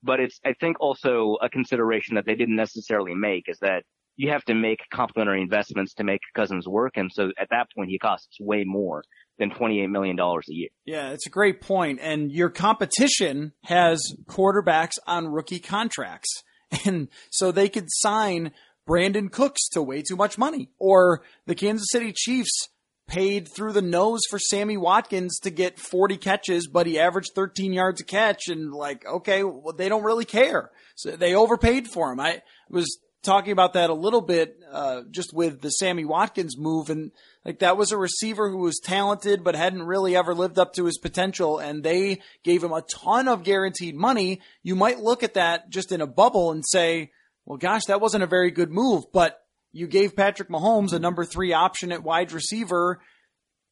but 0.04 0.20
it's, 0.20 0.38
I 0.44 0.52
think 0.52 0.76
also 0.80 1.38
a 1.40 1.48
consideration 1.48 2.14
that 2.16 2.26
they 2.26 2.34
didn't 2.34 2.56
necessarily 2.56 3.14
make 3.14 3.48
is 3.48 3.58
that 3.60 3.84
you 4.16 4.30
have 4.30 4.44
to 4.44 4.54
make 4.54 4.80
complementary 4.92 5.42
investments 5.42 5.94
to 5.94 6.04
make 6.04 6.20
Cousins 6.36 6.68
work. 6.68 6.92
And 6.96 7.10
so 7.12 7.30
at 7.38 7.48
that 7.50 7.66
point, 7.74 7.90
he 7.90 7.98
costs 7.98 8.36
way 8.38 8.62
more 8.64 9.02
than 9.38 9.50
$28 9.50 9.90
million 9.90 10.16
a 10.20 10.40
year. 10.48 10.68
Yeah, 10.84 11.10
it's 11.10 11.26
a 11.26 11.30
great 11.30 11.60
point. 11.60 11.98
And 12.00 12.30
your 12.30 12.50
competition 12.50 13.52
has 13.64 14.00
quarterbacks 14.26 14.98
on 15.06 15.26
rookie 15.26 15.58
contracts. 15.58 16.44
And 16.86 17.08
so 17.30 17.50
they 17.50 17.68
could 17.68 17.86
sign 17.88 18.52
Brandin 18.88 19.30
Cooks 19.30 19.68
to 19.70 19.82
way 19.82 20.02
too 20.02 20.16
much 20.16 20.36
money 20.36 20.68
or 20.78 21.22
the 21.46 21.54
Kansas 21.54 21.86
City 21.90 22.12
Chiefs 22.14 22.68
paid 23.06 23.48
through 23.48 23.72
the 23.72 23.82
nose 23.82 24.20
for 24.30 24.38
Sammy 24.38 24.76
Watkins 24.76 25.38
to 25.40 25.50
get 25.50 25.78
40 25.78 26.16
catches, 26.16 26.66
but 26.66 26.86
he 26.86 26.98
averaged 26.98 27.32
13 27.34 27.72
yards 27.72 28.00
a 28.00 28.04
catch 28.04 28.48
and 28.48 28.72
like, 28.72 29.06
okay, 29.06 29.44
well, 29.44 29.74
they 29.76 29.88
don't 29.88 30.04
really 30.04 30.24
care. 30.24 30.70
So 30.96 31.12
they 31.12 31.34
overpaid 31.34 31.88
for 31.88 32.12
him. 32.12 32.20
I 32.20 32.42
was 32.70 32.98
talking 33.24 33.52
about 33.52 33.72
that 33.72 33.90
a 33.90 33.94
little 33.94 34.20
bit, 34.20 34.56
uh, 34.70 35.02
just 35.10 35.34
with 35.34 35.60
the 35.60 35.70
Sammy 35.70 36.04
Watkins 36.04 36.56
move 36.56 36.90
and 36.90 37.10
like 37.44 37.58
that 37.58 37.76
was 37.76 37.92
a 37.92 37.98
receiver 37.98 38.48
who 38.48 38.58
was 38.58 38.80
talented, 38.82 39.42
but 39.42 39.54
hadn't 39.54 39.82
really 39.82 40.16
ever 40.16 40.34
lived 40.34 40.58
up 40.58 40.72
to 40.74 40.84
his 40.84 40.98
potential 40.98 41.58
and 41.58 41.82
they 41.82 42.20
gave 42.42 42.62
him 42.62 42.72
a 42.72 42.82
ton 42.82 43.28
of 43.28 43.42
guaranteed 43.42 43.94
money. 43.94 44.40
You 44.62 44.76
might 44.76 45.00
look 45.00 45.22
at 45.22 45.34
that 45.34 45.70
just 45.70 45.92
in 45.92 46.00
a 46.00 46.06
bubble 46.06 46.52
and 46.52 46.64
say, 46.66 47.10
well, 47.44 47.58
gosh, 47.58 47.86
that 47.86 48.00
wasn't 48.00 48.22
a 48.22 48.28
very 48.28 48.50
good 48.50 48.70
move, 48.70 49.04
but 49.12 49.38
you 49.72 49.86
gave 49.86 50.16
Patrick 50.16 50.48
Mahomes 50.48 50.92
a 50.92 50.98
number 50.98 51.24
three 51.24 51.52
option 51.52 51.92
at 51.92 52.02
wide 52.02 52.32
receiver. 52.32 53.00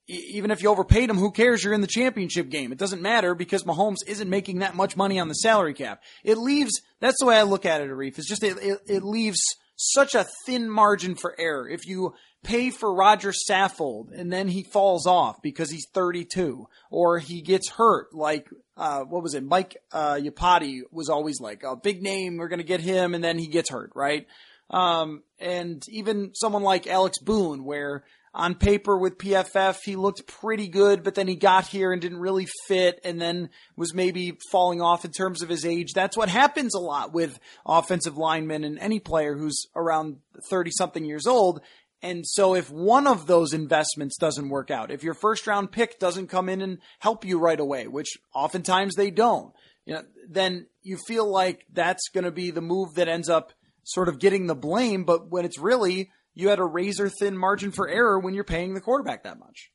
Even 0.09 0.51
if 0.51 0.62
you 0.62 0.69
overpaid 0.69 1.09
him, 1.09 1.17
who 1.17 1.31
cares? 1.31 1.62
You're 1.62 1.75
in 1.75 1.81
the 1.81 1.87
championship 1.87 2.49
game. 2.49 2.73
It 2.73 2.79
doesn't 2.79 3.01
matter 3.01 3.35
because 3.35 3.62
Mahomes 3.62 3.99
isn't 4.07 4.29
making 4.29 4.59
that 4.59 4.75
much 4.75 4.97
money 4.97 5.21
on 5.21 5.29
the 5.29 5.35
salary 5.35 5.75
cap. 5.75 6.03
It 6.25 6.38
leaves, 6.38 6.83
that's 7.01 7.19
the 7.21 7.27
way 7.27 7.38
I 7.38 7.43
look 7.43 7.65
at 7.65 7.81
it, 7.81 7.88
Arif. 7.88 8.19
It's 8.19 8.29
just, 8.29 8.43
it, 8.43 8.59
it, 8.59 8.79
it 8.87 9.03
leaves 9.05 9.38
such 9.77 10.15
a 10.15 10.27
thin 10.45 10.69
margin 10.69 11.15
for 11.15 11.35
error. 11.38 11.69
If 11.69 11.87
you 11.87 12.15
pay 12.43 12.71
for 12.71 12.93
Roger 12.93 13.33
Saffold 13.33 14.12
and 14.12 14.33
then 14.33 14.49
he 14.49 14.65
falls 14.65 15.07
off 15.07 15.41
because 15.41 15.71
he's 15.71 15.87
32 15.95 16.67
or 16.91 17.21
he 17.21 17.41
gets 17.41 17.71
hurt 17.71 18.12
like 18.12 18.49
uh, 18.77 19.03
what 19.03 19.23
was 19.23 19.35
it 19.35 19.45
Mike 19.45 19.77
uh, 19.93 20.15
Iupati 20.15 20.81
was 20.91 21.09
always 21.09 21.41
like 21.41 21.62
a 21.62 21.77
big 21.77 22.03
name 22.03 22.38
we're 22.38 22.49
going 22.49 22.59
to 22.59 22.65
get 22.65 22.81
him 22.81 23.15
and 23.15 23.23
then 23.23 23.38
he 23.38 23.47
gets 23.47 23.71
hurt 23.71 23.93
right 23.95 24.27
um, 24.73 25.23
and 25.38 25.87
even 25.91 26.35
someone 26.35 26.62
like 26.62 26.87
Alex 26.87 27.19
Boone, 27.19 27.65
where 27.65 28.05
on 28.35 28.55
paper 28.55 28.97
with 28.97 29.18
PFF, 29.18 29.77
he 29.85 29.95
looked 29.95 30.27
pretty 30.27 30.68
good, 30.68 31.03
but 31.03 31.14
then 31.14 31.29
he 31.29 31.37
got 31.37 31.66
here 31.66 31.92
and 31.92 32.01
didn't 32.01 32.21
really 32.21 32.47
fit 32.66 32.99
and 33.05 33.21
then 33.21 33.51
was 33.77 33.92
maybe 33.92 34.38
falling 34.51 34.81
off 34.81 35.05
in 35.05 35.11
terms 35.11 35.42
of 35.42 35.51
his 35.51 35.66
age. 35.66 35.92
That's 35.92 36.16
what 36.16 36.31
happens 36.31 36.75
a 36.75 36.81
lot 36.81 37.12
with 37.12 37.38
offensive 37.66 38.16
linemen 38.16 38.64
and 38.64 38.79
any 38.79 39.01
player 39.01 39.37
who's 39.37 39.66
around 39.77 40.16
30 40.49 40.71
something 40.71 41.05
years 41.05 41.27
old. 41.27 41.61
And 42.01 42.27
so 42.27 42.55
if 42.55 42.71
one 42.71 43.07
of 43.07 43.27
those 43.27 43.53
investments 43.53 44.16
doesn't 44.18 44.49
work 44.49 44.71
out, 44.71 44.90
if 44.90 45.05
your 45.05 45.14
first 45.14 45.47
round 45.47 45.71
pick 45.71 45.99
doesn't 45.99 46.29
come 46.29 46.49
in 46.49 46.62
and 46.62 46.79
help 46.99 47.25
you 47.25 47.38
right 47.38 47.61
away, 47.61 47.87
which 47.87 48.16
oftentimes 48.35 48.95
they 48.95 49.11
don't, 49.11 49.53
you 49.85 49.95
know, 49.95 50.03
then 50.29 50.66
you 50.83 50.97
feel 51.07 51.31
like 51.31 51.66
that's 51.73 52.09
going 52.09 52.25
to 52.25 52.33
be 52.33 52.51
the 52.51 52.61
move 52.61 52.95
that 52.95 53.09
ends 53.09 53.29
up 53.29 53.53
sort 53.85 54.09
of 54.09 54.18
getting 54.18 54.47
the 54.47 54.55
blame, 54.55 55.05
but 55.05 55.31
when 55.31 55.45
it's 55.45 55.59
really 55.59 56.11
you 56.35 56.49
had 56.49 56.59
a 56.59 56.64
razor 56.64 57.09
thin 57.09 57.37
margin 57.37 57.73
for 57.73 57.88
error 57.88 58.18
when 58.18 58.35
you're 58.35 58.45
paying 58.45 58.75
the 58.75 58.81
quarterback 58.81 59.25
that 59.25 59.38
much. 59.38 59.71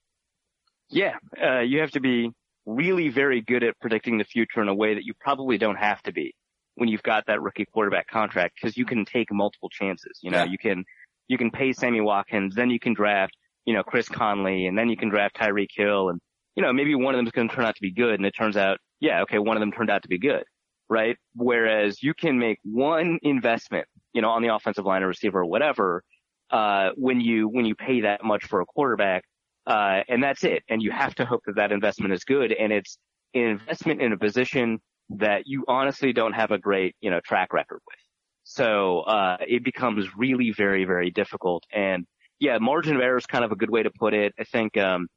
Yeah, 0.90 1.16
uh, 1.42 1.60
you 1.60 1.82
have 1.82 1.92
to 1.92 2.00
be 2.00 2.32
really 2.66 3.10
very 3.10 3.42
good 3.42 3.64
at 3.64 3.80
predicting 3.80 4.18
the 4.18 4.24
future 4.24 4.62
in 4.62 4.68
a 4.68 4.76
way 4.76 4.96
that 4.96 5.04
you 5.04 5.14
probably 5.20 5.58
don't 5.58 5.78
have 5.78 6.02
to 6.04 6.12
be 6.12 6.34
when 6.76 6.90
you've 6.90 7.04
got 7.04 7.26
that 7.28 7.42
rookie 7.42 7.66
quarterback 7.66 8.08
contract 8.08 8.56
because 8.56 8.78
you 8.78 8.86
can 8.86 9.06
take 9.06 9.32
multiple 9.32 9.70
chances. 9.70 10.20
You 10.22 10.32
know, 10.32 10.44
yeah. 10.44 10.52
you 10.52 10.58
can 10.58 10.84
you 11.28 11.38
can 11.38 11.52
pay 11.52 11.74
Sammy 11.74 12.02
Watkins, 12.02 12.56
then 12.56 12.70
you 12.70 12.80
can 12.80 12.94
draft 12.94 13.36
you 13.66 13.74
know 13.74 13.84
Chris 13.84 14.08
Conley, 14.08 14.66
and 14.68 14.78
then 14.78 14.90
you 14.90 14.98
can 14.98 15.10
draft 15.10 15.36
Tyreek 15.36 15.70
Hill, 15.76 16.10
and 16.10 16.20
you 16.56 16.64
know 16.64 16.72
maybe 16.72 16.96
one 16.96 17.14
of 17.14 17.20
them 17.20 17.26
is 17.26 17.32
going 17.32 17.50
to 17.50 17.56
turn 17.56 17.66
out 17.66 17.76
to 17.76 17.82
be 17.82 17.92
good, 17.92 18.16
and 18.16 18.26
it 18.26 18.32
turns 18.32 18.58
out 18.58 18.78
yeah 19.00 19.22
okay 19.24 19.40
one 19.40 19.58
of 19.58 19.62
them 19.62 19.72
turned 19.72 19.90
out 19.90 20.04
to 20.04 20.08
be 20.08 20.20
good 20.20 20.44
right? 20.90 21.18
Whereas 21.36 22.02
you 22.02 22.14
can 22.14 22.40
make 22.40 22.60
one 22.64 23.20
investment, 23.22 23.88
you 24.14 24.22
know, 24.22 24.30
on 24.30 24.42
the 24.42 24.54
offensive 24.54 24.86
line 24.86 25.04
or 25.04 25.08
receiver 25.08 25.40
or 25.40 25.46
whatever, 25.46 26.04
uh, 26.52 26.90
when 26.96 27.22
you, 27.22 27.48
when 27.48 27.66
you 27.66 27.76
pay 27.76 28.02
that 28.02 28.24
much 28.24 28.46
for 28.46 28.62
a 28.62 28.66
quarterback, 28.66 29.24
uh, 29.66 30.02
and 30.08 30.24
that's 30.24 30.44
it. 30.44 30.64
And 30.70 30.82
you 30.82 30.92
have 30.92 31.16
to 31.16 31.26
hope 31.26 31.42
that 31.46 31.56
that 31.58 31.72
investment 31.72 32.14
is 32.14 32.24
good. 32.24 32.54
And 32.54 32.72
it's 32.72 32.98
an 33.34 33.42
investment 33.42 34.02
in 34.02 34.14
a 34.14 34.18
position 34.18 34.80
that 35.10 35.44
you 35.46 35.66
honestly 35.68 36.14
don't 36.14 36.34
have 36.34 36.52
a 36.52 36.58
great, 36.58 36.96
you 37.02 37.10
know, 37.10 37.20
track 37.26 37.54
record 37.54 37.80
with. 37.86 37.98
So, 38.44 39.02
uh, 39.02 39.38
it 39.46 39.64
becomes 39.64 40.08
really 40.16 40.54
very, 40.56 40.86
very 40.86 41.12
difficult. 41.12 41.64
And 41.74 42.06
yeah, 42.40 42.58
margin 42.60 42.96
of 42.96 43.02
error 43.02 43.18
is 43.18 43.26
kind 43.26 43.44
of 43.44 43.52
a 43.52 43.56
good 43.56 43.70
way 43.70 43.84
to 43.84 43.90
put 43.90 44.14
it. 44.14 44.34
I 44.40 44.46
think, 44.46 44.78
um, 44.78 45.08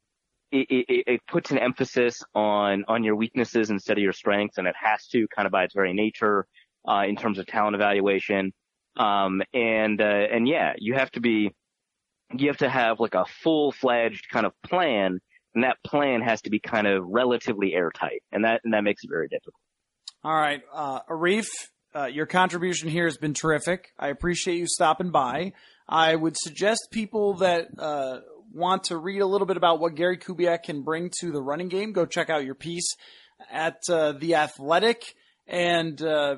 it, 0.51 0.67
it, 0.69 1.03
it, 1.07 1.21
puts 1.27 1.51
an 1.51 1.57
emphasis 1.57 2.21
on 2.35 2.83
on 2.89 3.03
your 3.03 3.15
weaknesses 3.15 3.69
instead 3.69 3.97
of 3.97 4.03
your 4.03 4.11
strengths, 4.11 4.57
and 4.57 4.67
it 4.67 4.75
has 4.77 5.07
to 5.07 5.25
kind 5.33 5.45
of 5.45 5.51
by 5.51 5.63
its 5.63 5.73
very 5.73 5.93
nature 5.93 6.45
uh, 6.87 7.03
in 7.07 7.15
terms 7.15 7.39
of 7.39 7.45
talent 7.45 7.75
evaluation. 7.75 8.51
Um, 8.97 9.41
and 9.53 10.01
uh, 10.01 10.27
and 10.31 10.47
yeah, 10.47 10.73
you 10.77 10.95
have 10.95 11.11
to 11.11 11.21
be 11.21 11.53
you 12.33 12.47
have 12.47 12.57
to 12.57 12.69
have 12.69 12.99
like 12.99 13.15
a 13.15 13.25
full 13.43 13.71
fledged 13.71 14.27
kind 14.29 14.45
of 14.45 14.53
plan, 14.63 15.19
and 15.55 15.63
that 15.63 15.77
plan 15.83 16.21
has 16.21 16.41
to 16.43 16.49
be 16.49 16.59
kind 16.59 16.87
of 16.87 17.03
relatively 17.07 17.73
airtight, 17.73 18.23
and 18.31 18.45
that 18.45 18.61
and 18.63 18.73
that 18.73 18.83
makes 18.83 19.03
it 19.03 19.09
very 19.09 19.27
difficult. 19.27 19.55
All 20.23 20.35
right, 20.35 20.61
uh, 20.73 20.99
Arif, 21.09 21.47
uh, 21.95 22.05
your 22.05 22.25
contribution 22.25 22.89
here 22.89 23.05
has 23.05 23.17
been 23.17 23.33
terrific. 23.33 23.89
I 23.97 24.09
appreciate 24.09 24.57
you 24.57 24.67
stopping 24.67 25.11
by. 25.11 25.53
I 25.87 26.15
would 26.15 26.35
suggest 26.37 26.89
people 26.91 27.35
that 27.35 27.67
uh, 27.77 28.19
want 28.53 28.85
to 28.85 28.97
read 28.97 29.21
a 29.21 29.25
little 29.25 29.47
bit 29.47 29.57
about 29.57 29.79
what 29.79 29.95
Gary 29.95 30.17
Kubiak 30.17 30.63
can 30.63 30.83
bring 30.83 31.11
to 31.19 31.31
the 31.31 31.41
running 31.41 31.69
game, 31.69 31.91
go 31.91 32.05
check 32.05 32.29
out 32.29 32.45
your 32.45 32.55
piece 32.55 32.95
at 33.51 33.77
uh, 33.89 34.13
the 34.13 34.35
Athletic. 34.35 35.15
And 35.47 36.01
uh, 36.01 36.37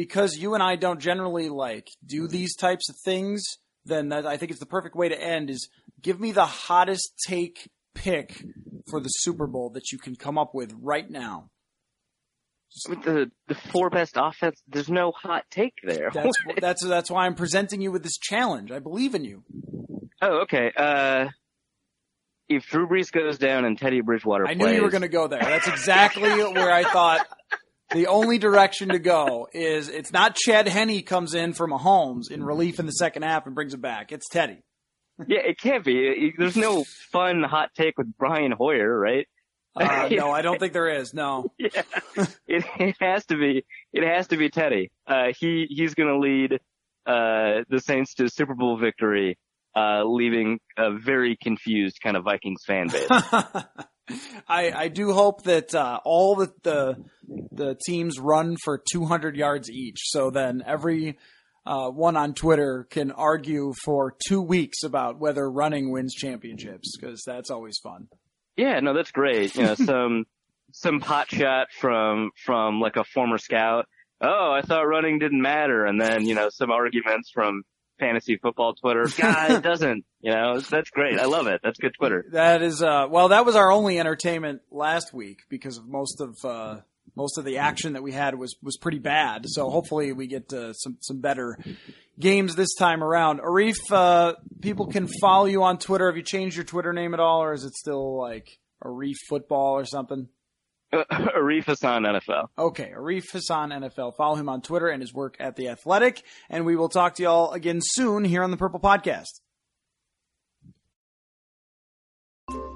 because 0.00 0.38
you 0.38 0.54
and 0.54 0.62
I 0.62 0.76
don't 0.76 0.98
generally 0.98 1.50
like 1.50 1.90
do 2.06 2.26
these 2.26 2.56
types 2.56 2.88
of 2.88 2.96
things, 3.04 3.44
then 3.84 4.08
that, 4.08 4.24
I 4.24 4.38
think 4.38 4.50
it's 4.50 4.58
the 4.58 4.64
perfect 4.64 4.96
way 4.96 5.10
to 5.10 5.22
end. 5.22 5.50
Is 5.50 5.68
give 6.00 6.18
me 6.18 6.32
the 6.32 6.46
hottest 6.46 7.12
take 7.28 7.68
pick 7.94 8.42
for 8.88 8.98
the 8.98 9.10
Super 9.10 9.46
Bowl 9.46 9.68
that 9.74 9.92
you 9.92 9.98
can 9.98 10.16
come 10.16 10.38
up 10.38 10.54
with 10.54 10.74
right 10.80 11.08
now. 11.10 11.50
With 12.88 13.02
the 13.02 13.30
the 13.46 13.54
four 13.54 13.90
best 13.90 14.14
offense, 14.16 14.62
there's 14.66 14.88
no 14.88 15.12
hot 15.12 15.44
take 15.50 15.74
there. 15.82 16.10
That's 16.14 16.38
that's 16.62 16.82
that's 16.82 17.10
why 17.10 17.26
I'm 17.26 17.34
presenting 17.34 17.82
you 17.82 17.92
with 17.92 18.02
this 18.02 18.16
challenge. 18.16 18.72
I 18.72 18.78
believe 18.78 19.14
in 19.14 19.24
you. 19.26 19.44
Oh, 20.22 20.44
okay. 20.44 20.72
Uh, 20.74 21.26
if 22.48 22.64
Drew 22.68 22.88
Brees 22.88 23.12
goes 23.12 23.36
down 23.36 23.66
and 23.66 23.76
Teddy 23.76 24.00
Bridgewater 24.00 24.46
I 24.46 24.54
plays, 24.54 24.70
knew 24.70 24.76
you 24.76 24.82
were 24.82 24.90
going 24.90 25.02
to 25.02 25.08
go 25.08 25.26
there. 25.26 25.42
That's 25.42 25.68
exactly 25.68 26.30
where 26.54 26.72
I 26.72 26.84
thought 26.84 27.26
the 27.92 28.06
only 28.06 28.38
direction 28.38 28.90
to 28.90 28.98
go 28.98 29.48
is 29.52 29.88
it's 29.88 30.12
not 30.12 30.34
Chad 30.36 30.68
Henne 30.68 31.02
comes 31.02 31.34
in 31.34 31.52
for 31.52 31.68
Mahomes 31.68 32.30
in 32.30 32.42
relief 32.42 32.78
in 32.78 32.86
the 32.86 32.92
second 32.92 33.22
half 33.22 33.46
and 33.46 33.54
brings 33.54 33.74
it 33.74 33.80
back. 33.80 34.12
It's 34.12 34.28
Teddy. 34.28 34.62
yeah, 35.26 35.40
it 35.40 35.58
can't 35.58 35.84
be. 35.84 36.32
There's 36.36 36.56
no 36.56 36.84
fun 37.12 37.42
hot 37.42 37.70
take 37.76 37.98
with 37.98 38.16
Brian 38.16 38.52
Hoyer, 38.52 38.98
right? 38.98 39.26
Uh, 39.76 40.08
no, 40.10 40.32
I 40.32 40.42
don't 40.42 40.58
think 40.58 40.72
there 40.72 40.88
is. 40.88 41.14
No. 41.14 41.52
Yeah, 41.58 41.82
it, 42.48 42.64
it 42.78 42.96
has 43.00 43.24
to 43.26 43.36
be. 43.36 43.64
It 43.92 44.02
has 44.02 44.26
to 44.28 44.36
be 44.36 44.50
Teddy. 44.50 44.90
Uh, 45.06 45.28
he 45.38 45.66
he's 45.68 45.94
going 45.94 46.08
to 46.08 46.18
lead 46.18 46.54
uh, 47.06 47.62
the 47.68 47.78
Saints 47.80 48.14
to 48.14 48.28
Super 48.28 48.54
Bowl 48.54 48.76
victory, 48.78 49.38
uh, 49.76 50.02
leaving 50.04 50.58
a 50.76 50.90
very 50.92 51.36
confused 51.40 51.98
kind 52.02 52.16
of 52.16 52.24
Vikings 52.24 52.64
fan 52.66 52.88
base. 52.88 53.08
I, 54.48 54.72
I 54.72 54.88
do 54.88 55.12
hope 55.12 55.42
that 55.44 55.74
uh, 55.74 56.00
all 56.04 56.36
the, 56.36 56.52
the 56.62 57.04
the 57.52 57.76
teams 57.86 58.18
run 58.18 58.56
for 58.64 58.82
200 58.92 59.36
yards 59.36 59.70
each. 59.70 59.98
So 60.06 60.30
then 60.30 60.62
every 60.66 61.18
uh, 61.66 61.90
one 61.90 62.16
on 62.16 62.34
Twitter 62.34 62.86
can 62.90 63.12
argue 63.12 63.72
for 63.84 64.16
two 64.26 64.40
weeks 64.40 64.82
about 64.82 65.18
whether 65.18 65.48
running 65.48 65.90
wins 65.90 66.14
championships 66.14 66.96
because 66.96 67.22
that's 67.26 67.50
always 67.50 67.78
fun. 67.78 68.08
Yeah, 68.56 68.80
no, 68.80 68.94
that's 68.94 69.12
great. 69.12 69.54
You 69.54 69.64
know, 69.64 69.74
some 69.86 70.26
some 70.72 71.00
pot 71.00 71.30
shot 71.30 71.68
from 71.78 72.30
from 72.44 72.80
like 72.80 72.96
a 72.96 73.04
former 73.04 73.38
scout. 73.38 73.86
Oh, 74.20 74.52
I 74.52 74.62
thought 74.62 74.82
running 74.82 75.18
didn't 75.18 75.40
matter, 75.40 75.84
and 75.84 76.00
then 76.00 76.26
you 76.26 76.34
know 76.34 76.48
some 76.50 76.70
arguments 76.70 77.30
from 77.32 77.62
fantasy 78.00 78.36
football 78.36 78.74
Twitter. 78.74 79.06
God, 79.16 79.50
it 79.52 79.62
doesn't. 79.62 80.04
You 80.20 80.32
know, 80.32 80.58
that's 80.58 80.90
great. 80.90 81.20
I 81.20 81.26
love 81.26 81.46
it. 81.46 81.60
That's 81.62 81.78
good 81.78 81.94
Twitter. 81.96 82.24
That 82.32 82.62
is 82.62 82.82
uh 82.82 83.06
well 83.08 83.28
that 83.28 83.46
was 83.46 83.54
our 83.54 83.70
only 83.70 84.00
entertainment 84.00 84.62
last 84.70 85.14
week 85.14 85.42
because 85.48 85.78
of 85.78 85.86
most 85.86 86.20
of 86.20 86.36
uh 86.44 86.80
most 87.16 87.38
of 87.38 87.44
the 87.44 87.58
action 87.58 87.92
that 87.94 88.02
we 88.02 88.12
had 88.12 88.34
was 88.34 88.56
was 88.62 88.76
pretty 88.76 88.98
bad. 88.98 89.44
So 89.46 89.70
hopefully 89.70 90.12
we 90.12 90.26
get 90.26 90.52
uh, 90.52 90.72
some 90.72 90.96
some 91.00 91.20
better 91.20 91.58
games 92.18 92.54
this 92.54 92.74
time 92.74 93.02
around. 93.02 93.40
Arif, 93.40 93.78
uh, 93.90 94.34
people 94.60 94.86
can 94.86 95.08
follow 95.20 95.46
you 95.46 95.62
on 95.62 95.78
Twitter. 95.78 96.06
Have 96.06 96.16
you 96.16 96.22
changed 96.22 96.56
your 96.56 96.64
Twitter 96.64 96.92
name 96.92 97.14
at 97.14 97.20
all, 97.20 97.42
or 97.42 97.52
is 97.52 97.64
it 97.64 97.74
still 97.74 98.18
like 98.18 98.58
Arif 98.84 99.16
Football 99.28 99.76
or 99.76 99.84
something? 99.84 100.28
Arif 100.92 101.66
Hassan 101.66 102.02
NFL. 102.02 102.48
Okay, 102.58 102.92
Arif 102.96 103.30
Hassan 103.30 103.70
NFL. 103.70 104.16
Follow 104.16 104.34
him 104.34 104.48
on 104.48 104.60
Twitter 104.60 104.88
and 104.88 105.00
his 105.00 105.14
work 105.14 105.36
at 105.38 105.56
The 105.56 105.68
Athletic. 105.68 106.22
And 106.48 106.66
we 106.66 106.76
will 106.76 106.88
talk 106.88 107.14
to 107.16 107.22
y'all 107.22 107.52
again 107.52 107.80
soon 107.82 108.24
here 108.24 108.42
on 108.42 108.50
the 108.50 108.56
Purple 108.56 108.80
Podcast. 108.80 109.40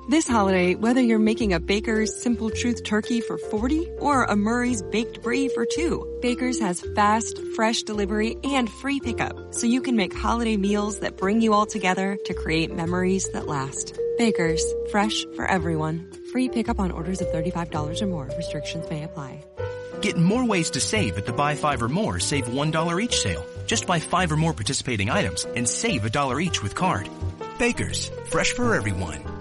This 0.07 0.29
holiday, 0.29 0.75
whether 0.75 1.01
you're 1.01 1.19
making 1.19 1.55
a 1.55 1.61
Baker's 1.61 2.23
Simple 2.23 2.51
Truth 2.51 2.85
turkey 2.85 3.23
for 3.23 3.39
40 3.39 3.89
or 4.01 4.25
a 4.25 4.37
Murray's 4.37 4.83
Baked 4.83 5.23
Brie 5.23 5.49
for 5.49 5.65
two, 5.65 6.19
Baker's 6.21 6.61
has 6.61 6.85
fast, 6.95 7.41
fresh 7.57 7.83
delivery 7.83 8.37
and 8.45 8.69
free 8.69 9.01
pickup, 9.01 9.55
so 9.55 9.67
you 9.67 9.81
can 9.81 9.97
make 9.97 10.15
holiday 10.15 10.59
meals 10.59 11.01
that 11.01 11.17
bring 11.17 11.41
you 11.41 11.55
all 11.55 11.65
together 11.65 12.19
to 12.27 12.35
create 12.35 12.71
memories 12.71 13.31
that 13.31 13.49
last. 13.49 13.99
Baker's, 14.19 14.63
fresh 14.91 15.25
for 15.37 15.47
everyone. 15.47 16.11
Free 16.35 16.49
pickup 16.49 16.81
on 16.81 16.91
orders 16.91 17.21
of 17.21 17.29
$35 17.29 18.03
or 18.03 18.07
more. 18.07 18.29
Restrictions 18.37 18.91
may 18.91 19.05
apply. 19.05 19.45
Get 20.01 20.17
more 20.17 20.45
ways 20.45 20.71
to 20.71 20.81
save 20.81 21.17
at 21.17 21.27
the 21.27 21.33
Buy 21.33 21.55
Five 21.55 21.81
or 21.81 21.89
More 21.89 22.19
Save 22.19 22.47
$1 22.47 23.01
each 23.01 23.21
sale. 23.21 23.47
Just 23.67 23.87
buy 23.87 24.01
five 24.01 24.33
or 24.33 24.37
more 24.37 24.53
participating 24.53 25.11
items 25.11 25.45
and 25.45 25.69
save 25.69 26.05
a 26.05 26.11
dollar 26.11 26.41
each 26.41 26.61
with 26.61 26.75
card. 26.75 27.09
Baker's, 27.61 28.11
fresh 28.27 28.51
for 28.51 28.75
everyone. 28.75 29.34